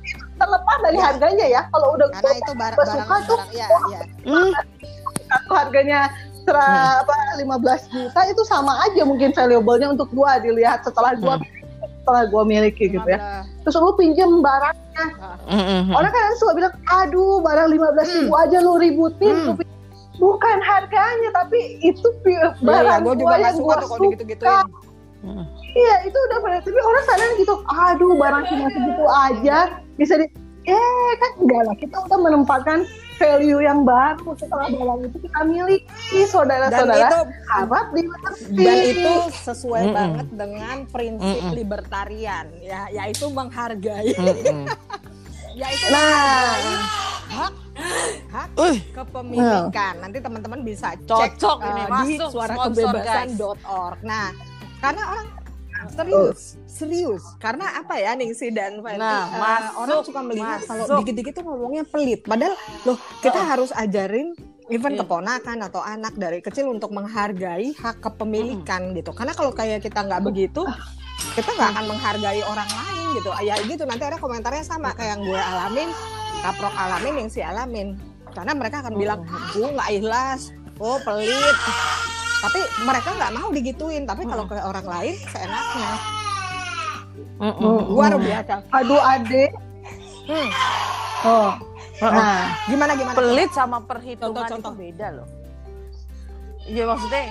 Itu 0.00 0.24
terlepas 0.38 0.78
dari 0.80 0.96
Ya. 0.96 1.04
harganya 1.04 1.46
ya 1.48 1.60
kalau 1.68 1.92
udah 1.92 2.06
Karena 2.12 2.32
itu 2.32 2.52
barang 2.54 2.86
suka 2.86 3.16
tuh. 3.26 3.38
ya, 3.50 3.66
ya. 3.90 4.00
Hmm. 4.24 4.50
satu 5.26 5.50
harganya 5.52 6.00
sera 6.50 6.66
apa 7.06 7.14
15 7.38 7.94
juta 7.94 8.20
itu 8.26 8.42
sama 8.42 8.74
aja 8.90 9.06
mungkin 9.06 9.30
valuable-nya 9.30 9.94
untuk 9.94 10.10
gua 10.10 10.42
dilihat 10.42 10.82
setelah 10.82 11.14
gua 11.14 11.38
setelah 12.02 12.26
gua 12.26 12.42
miliki 12.42 12.90
gitu 12.90 13.06
ya 13.06 13.46
terus 13.62 13.78
lu 13.78 13.94
pinjem 13.94 14.42
barang 14.42 14.74
Mm-mm. 15.46 15.94
orang 15.94 16.10
kan 16.10 16.34
suka 16.42 16.52
bilang 16.58 16.74
aduh 16.90 17.38
barang 17.40 17.70
15 17.70 18.18
ribu 18.18 18.32
aja 18.34 18.58
lu 18.58 18.74
ributin 18.82 19.36
Hmm. 19.40 19.56
Lu 20.20 20.36
bukan 20.36 20.60
harganya 20.60 21.30
tapi 21.32 21.80
itu 21.80 22.04
Iya, 22.28 22.52
barang 22.60 22.98
gue 23.08 23.14
gua 23.24 23.40
yang 23.40 23.56
suka 23.56 23.80
gua 23.80 23.88
suka 23.88 23.96
digitu-gituin. 24.04 24.68
Mm. 25.20 25.44
iya 25.76 25.94
itu 26.08 26.16
udah 26.16 26.38
benar 26.44 26.60
tapi 26.64 26.80
orang 26.80 27.04
sadar 27.04 27.30
gitu 27.40 27.54
aduh 27.68 28.12
barang 28.16 28.44
cuma 28.48 28.66
segitu 28.72 29.04
aja 29.04 29.58
bisa 30.00 30.16
di 30.16 30.26
eh 30.64 31.10
kan 31.20 31.30
enggak 31.40 31.62
lah 31.68 31.76
kita 31.76 31.96
udah 32.08 32.18
menempatkan 32.20 32.78
value 33.20 33.60
yang 33.60 33.84
baru 33.84 34.32
setelah 34.32 34.66
barang 34.72 35.00
itu 35.04 35.18
kita 35.28 35.40
miliki 35.44 35.84
Dan 36.16 36.28
saudara-saudara 36.32 37.04
itu 37.04 37.20
harap 37.52 37.86
dimengerti 37.92 38.64
dan 38.64 38.78
itu 38.80 39.14
sesuai 39.44 39.82
Mm-mm. 39.84 39.96
banget 40.00 40.26
dengan 40.32 40.76
prinsip 40.88 41.36
Mm-mm. 41.44 41.52
libertarian 41.52 42.46
ya 42.64 42.88
yaitu 42.88 43.28
menghargai 43.28 44.16
Mm-mm. 44.16 44.64
yaitu 45.60 45.86
nah 45.92 46.56
menghargai 46.56 46.80
hak 47.30 47.54
hak 48.32 48.48
Uh. 48.58 48.76
kepemilikan 48.92 49.94
nanti 50.00 50.18
teman-teman 50.18 50.60
bisa 50.64 50.96
cek 51.04 51.36
Cocok 51.36 51.58
uh, 51.60 51.68
ini, 51.68 51.72
di 51.76 51.84
masuk 51.92 52.28
suarakebebasan.org 52.32 53.98
nah 54.02 54.32
karena 54.80 55.02
orang 55.12 55.39
serius 55.88 56.60
serius 56.68 57.22
karena 57.40 57.80
apa 57.80 57.96
ya 57.96 58.12
Ningsi 58.12 58.52
dan 58.52 58.84
Fenty 58.84 59.00
Nah, 59.00 59.24
uh, 59.24 59.40
masuk, 59.40 59.74
orang 59.80 59.98
suka 60.04 60.20
melihat 60.20 60.60
kalau 60.68 60.84
dikit-dikit 61.00 61.32
tuh 61.40 61.44
ngomongnya 61.48 61.84
pelit. 61.88 62.20
Padahal 62.28 62.54
loh 62.84 62.98
kita 63.24 63.40
harus 63.40 63.70
ajarin 63.72 64.36
even 64.68 64.94
Iya. 64.94 65.02
keponakan 65.02 65.58
atau 65.66 65.80
anak 65.82 66.14
dari 66.20 66.38
kecil 66.44 66.68
untuk 66.70 66.92
menghargai 66.92 67.72
hak 67.74 68.04
kepemilikan 68.04 68.92
gitu. 68.92 69.10
Karena 69.16 69.32
kalau 69.32 69.50
kayak 69.56 69.80
kita 69.80 70.04
nggak 70.04 70.20
begitu 70.20 70.62
kita 71.34 71.48
nggak 71.56 71.70
akan 71.74 71.84
menghargai 71.96 72.42
orang 72.44 72.68
lain 72.68 73.06
gitu. 73.16 73.30
Ya 73.40 73.54
gitu. 73.64 73.82
Nanti 73.88 74.04
ada 74.04 74.20
komentarnya 74.20 74.62
sama 74.62 74.92
kayak 74.92 75.16
yang 75.16 75.22
gue 75.24 75.40
alamin 75.40 75.88
kaprok 76.40 76.74
alamin 76.76 77.14
yang 77.24 77.28
si 77.32 77.40
alamin. 77.40 77.88
Karena 78.30 78.52
mereka 78.54 78.84
akan 78.84 78.94
bilang 78.94 79.20
gue 79.56 79.68
nggak 79.68 79.90
ikhlas. 79.96 80.52
Oh 80.80 80.96
pelit 81.04 81.56
tapi 82.40 82.60
mereka 82.82 83.08
nggak 83.14 83.32
mau 83.36 83.48
digituin 83.52 84.04
tapi 84.08 84.24
kalau 84.24 84.44
ke 84.48 84.56
orang 84.56 84.86
lain 84.88 85.14
seenaknya 85.28 85.92
Mm-mm. 87.40 87.76
luar 87.92 88.16
biasa 88.16 88.64
aduh 88.72 89.00
adek 89.00 89.50
hmm. 90.28 90.48
oh 91.28 91.52
nah 92.00 92.56
gimana 92.64 92.92
gimana 92.96 93.16
pelit 93.16 93.50
sama 93.52 93.78
perhitungan 93.84 94.40
Contoh-contoh. 94.40 94.72
itu 94.72 94.80
beda 94.88 95.06
loh. 95.20 95.28
Iya 96.64 96.84
maksudnya 96.88 97.24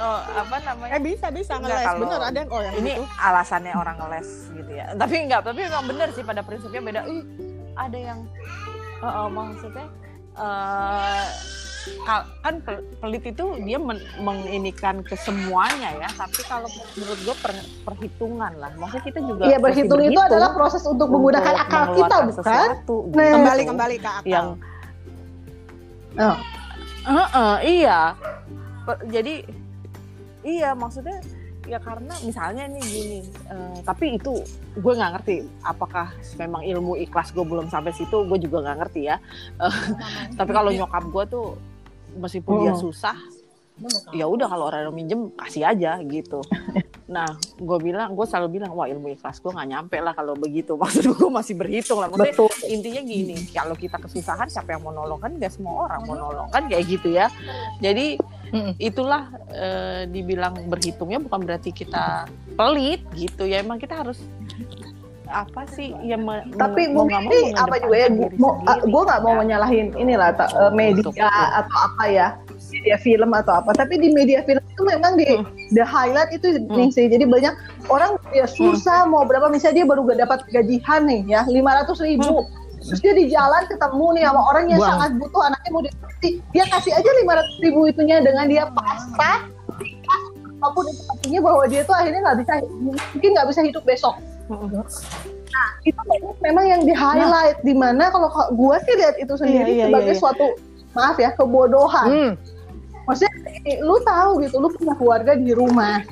oh, 0.00 0.20
apa 0.24 0.56
namanya? 0.64 0.92
eh 0.96 1.00
bisa 1.04 1.26
bisa 1.28 1.52
Enggak, 1.60 1.68
ngeles 1.68 1.84
kalau 1.84 2.00
bener 2.00 2.20
ada 2.24 2.38
yang 2.40 2.50
oh 2.52 2.60
yang 2.64 2.74
ini 2.80 2.92
gitu 2.96 3.04
alasannya 3.20 3.72
orang 3.76 3.96
ngeles 4.00 4.28
gitu 4.56 4.70
ya. 4.72 4.84
Tapi 4.96 5.14
enggak, 5.26 5.40
tapi 5.44 5.60
memang 5.68 5.84
benar 5.84 6.08
sih 6.16 6.24
pada 6.24 6.40
prinsipnya 6.40 6.80
beda. 6.80 7.00
Ih, 7.08 7.24
ada 7.76 7.98
yang 7.98 8.18
oh, 9.04 9.12
oh, 9.12 9.26
maksudnya 9.28 9.86
eh, 10.36 11.24
kal- 11.28 11.28
kan 12.40 12.54
pel- 12.62 12.86
pelit 12.98 13.24
itu 13.26 13.44
dia 13.62 13.78
men- 13.78 14.06
menginikan 14.20 15.02
ke 15.02 15.14
semuanya 15.14 15.90
ya. 15.96 16.08
Tapi 16.10 16.40
kalau 16.44 16.68
menurut 16.94 17.18
gue 17.22 17.36
per- 17.38 17.66
perhitungan 17.82 18.52
lah. 18.56 18.70
Maksudnya 18.74 19.04
kita 19.04 19.18
juga 19.20 19.42
iya 19.46 19.58
berhitung 19.58 20.00
itu 20.00 20.20
adalah 20.20 20.50
proses 20.52 20.82
untuk 20.82 21.08
menggunakan 21.08 21.52
untuk 21.52 21.64
akal 21.66 21.82
kita 21.92 22.16
bukan 22.16 22.26
sesuatu, 22.32 22.96
Nah, 23.06 23.10
gitu. 23.10 23.34
kembali 23.34 23.62
kembali 23.64 23.96
ke 23.98 24.10
akal 24.10 24.26
yang 24.28 24.46
oh. 26.16 26.36
Heeh, 27.06 27.54
iya. 27.82 28.00
Per- 28.82 29.06
jadi 29.06 29.34
iya 30.42 30.74
maksudnya 30.74 31.22
ya 31.66 31.82
karena 31.82 32.14
misalnya 32.22 32.70
nih 32.70 32.82
gini, 32.82 33.18
eh, 33.50 33.78
tapi 33.82 34.14
itu 34.14 34.38
gue 34.78 34.92
nggak 34.94 35.18
ngerti 35.18 35.36
apakah 35.60 36.14
memang 36.38 36.62
ilmu 36.62 36.94
ikhlas 36.96 37.34
gue 37.34 37.42
belum 37.42 37.66
sampai 37.66 37.90
situ, 37.90 38.22
gue 38.22 38.38
juga 38.38 38.62
nggak 38.62 38.78
ngerti 38.86 39.00
ya. 39.06 39.18
Tapi 40.38 40.50
kalau 40.50 40.70
nyokap 40.70 41.04
gue 41.10 41.24
tuh 41.26 41.46
meskipun 42.16 42.64
dia 42.64 42.72
Oh. 42.72 42.80
susah, 42.80 43.16
ya 44.10 44.24
udah 44.24 44.48
kalau 44.48 44.72
orang 44.72 44.88
yang 44.88 44.96
minjem 44.96 45.20
kasih 45.36 45.68
aja 45.68 46.00
gitu. 46.02 46.40
Nah, 47.06 47.38
gue 47.54 47.78
bilang, 47.78 48.18
gue 48.18 48.26
selalu 48.26 48.58
bilang, 48.58 48.74
wah 48.74 48.90
ilmu 48.90 49.14
ikhlas 49.14 49.38
gue 49.38 49.54
nggak 49.54 49.70
nyampe 49.70 49.94
lah 50.02 50.10
kalau 50.10 50.34
begitu. 50.34 50.74
Maksud 50.82 51.14
gue 51.14 51.30
masih 51.30 51.54
berhitung 51.54 52.02
lah. 52.02 52.10
Maksudnya 52.10 52.34
Betul. 52.34 52.50
intinya 52.66 52.98
gini, 53.06 53.36
kalau 53.54 53.78
kita 53.78 54.02
kesusahan 54.02 54.50
siapa 54.50 54.74
yang 54.74 54.82
mau 54.82 54.90
nolong 54.90 55.22
kan? 55.22 55.30
Gak 55.38 55.54
semua 55.54 55.86
orang 55.86 56.02
mau 56.02 56.18
nolong 56.18 56.50
kan 56.50 56.66
kayak 56.66 56.82
gitu 56.90 57.14
ya. 57.14 57.30
Jadi 57.78 58.18
itulah 58.82 59.30
eh, 59.54 60.10
dibilang 60.10 60.66
berhitungnya 60.66 61.22
bukan 61.22 61.46
berarti 61.46 61.70
kita 61.70 62.26
pelit 62.58 63.06
gitu 63.14 63.46
ya. 63.46 63.62
Emang 63.62 63.78
kita 63.78 64.02
harus 64.02 64.18
apa 65.26 65.66
sih 65.68 65.90
ya 66.00 66.14
me- 66.14 66.46
tapi 66.54 66.88
mau 66.88 67.02
mungkin 67.02 67.26
ini 67.26 67.50
apa 67.52 67.76
juga 67.78 67.96
ya 67.96 68.08
gue 68.78 69.02
nggak 69.02 69.20
mau 69.20 69.32
Ya. 69.32 69.38
menyalahin 69.38 69.86
inilah 69.94 70.30
ta- 70.32 70.48
eh, 70.48 70.72
media 70.72 71.02
Betul, 71.02 71.12
betul. 71.12 71.28
atau 71.54 71.78
apa 71.84 72.04
ya 72.06 72.26
media 72.66 72.96
film 72.96 73.30
atau 73.32 73.52
apa. 73.56 73.70
Tapi 73.72 73.94
di 73.96 74.10
media 74.10 74.42
film 74.42 74.58
itu 74.60 74.82
memang 74.82 75.14
di 75.14 75.26
Hmm. 75.28 75.46
the 75.70 75.82
highlight 75.82 76.30
itu 76.30 76.50
nih 76.66 76.88
sih. 76.88 77.06
Jadi 77.06 77.22
banyak 77.24 77.54
orang 77.86 78.18
ya 78.30 78.42
susah 78.44 79.04
mau 79.04 79.22
berapa. 79.22 79.46
Misalnya 79.48 79.82
dia 79.82 79.86
baru 79.86 80.02
gak 80.04 80.18
dapat 80.20 80.38
gajian 80.48 81.00
nih 81.04 81.20
ya 81.26 81.40
lima 81.46 81.78
ratus 81.78 81.98
ribu. 82.00 82.42
Terus 82.78 83.00
dia 83.00 83.14
di 83.14 83.24
jalan 83.28 83.66
ketemu 83.66 84.06
nih 84.14 84.22
sama 84.24 84.42
orang 84.44 84.64
yang 84.68 84.78
Buang. 84.78 84.90
sangat 84.94 85.10
butuh 85.16 85.42
anaknya 85.42 85.70
mau 85.70 85.82
dikasih 85.82 86.32
dia 86.50 86.64
kasih 86.66 86.92
aja 86.92 87.10
lima 87.18 87.32
ratus 87.34 87.56
ribu 87.60 87.80
itunya 87.84 88.16
dengan 88.20 88.46
dia 88.46 88.64
pasrah 88.68 89.38
apa 90.56 90.72
pun 90.72 90.84
itu 90.86 91.02
artinya 91.06 91.40
bahwa 91.42 91.62
dia 91.66 91.82
tuh 91.84 91.92
akhirnya 91.92 92.20
nggak 92.22 92.38
bisa 92.40 92.52
mungkin 93.12 93.30
nggak 93.34 93.48
bisa 93.48 93.60
hidup 93.60 93.84
besok 93.84 94.14
itu 95.82 96.00
memang 96.42 96.64
yang 96.66 96.82
di 96.84 96.92
highlight 96.92 97.58
di 97.62 97.72
mana 97.72 98.10
kalau 98.10 98.28
gue 98.30 98.76
sih 98.84 98.94
lihat 98.98 99.16
itu 99.16 99.34
sendiri 99.34 99.70
Iya, 99.70 99.76
iya, 99.76 99.84
sebagai 99.88 100.06
iya, 100.06 100.14
iya. 100.14 100.22
suatu 100.22 100.46
maaf 100.92 101.16
ya 101.16 101.30
kebodohan 101.32 102.08
Hmm. 102.08 102.32
maksudnya 103.06 103.32
lu 103.80 103.96
tahu 104.02 104.42
gitu 104.42 104.56
lu 104.58 104.68
punya 104.72 104.94
keluarga 104.94 105.32
di 105.34 105.52
rumah 105.52 106.02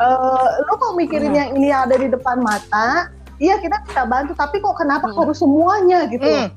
Eh, 0.00 0.48
lu 0.64 0.72
kok 0.80 0.96
mikirin 0.96 1.28
Hmm. 1.28 1.36
yang 1.36 1.50
ini 1.60 1.68
ada 1.68 1.92
di 1.92 2.08
depan 2.08 2.40
mata 2.40 3.12
iya 3.36 3.60
kita 3.60 3.84
bisa 3.84 4.08
bantu 4.08 4.32
tapi 4.32 4.56
kok 4.56 4.72
kenapa 4.74 5.12
Hmm. 5.12 5.16
harus 5.20 5.36
semuanya 5.36 6.08
gitu 6.08 6.24
Hmm. 6.24 6.48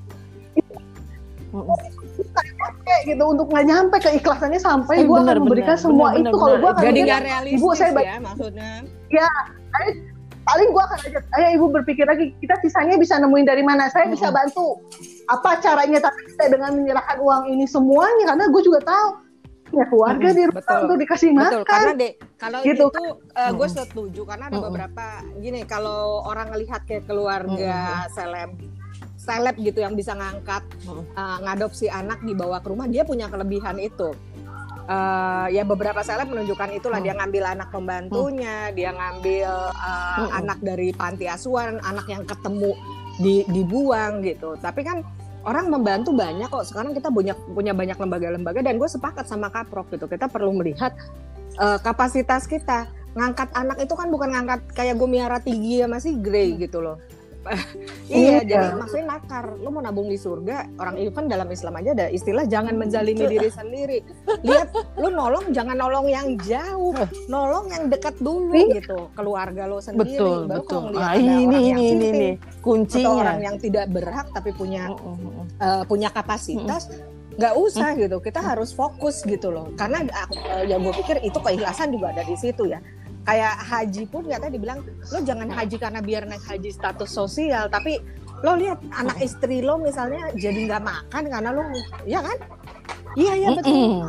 Kayak 2.83 3.01
gitu 3.13 3.23
untuk 3.29 3.51
nggak 3.51 3.65
nyampe 3.67 3.95
keikhlasannya 3.99 4.57
sampai 4.57 5.03
Eh, 5.03 5.05
gue 5.05 5.17
akan 5.17 5.43
memberikan 5.43 5.75
bener, 5.75 5.85
semua 5.85 6.07
bener, 6.15 6.31
itu 6.31 6.35
kalau 6.39 6.55
gue 6.57 6.69
akan 6.71 6.83
Jadi 6.87 6.99
nggak 7.03 7.21
realistis 7.21 7.59
ibu 7.59 7.67
saya 7.75 7.91
ya 7.99 8.15
maksudnya. 8.17 8.71
Paling 10.43 10.69
gue 10.75 10.83
akan 10.83 10.99
ajak 11.07 11.23
ayo 11.39 11.47
ibu 11.55 11.65
berpikir 11.71 12.05
lagi 12.05 12.35
kita 12.43 12.59
sisanya 12.63 12.99
bisa 12.99 13.15
nemuin 13.19 13.47
dari 13.47 13.63
mana? 13.63 13.87
Saya 13.87 14.11
bisa 14.11 14.27
bantu. 14.29 14.79
Apa 15.31 15.63
caranya 15.63 16.03
tapi 16.03 16.19
saya 16.35 16.51
dengan 16.51 16.75
menyerahkan 16.75 17.17
uang 17.19 17.43
ini 17.47 17.63
semuanya? 17.63 18.35
Karena 18.35 18.45
gue 18.51 18.61
juga 18.63 18.79
tahu 18.83 19.07
punya 19.73 19.85
keluarga 19.89 20.27
Mm-mm, 20.29 20.37
di 20.37 20.43
rumah 20.45 20.61
betul. 20.61 20.81
untuk 20.85 20.97
dikasih 21.01 21.29
Betul, 21.33 21.61
karena 21.65 21.89
makan 21.89 21.97
deh 21.97 22.11
kalau 22.37 22.59
Gitu. 22.61 22.85
itu 22.85 23.03
gue 23.33 23.67
Mm-mm. 23.67 23.77
setuju 23.81 24.21
karena 24.29 24.45
ada 24.53 24.59
beberapa 24.61 25.05
gini 25.41 25.61
kalau 25.65 26.21
orang 26.29 26.53
ngelihat 26.53 26.85
kayak 26.85 27.09
keluarga 27.09 28.05
seleb 28.13 28.53
seleb 29.17 29.55
gitu 29.57 29.81
yang 29.81 29.97
bisa 29.97 30.13
ngangkat 30.13 30.61
uh, 31.17 31.37
ngadopsi 31.41 31.89
anak 31.89 32.21
dibawa 32.21 32.61
ke 32.61 32.69
rumah 32.69 32.85
dia 32.85 33.01
punya 33.01 33.25
kelebihan 33.33 33.81
itu 33.81 34.13
Eh, 34.83 35.47
ya 35.55 35.63
beberapa 35.63 36.03
seleb 36.03 36.27
menunjukkan 36.27 36.75
itulah 36.75 36.99
Hmm. 36.99 37.07
dia 37.07 37.15
ngambil 37.15 37.43
anak 37.55 37.71
pembantunya 37.71 38.67
dia 38.75 38.91
ngambil 38.91 39.71
uh, 39.71 40.27
Hmm. 40.27 40.43
anak 40.43 40.59
dari 40.59 40.91
panti 40.91 41.23
asuhan 41.23 41.79
anak 41.79 42.03
yang 42.11 42.27
ketemu 42.27 42.75
di 43.15 43.47
dibuang 43.47 44.19
gitu. 44.27 44.59
Tapi 44.59 44.83
kan 44.83 44.99
orang 45.47 45.71
membantu 45.71 46.11
banyak 46.11 46.51
kok. 46.51 46.67
Sekarang 46.67 46.91
kita 46.91 47.07
punya 47.07 47.31
punya 47.55 47.71
banyak 47.71 47.95
lembaga-lembaga 47.95 48.59
dan 48.59 48.75
gue 48.75 48.89
sepakat 48.91 49.23
sama 49.23 49.47
kaprok 49.47 49.87
gitu. 49.95 50.03
Kita 50.03 50.27
perlu 50.27 50.51
melihat 50.51 50.91
uh, 51.63 51.79
kapasitas 51.79 52.43
kita. 52.43 52.91
Ngangkat 53.15 53.55
anak 53.55 53.79
itu 53.79 53.95
kan 53.95 54.11
bukan 54.11 54.35
ngangkat 54.35 54.67
kayak 54.75 54.99
gue 54.99 55.07
miara 55.07 55.39
tinggi 55.39 55.79
ya 55.79 55.87
masih 55.87 56.19
grey 56.19 56.59
gitu 56.59 56.83
loh 56.83 56.99
iya, 58.07 58.39
Iya. 58.39 58.39
jadi 58.41 58.67
maksudnya 58.73 59.05
nakar. 59.09 59.45
Lu 59.57 59.69
mau 59.69 59.79
nabung 59.79 60.07
di 60.07 60.15
surga, 60.15 60.67
orang 60.75 60.95
even 60.97 61.25
dalam 61.25 61.47
Islam 61.47 61.73
aja 61.75 61.91
ada 61.91 62.07
istilah 62.07 62.45
jangan 62.45 62.73
menzalimi 62.73 63.25
diri 63.25 63.49
sendiri. 63.59 63.99
Lihat, 64.41 64.67
lu 64.95 65.09
nolong 65.09 65.51
jangan 65.51 65.75
nolong 65.75 66.07
yang 66.07 66.35
jauh, 66.39 66.95
nolong 67.27 67.67
yang 67.67 67.83
dekat 67.87 68.15
dulu 68.17 68.55
gitu, 68.71 69.11
keluarga 69.13 69.65
lo 69.65 69.77
sendiri. 69.77 70.15
Betul, 70.15 70.39
Baru 70.45 70.61
betul. 70.61 70.81
kalau 70.87 70.99
Ah, 70.99 71.13
ini 71.13 71.27
orang 71.29 71.43
ini 71.43 71.57
yang 71.61 71.77
ini 71.77 71.87
sinting, 71.89 72.13
nih 72.13 72.33
atau 72.33 72.61
kuncinya. 72.63 73.11
orang 73.13 73.39
yang 73.41 73.55
tidak 73.57 73.85
berhak 73.89 74.27
tapi 74.31 74.49
punya 74.51 74.83
Mm-mm, 74.87 75.15
mm-mm. 75.17 75.45
eh, 75.57 75.83
punya 75.83 76.09
kapasitas 76.09 76.87
nggak 77.33 77.53
usah 77.57 77.97
gitu 77.97 78.21
kita 78.21 78.37
harus 78.37 78.69
fokus 78.71 79.25
gitu 79.25 79.49
loh 79.49 79.73
karena 79.73 80.05
eh, 80.05 80.69
ya 80.69 80.77
gue 80.77 80.93
pikir 80.93 81.17
itu 81.19 81.33
keikhlasan 81.35 81.89
juga 81.89 82.13
ada 82.13 82.21
di 82.21 82.37
situ 82.37 82.69
ya 82.69 82.77
kayak 83.23 83.55
haji 83.57 84.03
pun 84.05 84.23
katanya 84.25 84.51
dibilang 84.51 84.79
lo 84.83 85.19
jangan 85.21 85.47
haji 85.47 85.75
karena 85.77 85.99
biar 85.99 86.23
naik 86.23 86.43
haji 86.43 86.69
status 86.69 87.07
sosial 87.07 87.67
tapi 87.67 88.03
lo 88.39 88.53
lihat 88.53 88.83
anak 88.93 89.17
istri 89.17 89.59
lo 89.59 89.77
misalnya 89.77 90.27
jadi 90.33 90.59
nggak 90.67 90.83
makan 90.83 91.23
karena 91.25 91.49
lo 91.49 91.63
ya 92.03 92.19
kan 92.19 92.37
iya 93.15 93.33
iya 93.33 93.49
betul 93.53 93.71
Mm-mm. 93.71 94.03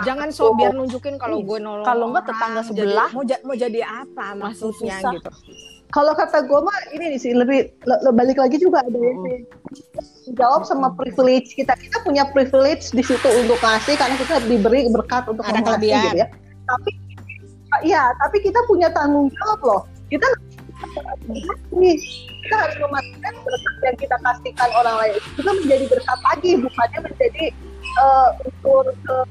jangan 0.00 0.28
so 0.30 0.54
biar 0.54 0.72
nunjukin 0.72 1.16
kalau 1.16 1.40
gue 1.40 1.58
nolong 1.58 1.84
Kalau 1.84 2.08
nggak 2.08 2.24
tetangga 2.24 2.62
jadi- 2.62 2.68
sebelah. 2.88 3.08
mau 3.10 3.22
ja- 3.22 3.42
mau 3.42 3.52
jadi 3.54 3.80
apa 3.84 4.26
maksudnya 4.34 4.96
susah. 4.96 5.12
gitu 5.12 5.30
kalau 5.90 6.14
kata 6.14 6.40
gue 6.40 6.60
mah 6.62 6.78
ini 6.94 7.18
sih 7.18 7.34
lebih 7.34 7.68
le- 7.82 8.00
le- 8.00 8.14
balik 8.14 8.38
lagi 8.38 8.56
juga 8.56 8.80
ada 8.80 8.94
yang 8.94 9.20
jawab 10.32 10.62
sama 10.62 10.94
privilege 10.94 11.52
kita 11.52 11.74
kita 11.74 11.98
punya 12.00 12.24
privilege 12.26 12.88
di 12.90 13.02
situ 13.02 13.28
untuk 13.36 13.58
ngasih 13.58 13.98
karena 13.98 14.16
kita 14.16 14.38
diberi 14.46 14.86
berkat 14.88 15.26
untuk 15.26 15.42
Ada 15.42 15.50
mengasih 15.52 15.66
kelebihan. 15.68 16.04
gitu 16.06 16.16
ya 16.16 16.26
tapi 16.62 16.90
ya 17.80 18.10
tapi 18.18 18.42
kita 18.42 18.58
punya 18.66 18.90
tanggung 18.90 19.30
jawab 19.30 19.60
loh. 19.62 19.82
Kita 20.10 20.26
ini. 21.70 21.92
Kita 22.40 22.56
harus 22.56 22.76
memastikan 22.82 23.34
berkat 23.46 23.74
yang 23.84 23.96
kita 24.00 24.16
kasihkan 24.18 24.70
orang 24.74 24.96
lain 24.98 25.12
itu 25.14 25.28
juga 25.38 25.52
menjadi 25.54 25.84
berkat 25.86 26.18
lagi 26.24 26.50
bukannya 26.58 26.98
menjadi 27.06 27.44
eh, 27.80 28.28
unsur 28.42 28.84
ke- 28.90 29.28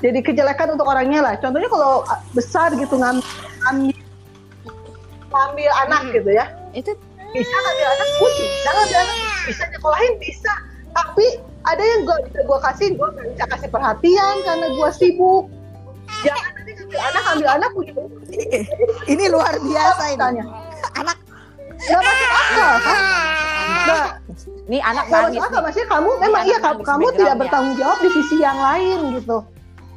jadi 0.00 0.18
kejelekan 0.24 0.68
untuk 0.74 0.88
orangnya 0.88 1.20
lah. 1.20 1.34
Contohnya 1.36 1.68
kalau 1.68 2.02
ah, 2.08 2.18
besar 2.32 2.72
gitu 2.72 2.96
ngambil 2.96 3.22
ngambil, 3.60 3.96
ngambil 5.28 5.70
anak 5.86 6.00
Hmm. 6.08 6.14
gitu 6.16 6.30
ya. 6.32 6.46
Itu 6.72 6.90
bisa 7.30 7.54
ngambil 7.54 7.86
anak 7.86 8.08
pun 8.18 8.32
bisa 8.34 8.68
ngambil 8.72 8.98
anak. 8.98 9.16
Bisa 9.46 9.62
nyekolahin 9.68 10.12
bisa. 10.18 10.52
Tapi 10.90 11.26
ada 11.68 11.82
yang 11.84 12.00
gue 12.02 12.16
bisa 12.26 12.40
gue 12.40 12.58
kasih 12.64 12.86
gue 12.96 13.08
nggak 13.14 13.26
bisa 13.36 13.44
kasih 13.46 13.68
perhatian 13.68 14.34
karena 14.42 14.66
gue 14.72 14.88
sibuk. 14.96 15.44
Jangan 16.24 16.52
anak 16.98 17.22
ngambil 17.22 17.48
anak 17.54 17.70
punya 17.74 17.92
ini 19.06 19.24
luar 19.30 19.54
biasa 19.58 20.02
ini. 20.10 20.18
Tanya. 20.18 20.44
Anak. 20.98 21.16
Nggak 21.80 22.02
masuk 22.02 22.30
akal 22.30 22.72
kan? 22.82 22.98
Nggak. 23.70 24.08
Ini 24.70 24.78
anak 24.82 25.04
nggak 25.08 25.22
masuk 25.30 25.42
akal 25.46 25.60
maksudnya 25.62 25.88
kamu 25.88 26.10
memang 26.20 26.42
iya 26.46 26.58
kamu, 26.58 26.80
kamu 26.82 27.06
tidak 27.16 27.34
bertanggung 27.40 27.76
jawab 27.78 27.98
di 28.02 28.10
sisi 28.10 28.36
yang 28.42 28.58
lain 28.58 28.98
gitu. 29.18 29.38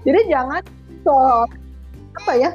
Jadi 0.03 0.19
jangan 0.27 0.61
so 1.03 1.15
apa 2.13 2.31
ya 2.37 2.49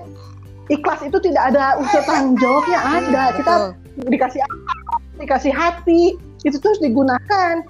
ikhlas 0.68 1.00
itu 1.02 1.18
tidak 1.24 1.42
ada 1.54 1.80
unsur 1.80 2.02
tanggung 2.04 2.36
jawabnya 2.38 2.78
ada. 2.78 3.22
Kita 3.34 3.54
Betul. 3.74 4.10
dikasih 4.12 4.40
akal, 4.44 4.98
dikasih 5.18 5.52
hati, 5.52 6.02
itu 6.44 6.56
terus 6.60 6.78
digunakan. 6.78 7.64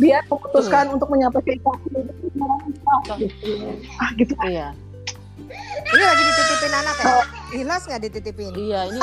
Biar 0.00 0.24
memutuskan 0.32 0.88
untuk 0.96 1.12
menyampaikan 1.12 1.60
itu. 1.60 2.00
Gitu. 3.20 3.52
Ah 4.00 4.10
gitu. 4.16 4.32
Iya. 4.40 4.72
Ini 5.82 6.02
lagi 6.02 6.22
dititipin 6.22 6.72
anak 6.74 6.96
ya? 6.96 7.14
Ikhlas 7.52 7.82
nggak 7.84 8.00
dititipin? 8.02 8.52
Iya, 8.52 8.80
ini 8.88 9.00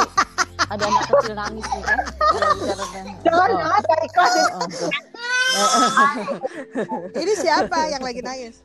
ada 0.68 0.84
anak 0.84 1.04
kecil 1.06 1.34
nangis 1.34 1.66
nih 1.66 1.84
kan. 1.84 2.00
Jangan 3.24 3.48
Oh. 3.48 3.58
jangan 3.58 3.82
ya. 4.30 4.46
Oh, 4.50 4.68
tuh. 4.68 4.92
Ini 7.18 7.34
siapa 7.36 7.88
yang 7.88 8.04
lagi 8.04 8.22
nangis? 8.22 8.56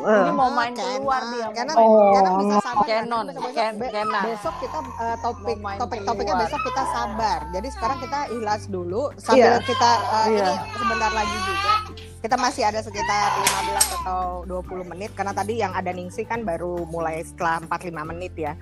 Ini 0.00 0.32
mau 0.32 0.48
Oh, 0.48 0.52
main 0.52 0.72
Canon. 0.72 0.96
keluar 0.96 1.22
dia. 1.28 1.46
main. 1.52 1.76
Oh. 1.76 2.12
Canon 2.12 2.32
bisa 2.40 2.56
sabar. 2.62 2.84
Canon, 2.86 3.24
Canon. 3.52 4.22
Besok 4.24 4.54
kita 4.58 4.78
uh, 4.96 5.16
topik 5.20 5.56
topik 5.76 6.00
topiknya 6.02 6.32
keluar. 6.32 6.44
besok 6.46 6.60
kita 6.64 6.82
sabar. 6.88 7.38
Jadi 7.50 7.68
sekarang 7.70 7.98
kita 7.98 8.18
ikhlas 8.30 8.62
dulu 8.66 9.02
sambil 9.16 9.52
Iya. 9.52 9.66
kita 9.66 9.90
uh, 10.08 10.26
Iya. 10.26 10.46
ini 10.46 10.54
sebentar 10.72 11.10
lagi 11.12 11.36
juga. 11.42 11.72
Kita 12.20 12.36
masih 12.36 12.68
ada 12.68 12.84
sekitar 12.84 13.32
15 13.72 14.04
atau 14.04 14.44
20 14.44 14.92
menit 14.92 15.10
karena 15.16 15.32
tadi 15.32 15.56
yang 15.56 15.72
ada 15.72 15.88
Ningsi 15.88 16.28
kan 16.28 16.44
baru 16.44 16.84
mulai 16.84 17.24
setelah 17.24 17.64
45 17.64 18.10
menit 18.12 18.36
ya. 18.36 18.52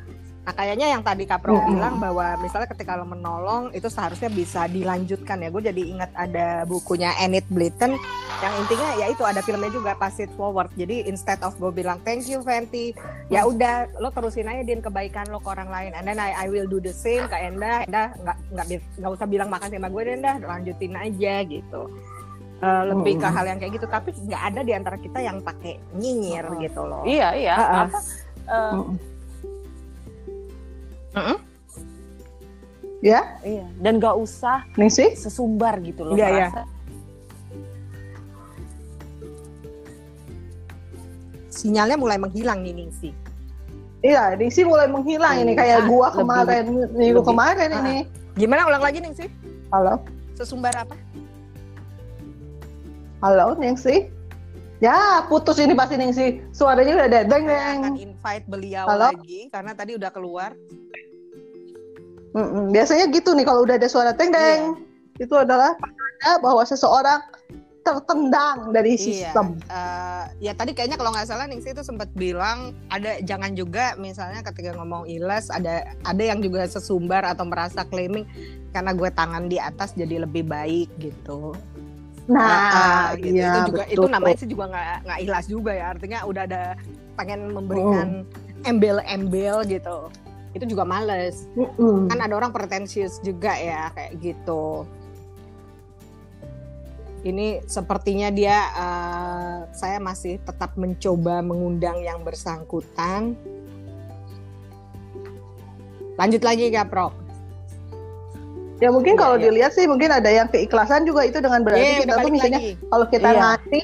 Nah 0.49 0.57
kayaknya 0.57 0.89
yang 0.97 1.05
tadi 1.05 1.29
Kapro 1.29 1.61
Mm-mm. 1.61 1.77
bilang 1.77 2.01
bahwa 2.01 2.41
misalnya 2.41 2.73
ketika 2.73 2.97
lo 2.97 3.05
menolong 3.05 3.69
itu 3.77 3.85
seharusnya 3.93 4.33
bisa 4.33 4.65
dilanjutkan 4.65 5.45
ya. 5.45 5.53
Gue 5.53 5.61
jadi 5.61 5.83
ingat 5.93 6.09
ada 6.17 6.65
bukunya 6.65 7.13
Enid 7.21 7.45
Blyton 7.53 7.93
yang 8.41 8.55
intinya 8.63 8.97
ya 8.97 9.13
itu 9.13 9.29
ada 9.29 9.45
filmnya 9.45 9.69
juga 9.69 9.93
Pass 9.99 10.17
It 10.17 10.33
Forward. 10.41 10.73
Jadi 10.73 11.05
instead 11.05 11.37
of 11.45 11.53
gue 11.61 11.69
bilang 11.69 12.01
thank 12.01 12.25
you 12.31 12.41
Fenty, 12.41 12.97
ya 13.29 13.45
udah 13.45 13.93
lo 14.01 14.09
terusin 14.09 14.49
aja 14.49 14.65
din 14.65 14.81
kebaikan 14.81 15.29
lo 15.29 15.37
ke 15.43 15.53
orang 15.53 15.69
lain. 15.69 15.93
And 15.93 16.09
then 16.09 16.17
I, 16.17 16.33
I 16.33 16.47
will 16.49 16.65
do 16.65 16.81
the 16.81 16.97
same 16.97 17.29
ke 17.29 17.37
Enda. 17.37 17.85
Enda 17.85 18.17
nggak 18.17 18.67
nggak 19.05 19.13
usah 19.21 19.29
bilang 19.29 19.53
makasih 19.53 19.77
sama 19.77 19.93
gue 19.93 20.03
Enda, 20.17 20.41
lanjutin 20.41 20.97
aja 20.97 21.35
gitu. 21.45 21.93
Eh, 22.59 22.83
lebih 22.87 23.23
ke 23.23 23.23
Mm. 23.23 23.33
hal 23.33 23.45
yang 23.47 23.59
kayak 23.59 23.73
gitu 23.73 23.87
tapi 23.87 24.11
nggak 24.11 24.43
ada 24.45 24.61
di 24.61 24.73
antara 24.75 24.97
kita 24.97 25.19
yang 25.19 25.39
pakai 25.39 25.79
nyinyir 25.95 26.43
gitu 26.59 26.83
loh. 26.83 27.07
Iya, 27.07 27.29
iya. 27.33 27.55
Ah, 27.55 27.63
ah. 27.63 27.87
Apa? 27.87 27.99
eh, 28.49 28.75
Mm. 31.15 31.39
Ya, 32.99 33.23
Iya. 33.41 33.63
Dan 33.79 34.03
gak 34.03 34.19
usah 34.19 34.67
nih 34.75 34.91
sih. 34.91 35.11
sesumbar 35.15 35.79
gitu 35.81 36.03
loh. 36.03 36.19
Iya, 36.19 36.27
iya. 36.29 36.49
Sinyalnya 41.49 41.95
mulai 41.95 42.19
menghilang 42.19 42.59
nih 42.61 42.75
Ningsi. 42.75 43.11
Iya, 43.99 44.35
Ningsi 44.35 44.63
mulai 44.63 44.87
menghilang 44.87 45.43
ini 45.43 45.55
kayak 45.55 45.83
Ah, 45.83 45.87
gua 45.87 46.07
lebih- 46.07 46.19
kemarin 46.21 46.65
minggu 46.93 47.19
lebih- 47.19 47.23
kemarin 47.25 47.69
ah. 47.69 47.79
ini. 47.81 47.97
Gimana 48.35 48.67
ulang 48.67 48.83
lagi 48.83 48.99
Ningsi? 48.99 49.27
Halo, 49.71 50.03
Sesumbar 50.35 50.71
apa? 50.77 50.95
Halo 53.23 53.59
Ningsi. 53.59 54.11
Ya, 54.79 55.27
putus 55.27 55.59
ini 55.59 55.75
pasti 55.75 55.99
Ningsi. 55.99 56.39
Suaranya 56.55 56.95
udah 57.03 57.07
ada 57.11 57.21
deng 57.27 57.51
akan 57.51 57.51
deng. 57.51 57.81
invite 57.99 58.47
beliau 58.47 58.87
Halo? 58.87 59.11
lagi 59.11 59.51
karena 59.51 59.73
tadi 59.75 59.99
udah 59.99 60.11
keluar. 60.15 60.55
Mm-mm. 62.39 62.71
Biasanya 62.71 63.11
gitu 63.11 63.35
nih 63.35 63.43
kalau 63.43 63.67
udah 63.67 63.75
ada 63.75 63.89
suara 63.91 64.15
teng 64.15 64.31
deng. 64.31 64.79
Itu 65.19 65.35
adalah 65.35 65.75
tanda 65.75 66.33
bahwa 66.39 66.63
seseorang 66.63 67.19
tertendang 67.83 68.71
dari 68.71 68.95
sistem. 68.95 69.59
Eh, 69.67 70.25
ya 70.47 70.53
tadi 70.55 70.77
kayaknya 70.77 70.95
kalau 70.95 71.11
nggak 71.11 71.27
salah 71.27 71.51
Ningsi 71.51 71.75
itu 71.75 71.83
sempat 71.83 72.07
bilang 72.15 72.77
ada 72.95 73.19
jangan 73.27 73.59
juga 73.59 73.99
misalnya 73.99 74.47
ketika 74.47 74.79
ngomong 74.79 75.11
iles 75.11 75.51
ada 75.51 75.83
ada 76.07 76.23
yang 76.23 76.39
juga 76.39 76.69
sesumbar 76.71 77.27
atau 77.27 77.49
merasa 77.49 77.83
claiming 77.83 78.29
karena 78.71 78.95
gue 78.95 79.11
tangan 79.11 79.51
di 79.51 79.59
atas 79.59 79.97
jadi 79.99 80.23
lebih 80.23 80.47
baik 80.47 80.87
gitu. 81.03 81.57
Nah, 82.29 83.17
eh, 83.17 83.25
gitu. 83.25 83.41
iya 83.41 83.51
itu 83.51 83.61
juga 83.73 83.85
itu 83.89 84.01
betul. 84.05 84.13
namanya 84.13 84.37
sih 84.37 84.49
juga 84.49 84.65
nggak 84.69 84.97
nggak 85.09 85.19
ikhlas 85.25 85.47
juga 85.49 85.73
ya 85.73 85.87
artinya 85.97 86.19
udah 86.29 86.43
ada 86.45 86.63
pengen 87.17 87.41
memberikan 87.57 88.09
embel-embel 88.69 89.65
gitu. 89.65 90.13
Itu 90.53 90.65
juga 90.65 90.85
males. 90.85 91.49
Mm-mm. 91.57 92.09
kan 92.13 92.19
ada 92.21 92.35
orang 92.37 92.53
pretensius 92.53 93.21
juga 93.25 93.57
ya 93.57 93.89
kayak 93.97 94.13
gitu 94.21 94.85
ini 97.27 97.61
sepertinya 97.67 98.31
dia 98.31 98.57
eh, 98.73 99.57
saya 99.75 99.99
masih 99.99 100.39
tetap 100.43 100.75
mencoba 100.79 101.43
mengundang 101.43 101.99
yang 102.03 102.23
bersangkutan 102.23 103.35
lanjut 106.15 106.43
lagi 106.43 106.71
ya 106.71 106.87
Prof 106.87 107.15
Ya 108.79 108.95
mungkin 108.95 109.19
kalau 109.19 109.35
iya. 109.37 109.51
dilihat 109.51 109.75
sih 109.75 109.91
mungkin 109.91 110.15
ada 110.15 110.31
yang 110.31 110.47
keikhlasan 110.47 111.03
juga 111.03 111.27
itu 111.27 111.43
dengan 111.43 111.67
berarti 111.67 111.83
Iya, 111.83 111.99
kita 112.07 112.15
tuh 112.23 112.31
misalnya 112.31 112.61
lagi. 112.63 112.73
kalau 112.87 113.07
kita 113.11 113.29
Iya. 113.29 113.41
ngasih 113.43 113.83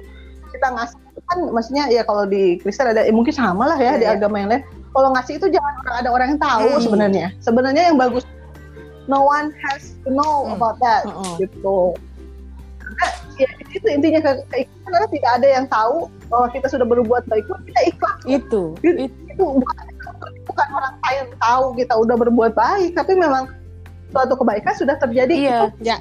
kita 0.55 0.69
ngasih 0.71 0.99
itu 1.05 1.21
kan 1.25 1.39
maksudnya 1.51 1.85
ya 1.91 2.03
kalau 2.07 2.25
di 2.25 2.43
Kristen 2.63 2.87
ada 2.87 3.03
ya 3.03 3.11
mungkin 3.11 3.35
sama 3.35 3.67
lah 3.67 3.79
ya 3.79 3.99
Iya, 3.99 3.99
di 3.99 4.07
iya. 4.07 4.15
agama 4.15 4.37
yang 4.39 4.51
lain 4.55 4.63
kalau 4.95 5.09
ngasih 5.11 5.35
itu 5.37 5.47
jangan 5.51 5.73
orang 5.83 5.97
ada 5.99 6.09
orang 6.15 6.27
yang 6.31 6.41
tahu 6.41 6.69
Hmm. 6.71 6.83
sebenarnya 6.83 7.27
sebenarnya 7.43 7.83
yang 7.91 7.97
bagus 7.99 8.23
no 9.05 9.27
one 9.27 9.51
has 9.67 9.99
to 10.07 10.15
know 10.15 10.47
Hmm. 10.47 10.55
about 10.55 10.79
that 10.79 11.03
Mm-mm. 11.03 11.43
gitu 11.43 11.99
Karena, 12.79 13.07
ya 13.35 13.49
itu 13.75 13.87
intinya 13.91 14.21
ke 14.23 14.31
keikhlasan 14.47 14.87
karena 14.87 15.09
tidak 15.11 15.31
ada 15.35 15.49
yang 15.51 15.67
tahu 15.67 15.97
bahwa 16.31 16.47
kita 16.55 16.67
sudah 16.71 16.87
berbuat 16.87 17.23
baik 17.27 17.43
kita 17.67 17.81
ikhlas 17.91 18.19
Itu. 18.31 18.63
itu 18.79 19.43
bukan, 19.43 19.77
bukan 20.47 20.67
orang 20.71 20.95
lain 21.03 21.27
tahu 21.35 21.65
kita 21.75 21.95
udah 21.99 22.15
berbuat 22.15 22.53
baik 22.55 22.95
tapi 22.95 23.19
memang 23.19 23.51
suatu 24.15 24.35
kebaikan 24.37 24.73
sudah 24.73 24.97
terjadi 24.97 25.35
Iya. 25.35 25.51
itu 25.51 25.67
Ya. 25.85 25.97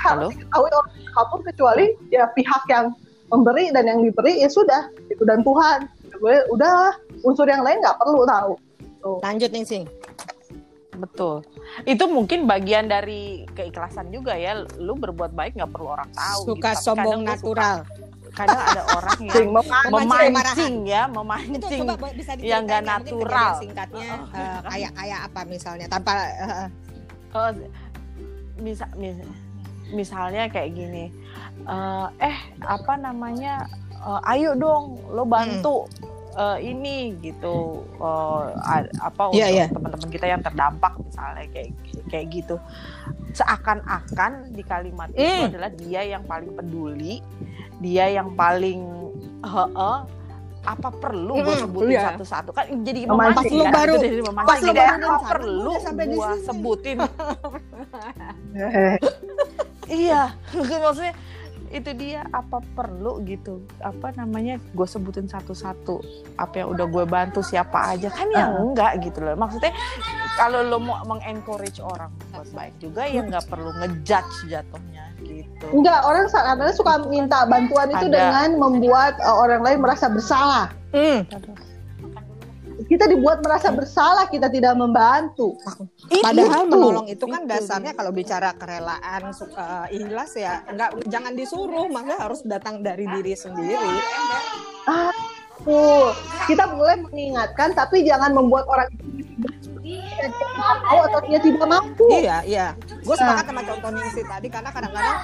harus 0.00 0.32
diketahui 0.32 0.70
oleh 0.70 0.90
siapa 0.96 1.22
pun 1.26 1.40
kecuali 1.44 1.86
ya 2.08 2.24
pihak 2.26 2.62
yang 2.66 2.86
memberi 3.28 3.68
dan 3.68 3.84
yang 3.84 4.00
diberi 4.00 4.40
ya 4.40 4.48
sudah 4.48 4.82
itu 5.06 5.22
dan 5.22 5.40
Tuhan 5.40 5.84
gue 6.10 6.36
udah 6.50 6.96
unsur 7.22 7.44
yang 7.44 7.60
lain 7.60 7.78
nggak 7.78 7.94
perlu 7.94 8.24
tahu 8.24 8.52
lanjut 9.20 9.50
nih 9.50 9.62
sing 9.62 9.84
Betul. 10.92 11.40
Itu 11.84 12.04
mungkin 12.06 12.44
bagian 12.44 12.84
dari 12.84 13.48
keikhlasan 13.50 14.12
juga 14.12 14.36
ya. 14.36 14.52
Lu 14.76 14.92
berbuat 14.94 15.32
baik 15.32 15.56
nggak 15.56 15.72
perlu 15.72 15.88
orang 15.90 16.12
tahu. 16.12 16.52
suka 16.52 16.76
gitu. 16.76 16.82
Sombong 16.82 17.24
natural 17.24 17.88
suka- 17.88 18.36
kadang 18.36 18.60
ada 18.60 18.82
orang 18.92 19.18
yang 19.26 19.48
memancing. 19.48 19.92
memancing 20.28 20.74
ya, 20.84 21.02
itu 21.02 21.14
memancing. 21.14 21.80
coba 21.82 21.94
bo- 21.96 22.12
bisa 22.12 22.32
yang 22.38 22.62
nggak 22.62 22.82
natural. 22.84 23.50
singkatnya 23.56 24.08
eh, 24.36 24.58
kayak 24.62 24.90
kayak 24.92 25.20
apa 25.24 25.40
misalnya 25.46 25.86
tanpa 25.88 26.12
eh, 26.36 26.66
Oh, 27.30 27.50
misa, 28.56 28.86
mis- 28.94 29.22
misalnya 29.90 30.46
kayak 30.46 30.70
gini. 30.72 31.04
eh, 31.60 32.06
eh 32.20 32.36
apa 32.60 32.96
namanya? 32.96 33.64
eh, 33.92 34.30
ayo 34.30 34.54
dong, 34.54 34.96
lo 35.08 35.22
bantu. 35.24 35.86
eh, 36.32 36.58
ini 36.64 37.18
gitu 37.18 37.82
a- 38.56 38.86
apa 39.02 39.22
Iya, 39.28 39.44
untuk 39.44 39.50
iya. 39.52 39.66
teman-teman 39.68 40.08
kita 40.08 40.26
yang 40.26 40.40
terdampak 40.40 40.94
misalnya 40.96 41.42
kayak 41.50 41.70
kayak 42.06 42.26
gitu 42.30 42.54
seakan-akan 43.32 44.32
di 44.48 44.62
kalimat 44.62 45.10
itu 45.10 45.20
Hmm. 45.20 45.48
adalah 45.48 45.70
dia 45.72 46.06
yang 46.06 46.22
paling 46.22 46.54
peduli 46.54 47.18
dia 47.78 48.10
yang 48.10 48.34
paling 48.34 48.78
heeh 49.42 49.98
apa 50.60 50.88
perlu 50.92 51.40
gue 51.40 51.56
sebutin 51.56 51.96
iya. 51.96 52.12
satu-satu 52.12 52.50
kan 52.52 52.68
jadi 52.84 53.08
Memancing. 53.08 53.32
Pas 53.32 53.48
lu 53.48 53.64
kan? 53.64 53.72
baru- 53.72 53.96
jadi 54.04 54.20
memancing. 54.20 54.48
pas 54.48 54.60
lu 54.60 54.72
baru 54.76 55.06
apa 55.08 55.28
perlu 55.32 55.72
sini. 55.80 56.44
sebutin 56.44 56.96
iya 60.04 60.22
maksudnya 60.84 61.14
itu 61.70 61.90
dia 61.94 62.26
apa 62.34 62.58
perlu 62.74 63.22
gitu? 63.22 63.62
Apa 63.78 64.10
namanya 64.18 64.58
gue 64.74 64.86
sebutin 64.86 65.30
satu-satu. 65.30 66.02
Apa 66.34 66.66
yang 66.66 66.68
udah 66.74 66.86
gue 66.90 67.04
bantu 67.06 67.40
siapa 67.46 67.94
aja? 67.94 68.10
Kan 68.10 68.26
ya 68.34 68.50
Ah. 68.50 68.58
enggak 68.58 68.98
gitu 69.06 69.22
loh. 69.22 69.38
Maksudnya 69.38 69.70
kalau 70.34 70.66
lo 70.66 70.82
mau 70.82 70.98
mengencourage 71.06 71.78
orang 71.78 72.10
buat 72.34 72.50
baik 72.50 72.74
juga 72.82 73.06
ya 73.06 73.22
nggak 73.22 73.46
perlu 73.46 73.70
ngejudge 73.78 74.50
jatuhnya 74.50 75.04
gitu. 75.22 75.64
Enggak 75.70 76.02
orang 76.02 76.26
kadang 76.26 76.74
suka 76.74 76.92
minta 77.06 77.46
bantuan 77.46 77.88
itu 77.94 78.06
Ada. 78.10 78.16
dengan 78.18 78.48
membuat 78.58 79.14
uh, 79.22 79.36
orang 79.38 79.62
lain 79.62 79.78
merasa 79.78 80.10
bersalah. 80.10 80.74
Hmm, 80.90 81.22
kita 82.90 83.06
dibuat 83.06 83.38
merasa 83.46 83.70
bersalah 83.70 84.26
kita 84.26 84.50
tidak 84.50 84.74
membantu 84.74 85.54
Padahal 86.10 86.66
Itu. 86.66 86.72
menolong 86.74 87.06
itu 87.06 87.24
kan 87.30 87.46
Itu 87.46 87.50
dasarnya 87.54 87.92
kalau 87.94 88.10
bicara 88.10 88.50
kerelaan, 88.58 89.30
suka 89.30 89.86
ikhlas 89.94 90.34
ya, 90.34 90.66
nggak 90.66 91.06
jangan 91.06 91.38
disuruh, 91.38 91.86
maka 91.86 92.18
harus 92.18 92.42
datang 92.42 92.82
dari 92.82 93.06
diri 93.06 93.38
sendiri. 93.38 93.94
Tuh, 95.62 96.10
kita 96.50 96.66
boleh 96.74 97.06
mengingatkan 97.06 97.76
tapi 97.78 98.02
jangan 98.02 98.34
membuat 98.34 98.66
orang 98.66 98.88
itu 98.90 99.38
tidak 99.84 100.50
mau 100.82 100.98
atau 101.06 101.20
dia 101.30 101.38
tidak 101.38 101.66
mampu. 101.66 102.06
Iya, 102.10 102.36
iya. 102.42 102.66
Gue 103.06 103.14
sepakat 103.14 103.44
sama 103.46 103.62
contoh 103.62 103.90
Ningsi 103.94 104.22
tadi 104.26 104.48
karena 104.50 104.70
kadang-kadang 104.74 105.16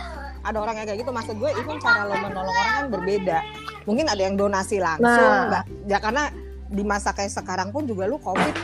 ada 0.46 0.58
orang 0.62 0.74
yang 0.78 0.86
kayak 0.86 1.00
gitu. 1.02 1.10
Maksud 1.10 1.34
gue, 1.38 1.50
even 1.56 1.78
cara 1.82 2.06
lo 2.06 2.14
menolong 2.20 2.54
orang 2.54 2.74
kan 2.78 2.86
berbeda. 2.92 3.38
Mungkin 3.86 4.06
ada 4.06 4.22
yang 4.22 4.34
donasi 4.38 4.78
langsung, 4.78 5.34
Nah. 5.50 5.62
Ya 5.86 5.98
karena 6.02 6.30
di 6.66 6.82
masa 6.82 7.14
kayak 7.14 7.30
sekarang 7.30 7.70
pun 7.70 7.86
juga 7.86 8.10
lu 8.10 8.18
covid, 8.18 8.54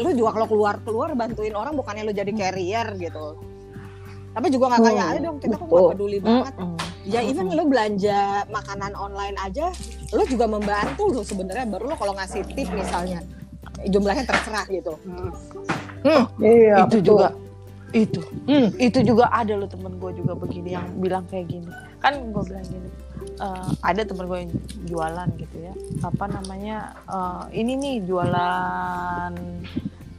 lu 0.00 0.10
juga 0.16 0.36
kalau 0.36 0.46
keluar 0.48 0.74
keluar 0.80 1.12
bantuin 1.12 1.52
orang 1.52 1.76
bukannya 1.76 2.08
lu 2.08 2.12
jadi 2.16 2.32
carrier 2.32 2.88
gitu. 2.96 3.36
Tapi 4.30 4.46
juga 4.48 4.70
nggak 4.70 4.80
kayak 4.86 4.94
Hmm, 5.02 5.10
ayo 5.10 5.20
dong 5.26 5.38
kita 5.42 5.56
kok 5.58 5.66
nggak 5.66 5.90
peduli 5.96 6.18
banget. 6.22 6.54
Ya 7.02 7.20
even 7.24 7.50
lu 7.50 7.64
belanja 7.66 8.44
makanan 8.46 8.92
online 8.94 9.36
aja, 9.42 9.74
lu 10.14 10.22
juga 10.24 10.46
membantu 10.46 11.02
lu 11.10 11.20
sebenarnya. 11.26 11.66
Baru 11.66 11.90
lu 11.90 11.96
kalau 11.98 12.14
ngasih 12.14 12.46
tip 12.54 12.70
misalnya, 12.70 13.20
jumlahnya 13.90 14.24
terserah 14.24 14.66
gitu. 14.70 14.94
Iya, 16.40 16.86
itu 16.86 16.98
betul. 17.02 17.02
juga 17.04 17.28
itu 17.90 18.22
Hmm. 18.46 18.70
itu 18.78 19.02
juga 19.02 19.26
ada 19.34 19.58
loh 19.58 19.66
temen 19.66 19.98
gue 19.98 20.22
juga 20.22 20.38
begini 20.38 20.78
yang 20.78 20.86
bilang 21.02 21.26
kayak 21.26 21.50
gini 21.50 21.66
kan 21.98 22.14
gue 22.22 22.42
bilang 22.46 22.62
gini 22.62 22.88
eh, 23.40 23.68
ada 23.80 24.02
temen 24.04 24.24
gue 24.24 24.38
yang 24.38 24.52
jualan 24.86 25.28
gitu 25.36 25.56
ya. 25.58 25.72
Apa 26.00 26.24
namanya 26.26 26.76
eh, 27.06 27.42
ini 27.56 27.72
nih 27.74 27.96
jualan 28.04 29.32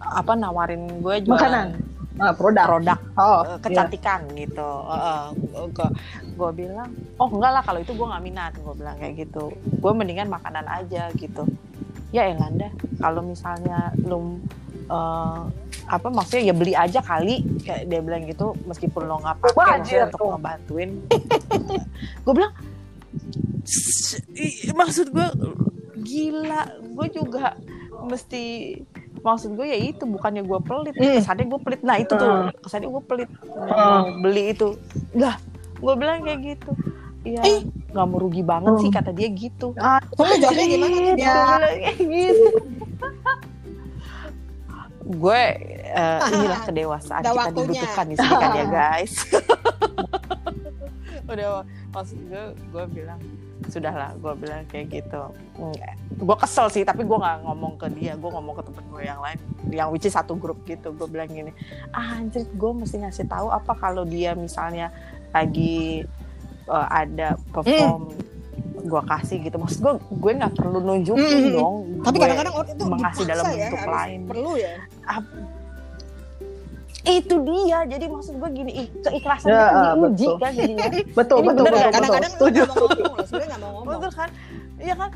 apa 0.01 0.33
nawarin 0.33 0.99
gue 0.99 1.15
jualan 1.21 1.37
Makanan. 1.37 1.67
Nah, 2.11 2.35
produk. 2.35 2.65
produk. 2.67 2.99
Oh, 3.15 3.41
eh, 3.47 3.57
kecantikan 3.61 4.21
gitu. 4.35 4.69
Gue 6.35 6.51
bilang 6.51 6.89
oh 7.15 7.29
enggak 7.29 7.51
lah 7.53 7.63
kalau 7.63 7.79
itu 7.79 7.93
gue 7.93 8.07
nggak 8.07 8.23
minat. 8.23 8.53
Gue 8.57 8.73
bilang 8.73 8.97
kayak 8.97 9.13
gitu. 9.17 9.49
Gue 9.79 9.91
mendingan 9.93 10.27
makanan 10.27 10.65
aja 10.65 11.09
gitu. 11.15 11.45
Ya 12.11 12.27
Elanda 12.27 12.67
kalau 12.99 13.23
misalnya 13.23 13.93
lu 14.01 14.37
eh, 14.85 15.41
apa 15.87 16.07
maksudnya 16.07 16.51
ya 16.51 16.55
beli 16.55 16.71
aja 16.71 16.99
kali 16.99 17.43
kayak 17.63 17.87
dia 17.87 17.99
bilang 17.99 18.23
gitu 18.23 18.55
meskipun 18.63 19.07
lo 19.07 19.19
nggak 19.19 19.37
pakai 19.39 19.79
untuk 20.07 20.19
ngebantuin. 20.35 20.89
Gue 22.23 22.33
bilang 22.33 22.53
"S- 22.53 22.59
i- 22.59 22.70
maksud 24.73 25.07
gue 25.09 25.27
gila 25.97 26.61
gue 26.81 27.07
juga 27.11 27.55
mesti 28.01 28.75
maksud 29.21 29.53
gue 29.53 29.63
ya 29.63 29.77
itu 29.77 30.03
bukannya 30.03 30.41
gue 30.41 30.59
pelit 30.61 30.95
Hmm. 30.95 31.15
kesannya 31.15 31.45
gue 31.45 31.59
pelit 31.61 31.81
nah 31.81 31.95
itu 31.95 32.09
tuh 32.11 32.25
Hmm. 32.25 32.49
kesannya 32.57 32.89
gue 32.89 33.03
pelit 33.05 33.29
mau 33.45 34.09
beli 34.17 34.43
itu 34.51 34.69
lah 35.13 35.37
gue 35.75 35.93
bilang 35.95 36.21
kayak 36.21 36.39
gitu 36.43 36.71
iya 37.21 37.41
Eh. 37.43 37.61
nggak 37.91 38.07
merugi 38.07 38.41
banget 38.41 38.73
sih 38.79 38.89
Hmm. 38.89 38.97
kata 38.97 39.11
dia 39.11 39.29
gitu 39.29 39.77
Ah, 39.77 40.01
Kamu 40.01 40.33
jawabnya 40.39 40.65
gimana? 40.71 40.97
Dia 41.13 41.35
kayak 41.61 41.95
gitu 42.01 42.45
gue 45.11 45.41
eh, 45.91 46.19
inilah 46.33 46.59
kedewasaan 46.63 47.21
kita 47.21 47.35
waktunya. 47.35 47.61
dibutuhkan 47.67 48.05
di 48.07 48.15
sini 48.15 48.33
kan 48.33 48.51
ya 48.55 48.65
guys. 48.79 49.13
Udah 51.31 51.63
maksud 51.91 52.17
gue 52.27 52.43
gue 52.71 52.85
bilang 52.91 53.19
sudahlah 53.69 54.17
gue 54.17 54.33
bilang 54.41 54.65
kayak 54.67 54.89
gitu. 54.89 55.21
Gue 56.17 56.35
kesel 56.37 56.67
sih 56.69 56.83
tapi 56.83 57.05
gue 57.05 57.13
nggak 57.13 57.45
ngomong 57.45 57.77
ke 57.77 57.87
dia, 57.93 58.17
gue 58.17 58.29
ngomong 58.29 58.57
ke 58.57 58.63
temen 58.65 58.85
gue 58.89 59.03
yang 59.05 59.21
lain, 59.21 59.37
yang 59.69 59.87
which 59.93 60.03
is 60.03 60.13
satu 60.13 60.33
grup 60.33 60.59
gitu. 60.65 60.91
Gue 60.91 61.07
bilang 61.07 61.29
gini, 61.29 61.53
ah 61.93 62.17
anjir 62.17 62.43
gue 62.49 62.71
mesti 62.73 62.99
ngasih 63.01 63.29
tahu 63.29 63.47
apa 63.53 63.71
kalau 63.77 64.03
dia 64.03 64.33
misalnya 64.33 64.89
lagi 65.29 66.03
eh, 66.67 66.87
ada 66.89 67.37
perform 67.53 68.11
gue 68.81 69.01
kasih 69.05 69.45
gitu 69.45 69.61
maksud 69.61 69.77
gue 69.77 69.93
gue 70.09 70.31
nggak 70.41 70.57
perlu 70.57 70.81
nunjukin 70.81 71.21
Mm. 71.21 71.53
dong 71.53 71.75
Tapi 72.01 72.17
kadang-kadang 72.17 72.53
orang 72.57 72.69
itu 72.73 72.85
mengasih 72.89 73.23
dalam 73.29 73.45
ya, 73.45 73.69
bentuk 73.69 73.85
lain 73.85 74.19
Perlu 74.25 74.51
ya. 74.57 74.73
Itu 77.05 77.35
dia. 77.41 77.79
Jadi 77.89 78.05
maksud 78.05 78.33
gue 78.37 78.49
gini 78.53 78.71
ih, 78.85 78.87
keikhlasan 79.01 79.49
Ya, 79.49 79.63
itu 79.65 79.77
ah, 79.77 79.93
diuji 79.97 80.25
betul. 80.25 80.35
kan 80.37 80.51
jadinya 80.53 80.85
betul 80.85 80.93
Ini 81.01 81.13
betul 81.17 81.39
betul, 81.41 81.63
betul. 81.65 81.91
Kadang-kadang 81.93 82.31
setuju 82.31 82.59
nggak 82.61 82.69
mau 82.71 82.85
ngomong 82.85 83.13
loh, 83.17 83.25
sebenarnya 83.25 83.47
nggak 83.49 83.61
mau 83.61 83.71
ngomong. 83.71 83.87
betul 83.89 84.11
kan? 84.13 84.29
Iya 84.81 84.95
kan? 84.97 85.11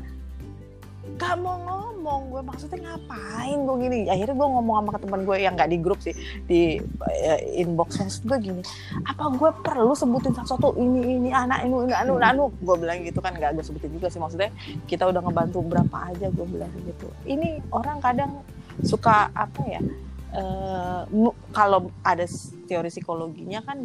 Gak 1.16 1.40
mau 1.40 1.56
ngomong 1.56 2.20
gue 2.28 2.42
maksudnya 2.44 2.78
ngapain 2.92 3.58
gue 3.64 3.76
gini? 3.88 3.98
Akhirnya 4.12 4.36
gue 4.36 4.48
ngomong 4.52 4.74
sama 4.84 4.98
teman 5.00 5.20
gue 5.24 5.36
yang 5.40 5.56
nggak 5.56 5.70
di 5.72 5.78
grup 5.80 5.96
sih 6.04 6.12
di 6.44 6.76
eh, 7.08 7.40
inbox. 7.56 7.96
Maksud 7.96 8.28
gue 8.28 8.38
gini 8.52 8.62
apa 9.08 9.32
gue 9.32 9.50
perlu 9.64 9.96
sebutin 9.96 10.36
satu-satu? 10.36 10.76
Ini 10.76 11.00
ini 11.24 11.30
anak 11.32 11.64
ini 11.64 11.88
ini 11.88 11.94
anu 11.96 12.20
anu. 12.20 12.52
Gue 12.60 12.76
bilang 12.76 13.00
gitu 13.00 13.24
kan 13.24 13.32
nggak 13.32 13.56
gue 13.56 13.64
sebutin 13.64 13.96
juga 13.96 14.12
sih. 14.12 14.20
Maksudnya 14.20 14.52
kita 14.84 15.08
udah 15.08 15.24
ngebantu 15.24 15.64
berapa 15.64 15.96
aja 16.12 16.26
gue 16.28 16.46
bilang 16.52 16.68
gitu. 16.84 17.08
Ini 17.24 17.64
orang 17.72 17.96
kadang 18.04 18.44
suka 18.84 19.32
apa 19.32 19.62
ya 19.64 19.80
eh, 20.28 21.00
mu- 21.08 21.36
kalau 21.50 21.90
ada 22.02 22.22
teori 22.64 22.86
psikologinya 22.86 23.60
kan 23.60 23.78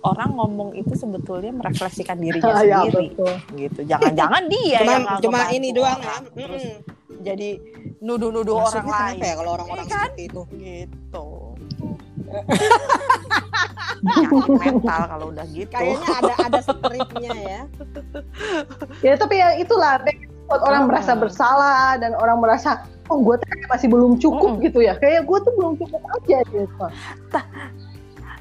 orang 0.00 0.30
ngomong 0.32 0.72
itu 0.72 0.94
sebetulnya 0.94 1.52
merefleksikan 1.52 2.16
dirinya 2.16 2.54
ya 2.62 2.80
sendiri 2.80 3.10
betul 3.10 3.32
gitu 3.54 3.80
jangan-jangan 3.84 4.42
dia 4.46 4.78
Cuma 4.80 4.90
yang 4.90 5.04
cuma 5.20 5.40
ini 5.50 5.68
doang 5.70 5.98
ya. 5.98 6.10
orang. 6.10 6.22
terus 6.32 6.64
Mm-mm. 6.64 6.78
jadi 7.20 7.48
nuduh-nuduh 8.00 8.56
orang 8.58 8.82
lain 8.82 8.90
kenapa 9.12 9.22
ya 9.22 9.32
kalau 9.36 9.50
orang-orang 9.52 9.78
Iya 9.78 9.92
kan? 9.92 10.08
seperti 10.08 10.22
itu? 10.24 10.42
gitu 10.56 11.26
mental 14.56 15.00
kalau 15.06 15.26
udah 15.28 15.46
gitu 15.50 15.70
Kayaknya 15.70 16.08
ada 16.16 16.34
ada 16.40 16.60
skripnya 16.62 17.32
ya. 17.36 17.60
ya 19.02 19.12
tapi 19.16 19.34
ya 19.36 19.48
itulah 19.56 20.00
buat 20.46 20.62
orang 20.62 20.80
Mm. 20.80 20.88
merasa 20.88 21.12
bersalah 21.14 21.96
dan 21.96 22.12
orang 22.12 22.38
merasa 22.38 22.84
oh 23.10 23.18
gue 23.20 23.34
masih 23.66 23.88
belum 23.90 24.16
cukup 24.16 24.56
Mm. 24.56 24.62
gitu 24.64 24.78
ya 24.80 24.94
kayak 24.96 25.26
gue 25.26 25.38
tuh 25.42 25.52
belum 25.58 25.72
cukup 25.76 26.00
aja 26.16 26.38
gitu 26.46 26.84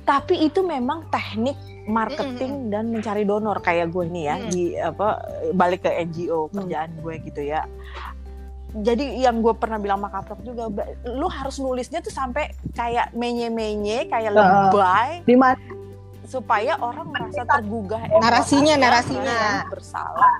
tapi 0.05 0.35
itu 0.41 0.59
memang 0.61 1.05
teknik 1.09 1.57
marketing 1.85 2.69
dan 2.69 2.89
mencari 2.89 3.25
donor 3.25 3.57
kayak 3.59 3.89
gue 3.89 4.05
nih 4.05 4.23
ya 4.25 4.35
Mm. 4.37 4.49
di 4.49 4.63
apa 4.77 5.07
balik 5.51 5.83
ke 5.83 5.91
NGO 6.05 6.49
kerjaan 6.49 6.93
gue 7.01 7.13
gitu 7.25 7.41
ya 7.41 7.65
jadi 8.69 9.25
yang 9.25 9.41
gue 9.41 9.57
pernah 9.57 9.81
bilang 9.81 9.97
sama 9.97 10.13
Kaprok 10.13 10.45
juga 10.45 10.69
lu 11.09 11.25
harus 11.25 11.57
nulisnya 11.57 12.05
tuh 12.05 12.13
sampai 12.13 12.53
kayak 12.77 13.09
menye-menye 13.17 14.05
kayak 14.05 14.29
Ah. 14.29 14.69
lebay 14.69 15.25
di 15.25 15.33
mana 15.33 15.57
supaya 16.29 16.77
orang 16.77 17.09
merasa 17.09 17.41
tergugah 17.41 18.05
Narasinya, 18.21 18.77
emosi, 18.77 18.83
narasinya. 18.85 19.41
merasa 19.65 19.69
bersalah. 19.73 20.33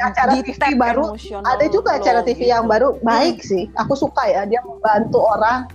Acara 0.00 0.30
Di 0.32 0.40
TV 0.48 0.62
baru. 0.74 1.12
ada 1.44 1.64
juga 1.68 2.00
acara 2.00 2.24
TV 2.24 2.48
gitu. 2.48 2.52
yang 2.56 2.64
baru. 2.64 2.96
Baik 3.04 3.44
sih. 3.44 3.68
Aku 3.76 3.92
suka 3.92 4.24
ya 4.24 4.48
dia 4.48 4.64
membantu 4.64 5.20
orang. 5.20 5.68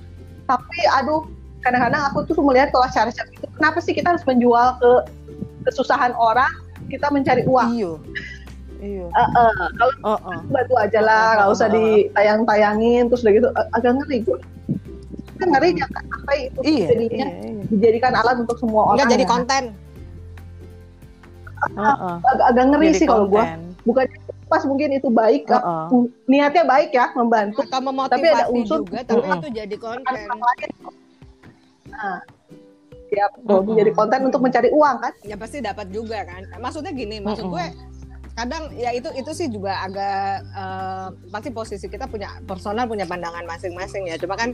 Tapi 0.49 0.79
aduh 0.97 1.29
kadang-kadang 1.61 2.01
aku 2.09 2.25
tuh 2.25 2.41
melihat 2.41 2.73
kalau 2.73 2.89
acara 2.89 3.13
seperti 3.13 3.37
itu 3.37 3.47
kenapa 3.61 3.77
sih 3.77 3.93
kita 3.93 4.17
harus 4.17 4.25
menjual 4.25 4.81
ke 4.81 4.91
kesusahan 5.69 6.17
orang? 6.17 6.49
Kita 6.89 7.13
mencari 7.13 7.45
uang. 7.45 7.69
Iya. 7.77 7.93
Iya. 8.81 9.05
Eh, 9.05 9.29
kalau 9.77 9.93
oh, 10.01 10.17
oh. 10.17 10.37
bantu 10.49 10.73
aja 10.81 10.99
lah 11.05 11.37
nggak 11.37 11.49
usah 11.53 11.69
ditayang-tayangin 11.69 13.13
terus 13.13 13.21
udah 13.21 13.33
gitu 13.37 13.47
ag- 13.53 13.69
agak 13.77 13.93
ngeri 14.01 14.25
gue 14.25 14.37
Kan 15.41 15.47
ngeri 15.49 15.69
jangan 15.73 16.03
sampai 16.05 16.37
itu 16.47 16.59
iya 16.61 16.85
jadinya 16.93 17.27
iya, 17.33 17.49
iya. 17.49 17.63
dijadikan 17.65 18.13
alat 18.13 18.35
untuk 18.37 18.57
semua 18.61 18.81
orang 18.85 19.01
Enggak 19.01 19.09
jadi 19.09 19.25
ya. 19.25 19.29
konten. 19.33 19.63
Heeh. 21.61 22.15
agak, 22.25 22.45
agak 22.49 22.65
ngeri 22.69 22.87
Jadi 22.89 22.99
sih 23.01 23.07
kalau 23.09 23.25
gue 23.25 23.43
bukan 23.81 24.05
pas 24.45 24.61
mungkin 24.69 24.89
itu 24.93 25.09
baik 25.09 25.49
kan. 25.49 25.61
Heeh. 25.61 26.05
niatnya 26.29 26.63
baik 26.65 26.89
ya 26.91 27.09
membantu 27.13 27.65
Atau 27.65 27.81
memotivasi 27.81 28.13
Tapi 28.21 28.27
ada 28.29 28.45
unsur- 28.49 28.81
juga, 28.85 28.99
tapi 29.01 29.17
Mm-mm. 29.17 29.37
itu 29.41 29.47
jadi 29.49 29.75
konten. 29.77 30.17
nah 31.91 32.17
ya 33.11 33.25
betul 33.35 33.51
Mm-mm. 33.59 33.67
menjadi 33.75 33.91
konten 33.91 34.19
untuk 34.23 34.39
mencari 34.39 34.69
uang 34.71 34.97
kan 35.03 35.13
Ya 35.21 35.35
pasti 35.35 35.57
dapat 35.57 35.89
juga 35.89 36.21
kan. 36.21 36.41
Maksudnya 36.57 36.93
gini, 36.93 37.17
maksud 37.17 37.49
gue 37.49 37.65
kadang 38.31 38.71
ya 38.73 38.95
itu 38.95 39.11
itu 39.11 39.31
sih 39.35 39.47
juga 39.49 39.75
agak 39.81 40.21
eh, 40.45 41.07
pasti 41.29 41.49
posisi 41.49 41.85
kita 41.85 42.05
punya 42.05 42.41
personal 42.45 42.85
punya 42.85 43.05
pandangan 43.05 43.43
masing-masing 43.43 44.05
ya. 44.07 44.17
Cuma 44.17 44.33
kan 44.33 44.53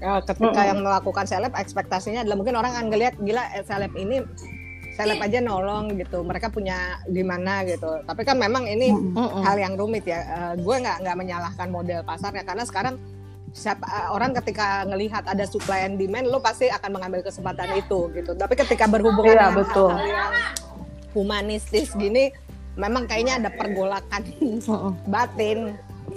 eh, 0.00 0.20
ketika 0.26 0.50
Mm-mm. 0.60 0.68
yang 0.72 0.78
melakukan 0.80 1.24
seleb 1.24 1.52
ekspektasinya 1.54 2.24
adalah 2.24 2.36
mungkin 2.40 2.56
orang 2.56 2.72
akan 2.74 2.86
ngelihat 2.88 3.14
gila 3.20 3.44
eh, 3.54 3.64
seleb 3.64 3.92
ini 3.94 4.24
seleb 4.96 5.16
aja 5.16 5.38
nolong 5.40 5.96
gitu. 5.96 6.20
Mereka 6.20 6.52
punya 6.52 7.00
gimana 7.08 7.64
gitu. 7.64 8.04
Tapi 8.04 8.20
kan 8.24 8.36
memang 8.36 8.66
ini 8.66 8.92
Mm-mm. 8.92 9.44
hal 9.44 9.56
yang 9.56 9.76
rumit 9.76 10.04
ya. 10.04 10.20
Eh, 10.20 10.52
gue 10.60 10.76
nggak 10.76 11.04
nggak 11.04 11.16
menyalahkan 11.16 11.68
model 11.68 12.00
pasarnya 12.04 12.44
karena 12.44 12.64
sekarang 12.68 12.96
siapa 13.50 13.82
eh, 13.82 14.08
orang 14.12 14.30
ketika 14.36 14.86
ngelihat 14.86 15.24
ada 15.26 15.42
supply 15.48 15.88
and 15.88 15.96
demand, 15.96 16.28
lo 16.28 16.38
pasti 16.38 16.68
akan 16.68 17.00
mengambil 17.00 17.20
kesempatan 17.24 17.76
itu 17.76 18.08
gitu. 18.12 18.32
Tapi 18.36 18.54
ketika 18.56 18.84
berhubungan 18.86 19.34
Iya, 19.34 19.48
dengan 19.50 19.58
betul. 19.64 19.90
hal-hal 19.90 20.08
yang 20.08 20.34
humanistis 21.10 21.90
gini, 21.98 22.30
memang 22.78 23.10
kayaknya 23.10 23.42
ada 23.42 23.50
pergolakan 23.50 24.22
batin. 25.10 25.74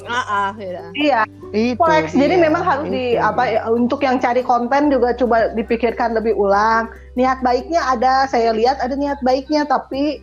Ah, 0.10 0.26
ah, 0.26 0.50
gitu. 0.58 0.82
iya 0.98 1.22
Itu 1.54 1.78
koleksi 1.78 2.18
jadi 2.18 2.36
memang 2.42 2.64
harus 2.66 2.88
di 2.90 3.14
itu 3.16 3.22
apa 3.22 3.44
dia. 3.46 3.54
ya, 3.62 3.62
untuk 3.70 4.02
yang 4.02 4.18
cari 4.18 4.42
konten 4.42 4.90
juga 4.90 5.14
coba 5.14 5.54
dipikirkan 5.54 6.18
lebih 6.18 6.34
ulang 6.34 6.90
niat 7.14 7.40
baiknya 7.46 7.82
ada 7.86 8.26
saya 8.26 8.52
lihat 8.52 8.82
ada 8.82 8.98
niat 8.98 9.22
baiknya 9.22 9.64
tapi 9.70 10.20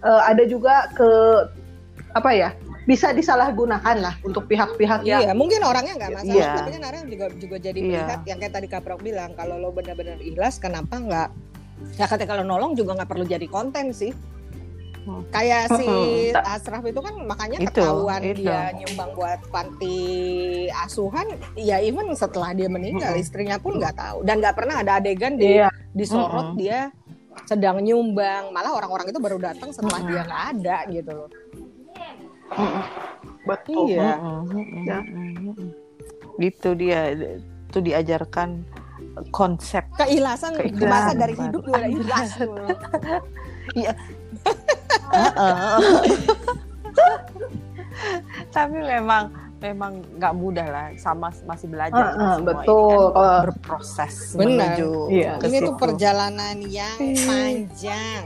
eh, 0.00 0.22
ada 0.24 0.42
juga 0.48 0.88
ke 0.96 1.08
apa 2.16 2.30
ya 2.32 2.50
bisa 2.88 3.14
disalahgunakan 3.14 3.96
lah 4.02 4.14
untuk 4.26 4.50
pihak-pihak 4.50 5.06
yang 5.06 5.22
Iya, 5.22 5.32
mungkin 5.36 5.62
orangnya 5.62 5.94
nggak 5.94 6.10
masalah, 6.16 6.34
Iya. 6.42 6.50
tapi 6.58 6.70
kan 6.74 6.82
orang 6.90 7.02
juga 7.06 7.26
juga 7.38 7.56
jadi 7.62 7.78
Iya. 7.78 7.86
melihat 8.02 8.20
yang 8.26 8.38
kayak 8.42 8.54
tadi 8.56 8.66
Kaprok 8.66 9.00
bilang, 9.04 9.30
kalau 9.38 9.60
lo 9.62 9.70
benar-benar 9.70 10.18
ikhlas, 10.18 10.58
kenapa 10.58 10.98
nggak? 10.98 11.28
Ya 12.00 12.10
ketika 12.10 12.34
lo 12.34 12.42
nolong 12.42 12.74
juga 12.74 12.98
nggak 12.98 13.06
perlu 13.06 13.24
jadi 13.28 13.46
konten 13.46 13.94
sih. 13.94 14.10
Hmm. 15.00 15.24
Kayak 15.28 15.80
si 15.80 15.88
Hmm. 16.30 16.44
Asraf 16.44 16.84
itu 16.84 17.00
kan 17.00 17.14
makanya 17.24 17.56
Itu, 17.56 17.72
ketahuan 17.72 18.20
itu. 18.20 18.44
dia 18.44 18.68
nyumbang 18.70 19.10
buat 19.12 19.40
panti 19.48 19.96
asuhan, 20.76 21.24
ya 21.54 21.80
even 21.80 22.12
setelah 22.12 22.52
dia 22.52 22.68
meninggal 22.68 23.10
Mm-mm. 23.10 23.22
istrinya 23.24 23.56
pun 23.56 23.80
nggak 23.80 23.96
tahu 23.96 24.18
dan 24.22 24.38
nggak 24.38 24.52
pernah 24.52 24.76
ada 24.78 25.00
adegan 25.00 25.34
di 25.34 25.56
iya 25.56 25.72
disorot 25.90 26.52
Mm-mm. 26.52 26.60
dia 26.60 26.92
sedang 27.42 27.80
nyumbang, 27.80 28.50
malah 28.50 28.76
orang-orang 28.76 29.08
itu 29.08 29.18
baru 29.18 29.40
datang 29.40 29.72
setelah 29.72 29.98
Mm-mm. 29.98 30.10
dia 30.10 30.22
nggak 30.22 30.44
ada 30.52 30.76
gitu 30.86 31.10
loh. 31.16 31.30
betul 33.42 33.88
Iya. 33.88 34.10
Mm-mm, 34.18 34.84
Ya. 34.84 35.00
Gitu 36.36 36.68
dia 36.74 37.00
itu 37.70 37.78
diajarkan 37.78 38.66
konsep 39.30 39.86
Keikhlasan, 39.94 40.54
Keikhlasan. 40.54 40.90
masa 40.90 41.12
dari 41.14 41.34
hidup 41.34 41.62
juga 41.62 41.86
ikhlas. 41.88 42.28
tapi 48.50 48.78
memang 48.80 49.24
memang 49.60 50.00
nggak 50.16 50.34
mudah 50.34 50.66
lah 50.66 50.86
sama 50.96 51.28
masih 51.44 51.68
belajar 51.68 52.16
ah, 52.16 52.40
semua 52.40 52.48
betul. 52.56 52.80
ini 52.80 52.96
kan 52.96 53.12
Kalau- 53.12 53.42
berproses 53.44 54.16
Benar. 54.32 54.48
menuju 54.48 54.90
Iya. 55.12 55.32
ke 55.36 55.46
Ini 55.46 55.58
tuh 55.60 55.68
situ. 55.68 55.76
perjalanan 55.76 56.56
yang 56.64 56.98
panjang. 57.28 58.22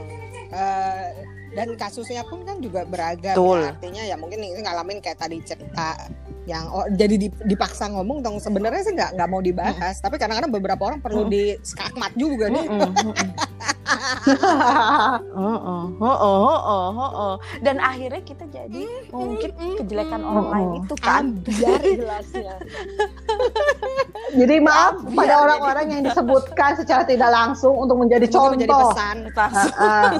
Eh, 0.47 1.07
dan 1.51 1.67
kasusnya 1.75 2.23
pun 2.23 2.43
kan 2.43 2.59
juga 2.59 2.83
beragam. 2.87 3.35
Betul. 3.35 3.59
Ya. 3.63 3.67
Artinya 3.75 4.03
ya 4.07 4.15
mungkin 4.15 4.39
ini 4.39 4.59
ngalamin 4.59 4.99
kayak 5.03 5.19
tadi 5.19 5.39
cerita 5.43 6.07
yang 6.45 6.65
oh, 6.67 6.85
jadi 6.87 7.17
dip- 7.19 7.41
dipaksa 7.43 7.89
ngomong 7.89 8.21
dong. 8.21 8.37
Sebenarnya 8.37 8.81
sih 8.81 8.93
nggak 8.93 9.13
nggak 9.13 9.27
mau 9.27 9.39
dibahas. 9.39 9.97
Tapi 9.97 10.15
kadang-kadang 10.15 10.49
beberapa 10.51 10.81
orang 10.83 10.99
perlu 10.99 11.25
Mm. 11.25 11.29
di 11.29 11.43
skakmat 11.59 12.11
juga 12.13 12.45
nih. 12.47 12.65
Mm-mm. 12.65 13.13
Heeh, 14.25 15.13
heeh, 16.01 16.47
heeh, 16.51 16.89
heeh. 16.91 17.33
Dan 17.61 17.75
akhirnya 17.77 18.21
kita 18.21 18.45
jadi 18.47 18.83
mungkin 19.09 19.49
kejelekan 19.75 20.21
orang 20.21 20.47
lain 20.49 20.69
itu 20.79 20.95
kan. 20.97 21.23
biar 21.41 21.81
ikhlasnya 21.81 22.55
jadi 24.39 24.55
maaf 24.59 24.95
pada 25.11 25.33
orang-orang 25.39 25.85
yang 25.89 26.01
disebutkan 26.03 26.75
secara 26.75 27.03
tidak 27.03 27.29
langsung 27.29 27.73
untuk 27.75 27.97
menjadi 27.97 28.25
Mungkin 28.27 28.51
menjadi 28.57 28.71
contoh. 28.71 28.91
pesan. 28.91 29.17
Ah, 29.31 29.49
ah. 29.77 30.11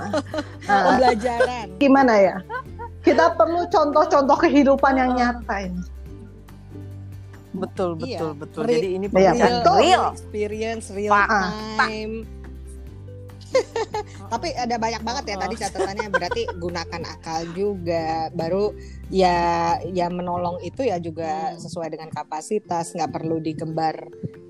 Pembelajaran. 0.68 1.66
Gimana 1.78 2.14
ya? 2.16 2.36
Kita 3.02 3.34
perlu 3.34 3.66
contoh-contoh 3.68 4.38
kehidupan 4.40 4.94
yang 4.96 5.14
nyata 5.14 5.56
ini 5.62 5.82
betul 7.58 7.90
Iya. 7.96 8.20
betul 8.20 8.32
betul. 8.36 8.62
Real- 8.62 8.76
Jadi 8.76 8.90
ini 8.92 9.06
Iya, 9.06 9.14
pekerjaan 9.32 9.54
betul. 9.58 9.76
real. 9.78 10.04
experience 10.12 10.86
real 10.90 11.12
Fakta. 11.12 11.42
time. 11.78 12.16
Tapi 14.28 14.48
ada 14.52 14.76
banyak 14.76 15.02
banget 15.02 15.24
ya 15.26 15.38
tadi 15.38 15.56
catatannya 15.56 16.08
berarti 16.10 16.42
gunakan 16.56 17.02
akal 17.08 17.42
juga. 17.52 18.28
Baru 18.30 18.76
ya 19.08 19.38
ya 19.88 20.08
menolong 20.10 20.60
itu 20.62 20.84
ya 20.84 21.00
juga 21.00 21.54
Hmm. 21.54 21.60
sesuai 21.60 21.88
dengan 21.90 22.10
kapasitas, 22.10 22.92
nggak 22.92 23.12
perlu 23.12 23.40
digembar 23.40 23.96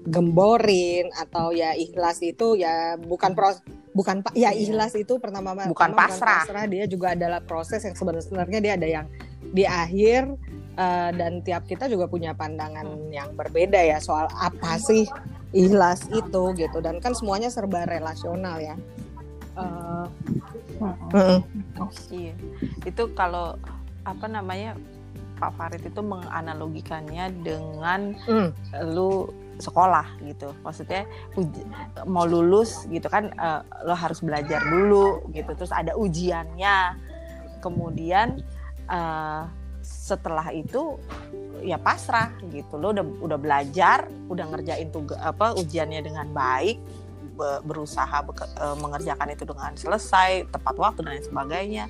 gemborin 0.06 1.10
atau 1.12 1.49
ya 1.49 1.74
ikhlas 1.74 2.22
itu 2.22 2.53
ya 2.56 2.93
bukan 2.95 3.34
pros 3.34 3.62
bukan 3.91 4.22
pak 4.22 4.34
ya 4.34 4.53
Iya. 4.53 4.70
ikhlas 4.70 4.93
itu 4.93 5.18
pertama 5.18 5.58
Bukan 5.58 5.93
pertama 5.93 6.45
pasrah. 6.45 6.66
dia 6.66 6.86
juga 6.86 7.14
adalah 7.14 7.41
proses 7.41 7.82
yang 7.82 7.97
sebenarnya 7.97 8.60
dia 8.60 8.74
ada 8.76 8.86
yang 8.86 9.06
di 9.41 9.66
akhir 9.66 10.30
eh, 10.76 11.09
dan 11.15 11.39
tiap 11.41 11.63
kita 11.65 11.88
juga 11.88 12.05
punya 12.05 12.36
pandangan 12.36 12.86
yang 13.09 13.32
berbeda 13.34 13.80
ya 13.80 13.97
soal 13.97 14.28
apa 14.32 14.78
sih 14.78 15.07
ikhlas 15.55 16.11
itu 16.11 16.51
gitu 16.53 16.78
dan 16.84 16.99
kan 16.99 17.15
semuanya 17.15 17.47
serba 17.47 17.88
relasional 17.88 18.59
ya. 18.59 18.76
Eh, 19.55 20.05
Mm-mm. 21.15 21.39
Iya. 22.11 22.36
Itu 22.84 23.15
kalau 23.15 23.55
apa 24.03 24.28
namanya 24.28 24.76
Pak 25.39 25.51
Farid 25.55 25.84
itu 25.84 25.99
menganalogikannya 26.03 27.32
dengan 27.43 28.15
mm, 28.28 28.49
lu 28.91 29.32
sekolah 29.55 30.19
gitu. 30.28 30.51
Maksudnya 30.63 31.07
uji- 31.39 31.63
mau 32.03 32.28
lulus 32.28 32.84
gitu 32.91 33.07
kan 33.07 33.32
eh, 33.32 33.61
lo 33.88 33.95
harus 33.95 34.19
belajar 34.19 34.59
dulu 34.67 35.23
gitu. 35.32 35.55
Terus 35.55 35.71
ada 35.71 35.95
ujiannya. 35.95 36.99
Kemudian 37.63 38.43
eh, 38.91 39.41
setelah 40.06 40.53
itu 40.53 41.01
ya 41.66 41.82
pasrah 41.82 42.30
gitu. 42.53 42.78
Lo 42.78 42.93
udah 42.93 43.01
udah 43.26 43.39
belajar, 43.41 44.06
udah 44.30 44.45
ngerjain 44.53 44.93
tugas 44.93 45.18
apa 45.18 45.58
ujiannya 45.58 46.06
dengan 46.06 46.30
baik, 46.30 46.78
be- 47.34 47.62
berusaha 47.66 48.22
beke- 48.22 48.53
eh, 48.53 48.78
mengerjakan 48.78 49.34
itu 49.34 49.49
dengan 49.49 49.74
selesai, 49.74 50.45
tepat 50.53 50.76
waktu 50.78 51.01
dan 51.01 51.18
lain 51.18 51.26
sebagainya. 51.26 51.86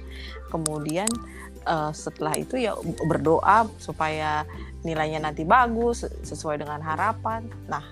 Kemudian 0.47 1.11
eh, 1.67 1.91
setelah 1.91 2.39
itu 2.39 2.55
ya 2.55 2.71
berdoa 3.03 3.67
supaya 3.75 4.47
nilainya 4.87 5.19
nanti 5.19 5.43
bagus 5.43 6.07
sesuai 6.23 6.63
dengan 6.63 6.79
harapan. 6.79 7.51
Nah, 7.67 7.83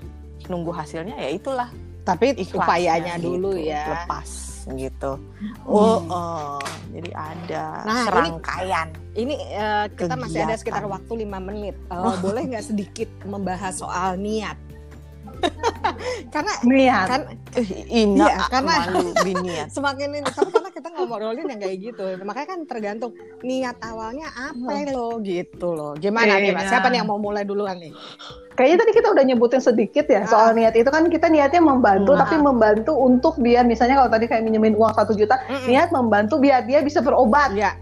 nunggu 0.48 0.72
hasilnya 0.72 1.20
ya 1.20 1.36
itulah 1.36 1.68
tapi 2.04 2.36
ikhlasnya 2.36 2.60
upayanya 2.60 3.16
gitu, 3.18 3.26
dulu 3.32 3.52
ya. 3.56 4.04
lepas 4.04 4.30
gitu. 4.64 5.20
Oh, 5.64 6.00
oh, 6.08 6.60
jadi 6.88 7.12
ada 7.12 7.84
Nah, 7.84 7.92
ini- 8.00 8.08
serangkaian. 8.08 8.88
Ini 9.14 9.36
eh, 9.52 9.86
kita 9.92 10.16
masih 10.16 10.40
ada 10.40 10.56
Kegiatan. 10.56 10.60
sekitar 10.60 10.84
waktu 10.86 11.12
lima 11.20 11.38
menit. 11.38 11.76
Eh, 11.86 12.16
boleh 12.18 12.44
nggak 12.48 12.66
sedikit 12.66 13.10
membahas 13.24 13.76
soal 13.76 14.16
niat? 14.16 14.56
karena 16.30 16.54
Niat. 16.64 17.08
kan 17.08 17.22
Ina 17.86 18.26
Iya, 18.26 18.38
karena- 18.48 18.78
malu 18.84 19.02
biniat. 19.26 19.68
semakin 19.70 20.08
ini 20.12 20.26
tapi 20.26 20.50
karena 20.50 20.70
kita 20.70 20.88
ngobrolin 20.92 21.46
yang 21.46 21.60
kayak 21.60 21.78
gitu 21.80 22.04
makanya 22.22 22.48
kan 22.50 22.60
tergantung 22.64 23.12
niat 23.40 23.78
awalnya 23.80 24.28
apa 24.30 24.90
lo 24.90 25.18
gitu 25.20 25.70
loh 25.70 25.94
gimana 25.96 26.36
Iya. 26.36 26.50
gimana 26.50 26.68
siapa 26.68 26.88
nih 26.88 26.98
yang 26.98 27.08
mau 27.08 27.18
mulai 27.18 27.44
duluan 27.44 27.78
nih 27.78 27.94
Kayaknya 28.54 28.78
tadi 28.80 28.92
kita 28.94 29.08
udah 29.10 29.24
nyebutin 29.24 29.58
sedikit 29.60 30.06
ya 30.06 30.26
soal 30.26 30.54
niat 30.54 30.74
itu 30.74 30.86
kan 30.86 31.10
kita 31.10 31.26
niatnya 31.26 31.58
membantu 31.58 32.14
Ah. 32.14 32.22
tapi 32.22 32.38
membantu 32.38 32.94
untuk 32.94 33.34
dia 33.38 33.62
misalnya 33.62 33.98
kalau 33.98 34.10
tadi 34.10 34.30
kayak 34.30 34.42
minjemin 34.42 34.74
uang 34.74 34.94
satu 34.94 35.12
juta 35.12 35.42
Mm-mm. 35.44 35.66
niat 35.68 35.90
membantu 35.90 36.38
biar 36.38 36.62
dia 36.62 36.80
bisa 36.80 37.02
berobat. 37.02 37.50
ya 37.52 37.74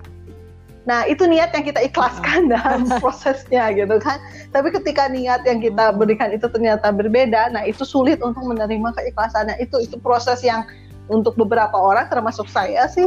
Nah 0.89 1.05
itu 1.05 1.29
niat 1.29 1.53
yang 1.53 1.61
kita 1.61 1.82
ikhlaskan 1.86 2.49
dalam 2.49 2.89
prosesnya 3.03 3.69
gitu 3.73 4.01
kan. 4.01 4.17
Tapi 4.49 4.73
ketika 4.73 5.05
niat 5.09 5.45
yang 5.45 5.61
kita 5.61 5.93
berikan 5.93 6.34
itu 6.34 6.49
ternyata 6.49 6.89
berbeda, 6.89 7.53
nah 7.53 7.61
itu 7.65 7.86
sulit 7.86 8.17
untuk 8.25 8.41
menerima 8.41 8.93
keikhlasannya. 8.97 9.61
Itu 9.61 9.77
itu 9.82 10.01
proses 10.01 10.41
yang 10.41 10.65
untuk 11.11 11.38
beberapa 11.38 11.75
orang 11.75 12.07
termasuk 12.09 12.47
saya 12.49 12.88
sih 12.89 13.05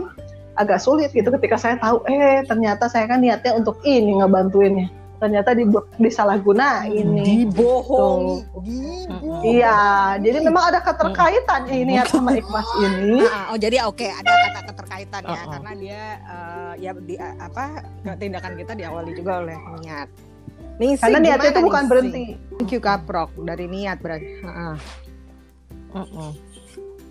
agak 0.54 0.78
sulit 0.78 1.10
gitu 1.10 1.34
ketika 1.34 1.58
saya 1.58 1.76
tahu 1.82 2.06
eh 2.06 2.46
ternyata 2.46 2.86
saya 2.86 3.10
kan 3.10 3.18
niatnya 3.18 3.58
untuk 3.58 3.78
ini 3.82 4.22
ngebantuinnya. 4.22 5.03
Ternyata 5.14 5.54
di, 5.54 5.64
disalahgunain 6.02 7.06
nih. 7.06 7.48
dibohongi 7.48 8.44
Tuh. 8.50 8.60
dibohongi 8.60 9.56
Iya, 9.56 9.78
jadi 10.20 10.38
memang 10.42 10.74
ada 10.74 10.80
keterkaitan 10.82 11.70
ini 11.70 11.96
niat 11.96 12.10
sama 12.10 12.34
ikhlas 12.34 12.68
ini. 12.82 13.22
Ah, 13.24 13.54
oh 13.54 13.58
jadi 13.58 13.86
oke 13.86 14.04
ada 14.04 14.30
kata 14.50 14.60
keterkaitan 14.74 15.22
ya 15.24 15.38
Uh-uh. 15.38 15.52
karena 15.56 15.72
dia 15.78 16.02
eh, 16.18 16.72
ya 16.82 16.90
di 16.98 17.14
apa 17.20 17.64
tindakan 18.18 18.52
kita 18.58 18.72
diawali 18.74 19.10
juga 19.16 19.32
oleh 19.46 19.56
niat. 19.80 20.08
Nih 20.74 20.98
Karena 20.98 21.18
niatnya 21.22 21.50
itu 21.54 21.62
bukan 21.62 21.84
berhenti. 21.86 22.24
Thank 22.58 22.70
you 22.74 22.82
Kaprok 22.82 23.30
dari 23.46 23.70
niat 23.70 24.02
berarti. 24.02 24.42
Heeh. 24.42 24.74
Mm-mm. 25.94 26.30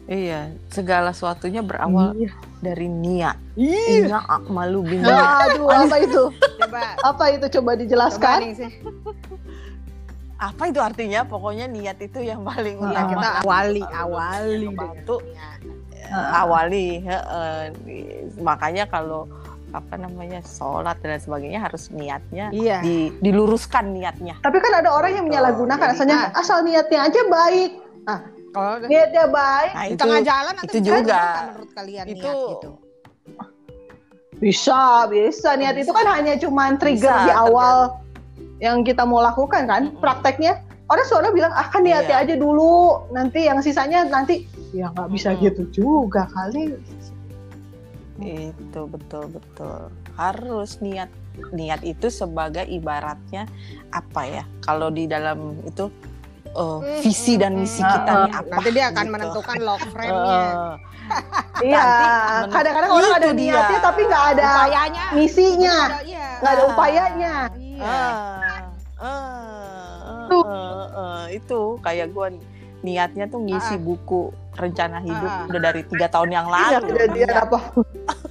Iya, 0.03 0.51
segala 0.67 1.09
sesuatunya 1.09 1.59
berawal 1.59 2.11
Iya. 2.13 2.35
dari 2.59 2.87
niat. 2.87 3.39
Ina 3.55 4.19
malu 4.45 4.83
biniat. 4.83 5.55
Aduh, 5.55 5.67
apa 5.67 5.95
itu? 5.97 6.23
coba 6.59 6.81
Apa 7.01 7.23
itu 7.31 7.45
coba 7.49 7.71
coba 7.71 7.71
dijelaskan? 7.73 8.37
nih 8.43 8.55
sih. 8.57 8.71
Apa 10.35 10.67
itu 10.67 10.79
artinya? 10.79 11.23
Pokoknya 11.23 11.65
niat 11.65 11.97
itu 11.97 12.19
yang 12.19 12.43
paling 12.43 12.75
Ya, 12.83 12.87
utama. 12.99 13.09
kita 13.09 13.27
awali 13.41 13.83
awali 13.87 14.67
dengan 14.67 14.91
niat. 14.91 15.59
awali 16.35 16.87
makanya 18.37 18.83
kalau 18.85 19.25
apa 19.71 19.95
namanya 19.95 20.43
sholat 20.43 20.99
dan 20.99 21.17
sebagainya 21.17 21.57
harus 21.57 21.89
niatnya 21.89 22.51
Iya. 22.51 22.83
di, 22.83 23.09
diluruskan 23.17 23.89
niatnya 23.89 24.37
Tapi 24.37 24.59
kan 24.59 24.69
ada 24.77 24.93
orang 24.93 25.17
yang 25.17 25.25
menyalahgunakan, 25.25 25.87
asalnya 25.89 26.29
asal 26.35 26.61
niatnya 26.61 27.07
aja 27.07 27.21
baik, 27.25 27.71
Kalau 28.53 28.85
niatnya 28.85 29.25
baik, 29.27 29.71
nah 29.73 29.83
di 29.83 29.89
itu 29.89 30.01
tengah 30.05 30.21
jalan 30.21 30.53
atau 30.53 30.63
itu 30.63 30.77
di 30.77 30.81
jalan 30.85 31.01
juga. 31.01 31.21
menurut 31.49 31.71
kalian 31.73 32.05
Itu- 32.05 32.21
niat 32.21 32.37
gitu. 32.53 32.69
bisa, 34.37 34.81
bisa. 35.07 35.49
Niat 35.55 35.75
itu 35.79 35.89
kan 35.89 36.05
hanya 36.09 36.33
cuma 36.35 36.63
trigger 36.75 37.09
Bisa, 37.09 37.25
di 37.25 37.31
awal 37.31 37.77
yang 38.59 38.83
kita 38.83 39.03
mau 39.03 39.19
lakukan 39.19 39.65
kan, 39.65 39.83
Mm-mm. 39.89 39.99
prakteknya. 39.99 40.59
Orang 40.85 41.05
soalnya 41.07 41.31
bilang, 41.31 41.53
ah 41.55 41.65
kan 41.65 41.81
niatnya 41.81 42.21
Iya. 42.21 42.25
aja 42.27 42.35
dulu, 42.35 43.07
nanti 43.09 43.47
yang 43.47 43.57
sisanya 43.59 44.03
nanti. 44.03 44.45
Ya 44.69 44.91
nggak 44.91 45.09
bisa 45.09 45.33
Mm-mm. 45.33 45.43
gitu 45.49 45.63
juga 45.73 46.29
kali. 46.29 46.77
itu 48.23 48.81
betul 48.87 49.25
betul 49.27 49.89
harus 50.15 50.77
niat 50.79 51.09
niat 51.51 51.81
itu 51.81 52.07
sebagai 52.07 52.63
ibaratnya 52.63 53.49
apa 53.89 54.21
ya 54.23 54.43
kalau 54.61 54.87
di 54.87 55.09
dalam 55.09 55.57
itu 55.65 55.89
Hmm, 56.53 57.01
visi 57.01 57.33
dan 57.33 57.53
misi 57.53 57.81
kita 57.81 58.11
nih 58.11 58.29
Ah, 58.29 58.39
apa 58.39 58.53
Nanti 58.53 58.69
dia 58.69 58.85
akan 58.87 59.01
gitu. 59.01 59.11
menentukan 59.11 59.57
log 59.59 59.81
frame-nya. 59.93 60.41
Eh, 60.43 60.71
Iya, 61.63 61.85
kadang-kadang 62.47 62.91
orang 62.91 63.13
ada 63.13 63.29
dia. 63.31 63.53
niatnya 63.53 63.79
tapi 63.81 64.01
nggak 64.03 64.25
ada 64.31 64.43
upayanya. 64.45 65.03
misinya, 65.11 65.77
Iya. 65.99 66.27
nggak 66.39 66.51
ada 66.51 66.61
Ah. 66.61 66.69
upayanya. 66.69 67.35
Iya. 67.53 67.83
ah, 67.83 68.59
ah, 69.01 70.29
ah, 70.29 70.87
ah, 70.93 71.23
itu 71.29 71.59
kayak 71.79 72.07
gue 72.09 72.27
niatnya 72.81 73.25
tuh 73.25 73.39
ngisi 73.39 73.75
Ah. 73.75 73.79
buku 73.79 74.21
rencana 74.53 74.97
hidup 74.99 75.27
Ah. 75.27 75.47
udah 75.47 75.61
dari 75.63 75.81
tiga 75.83 76.07
tahun 76.07 76.29
yang 76.31 76.45
lalu 76.45 76.85
kejadian 76.85 77.27
Iya. 77.27 77.41
apa. 77.41 77.59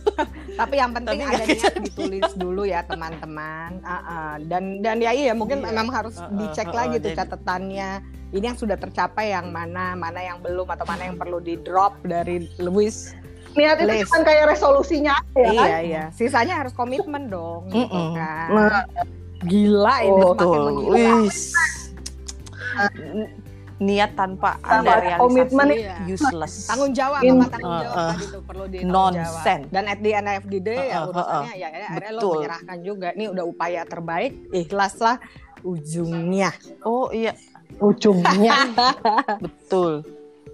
Tapi 0.52 0.74
yang 0.76 0.92
penting 0.92 1.18
Tapi 1.18 1.32
ada 1.32 1.44
niat 1.44 1.74
ditulis 1.80 2.30
dulu 2.34 2.62
ya 2.62 2.80
teman-teman. 2.82 3.80
Ah, 3.80 3.92
ah. 3.98 4.32
Dan 4.38 4.78
dan 4.78 4.98
ya 4.98 5.10
iya 5.10 5.32
mungkin 5.32 5.60
Iya. 5.60 5.72
memang 5.72 5.88
harus 5.88 6.16
Ah, 6.16 6.26
ah, 6.26 6.34
dicek 6.34 6.68
ah, 6.68 6.76
lagi 6.76 6.96
ah, 6.96 7.00
tuh 7.00 7.08
jadi- 7.08 7.20
catatannya. 7.20 7.90
Ini 8.32 8.44
yang 8.46 8.56
sudah 8.56 8.76
tercapai 8.76 9.28
yang 9.28 9.48
mana, 9.48 9.92
mana 9.92 10.16
yang 10.18 10.40
belum 10.40 10.64
atau 10.66 10.84
mana 10.84 11.04
yang 11.04 11.16
perlu 11.16 11.36
di 11.36 11.56
drop 11.58 12.00
dari 12.02 12.48
Lewis. 12.56 13.12
Niat 13.52 13.76
itu 13.78 13.92
List. 13.92 14.08
kan 14.08 14.24
kayak 14.24 14.48
resolusinya 14.48 15.12
aja 15.12 15.36
ya 15.36 15.52
kan. 15.52 15.68
Iya 15.68 15.78
iya. 15.82 16.04
Sisanya 16.10 16.54
harus 16.56 16.72
komitmen 16.72 17.28
dong. 17.28 17.68
Gitu 17.68 17.84
Mm-mm. 17.84 18.16
kan. 18.16 18.48
Nah, 18.50 18.84
Gila 19.42 19.96
ini 20.00 20.22
Oh, 20.22 20.32
semakin 20.32 20.60
menggila. 20.64 21.12
Niat 23.82 24.14
tanpa 24.14 24.54
Tanpa 24.56 24.78
ada 24.78 24.92
realisasi 24.96 25.18
komitmen 25.18 25.66
Iya. 25.72 25.96
useless. 26.06 26.54
tanggung 26.64 26.92
jawab 26.92 27.20
In- 27.20 27.34
apa 27.36 27.46
tanggung 27.50 27.66
Uh, 27.68 27.82
jawab 27.82 27.96
uh. 27.96 28.10
tadi 28.12 28.24
tuh 28.28 28.42
perlu 28.42 28.64
di 28.64 28.78
tanggung 28.78 28.94
Nonsense. 28.94 29.64
jawab. 29.64 29.74
dan 29.74 29.84
at 29.84 29.98
the 29.98 30.10
end 30.12 30.28
of 30.30 30.44
the 30.46 30.60
day 30.60 30.80
ya 30.84 30.94
Uh, 30.94 30.94
uh, 30.94 31.02
uh, 31.02 31.08
urusannya 31.10 31.54
ya, 31.54 31.68
ya 31.68 31.86
akhirnya 31.88 32.10
lo 32.10 32.20
Betul. 32.20 32.34
menyerahkan 32.36 32.78
juga 32.80 33.08
ini 33.12 33.24
udah 33.28 33.44
upaya 33.44 33.80
terbaik 33.84 34.32
ikhlaslah 34.50 35.16
ujungnya 35.62 36.50
Oh 36.82 37.06
iya, 37.10 37.32
ujungnya. 37.78 38.54
betul. 39.44 40.02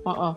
Heeh. 0.00 0.32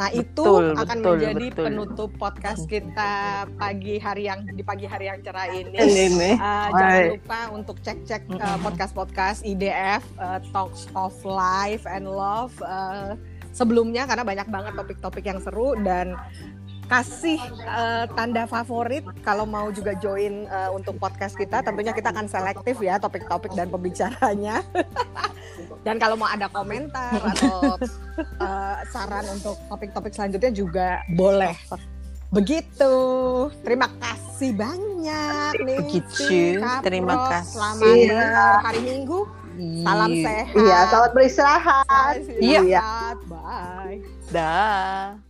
Nah 0.00 0.08
itu 0.16 0.40
Betul, 0.40 0.80
akan 0.80 0.96
betul, 0.96 1.12
menjadi 1.12 1.46
betul. 1.52 1.64
penutup 1.68 2.10
podcast 2.16 2.64
kita 2.64 3.44
pagi 3.60 4.00
hari 4.00 4.32
yang 4.32 4.48
di 4.48 4.64
pagi 4.64 4.88
hari 4.88 5.12
yang 5.12 5.20
cerah 5.20 5.52
ini 5.52 5.76
Ini. 5.76 6.30
Uh, 6.40 6.68
jangan 6.72 7.02
lupa 7.20 7.40
untuk 7.52 7.76
cek-cek 7.84 8.24
uh, 8.32 8.40
Mm-mm. 8.40 8.64
podcast-podcast 8.64 9.44
IDF 9.44 10.00
uh, 10.16 10.40
Talks 10.56 10.88
of 10.96 11.12
Life 11.20 11.84
and 11.84 12.08
Love 12.08 12.56
uh, 12.64 13.12
sebelumnya 13.52 14.08
karena 14.08 14.24
banyak 14.24 14.48
banget 14.48 14.72
topik-topik 14.72 15.24
yang 15.28 15.36
seru 15.44 15.76
dan 15.84 16.16
kasih 16.88 17.38
uh, 17.70 18.08
tanda 18.16 18.48
favorit 18.48 19.04
kalau 19.22 19.46
mau 19.46 19.70
juga 19.70 19.94
join 20.00 20.48
uh, 20.50 20.74
untuk 20.74 20.98
podcast 20.98 21.38
kita. 21.38 21.62
Tentunya 21.62 21.94
kita 21.94 22.10
akan 22.10 22.26
selektif 22.26 22.82
ya 22.82 22.98
topik-topik 22.98 23.54
dan 23.54 23.70
pembicaranya. 23.70 24.64
dan 25.84 25.96
kalau 25.96 26.16
mau 26.16 26.28
ada 26.28 26.46
komentar 26.52 27.16
atau 27.36 27.76
uh, 28.40 28.76
saran 28.92 29.24
untuk 29.32 29.56
topik-topik 29.68 30.12
selanjutnya 30.12 30.52
juga 30.52 30.88
boleh. 31.12 31.56
Begitu. 32.30 32.94
Terima 33.66 33.90
kasih 33.98 34.54
banyak 34.54 35.52
nih. 35.66 35.78
Begitu. 35.82 36.62
Terima 36.86 37.14
kasih. 37.26 37.58
Selamat 37.58 37.94
iya. 37.98 38.62
hari 38.62 38.80
Minggu. 38.86 39.26
Salam 39.60 40.10
sehat. 40.14 40.56
Iya, 40.56 40.78
selamat 40.88 41.10
beristirahat. 41.12 42.16
Iya. 42.38 42.82
Bye. 43.26 44.00
Dah. 44.30 45.29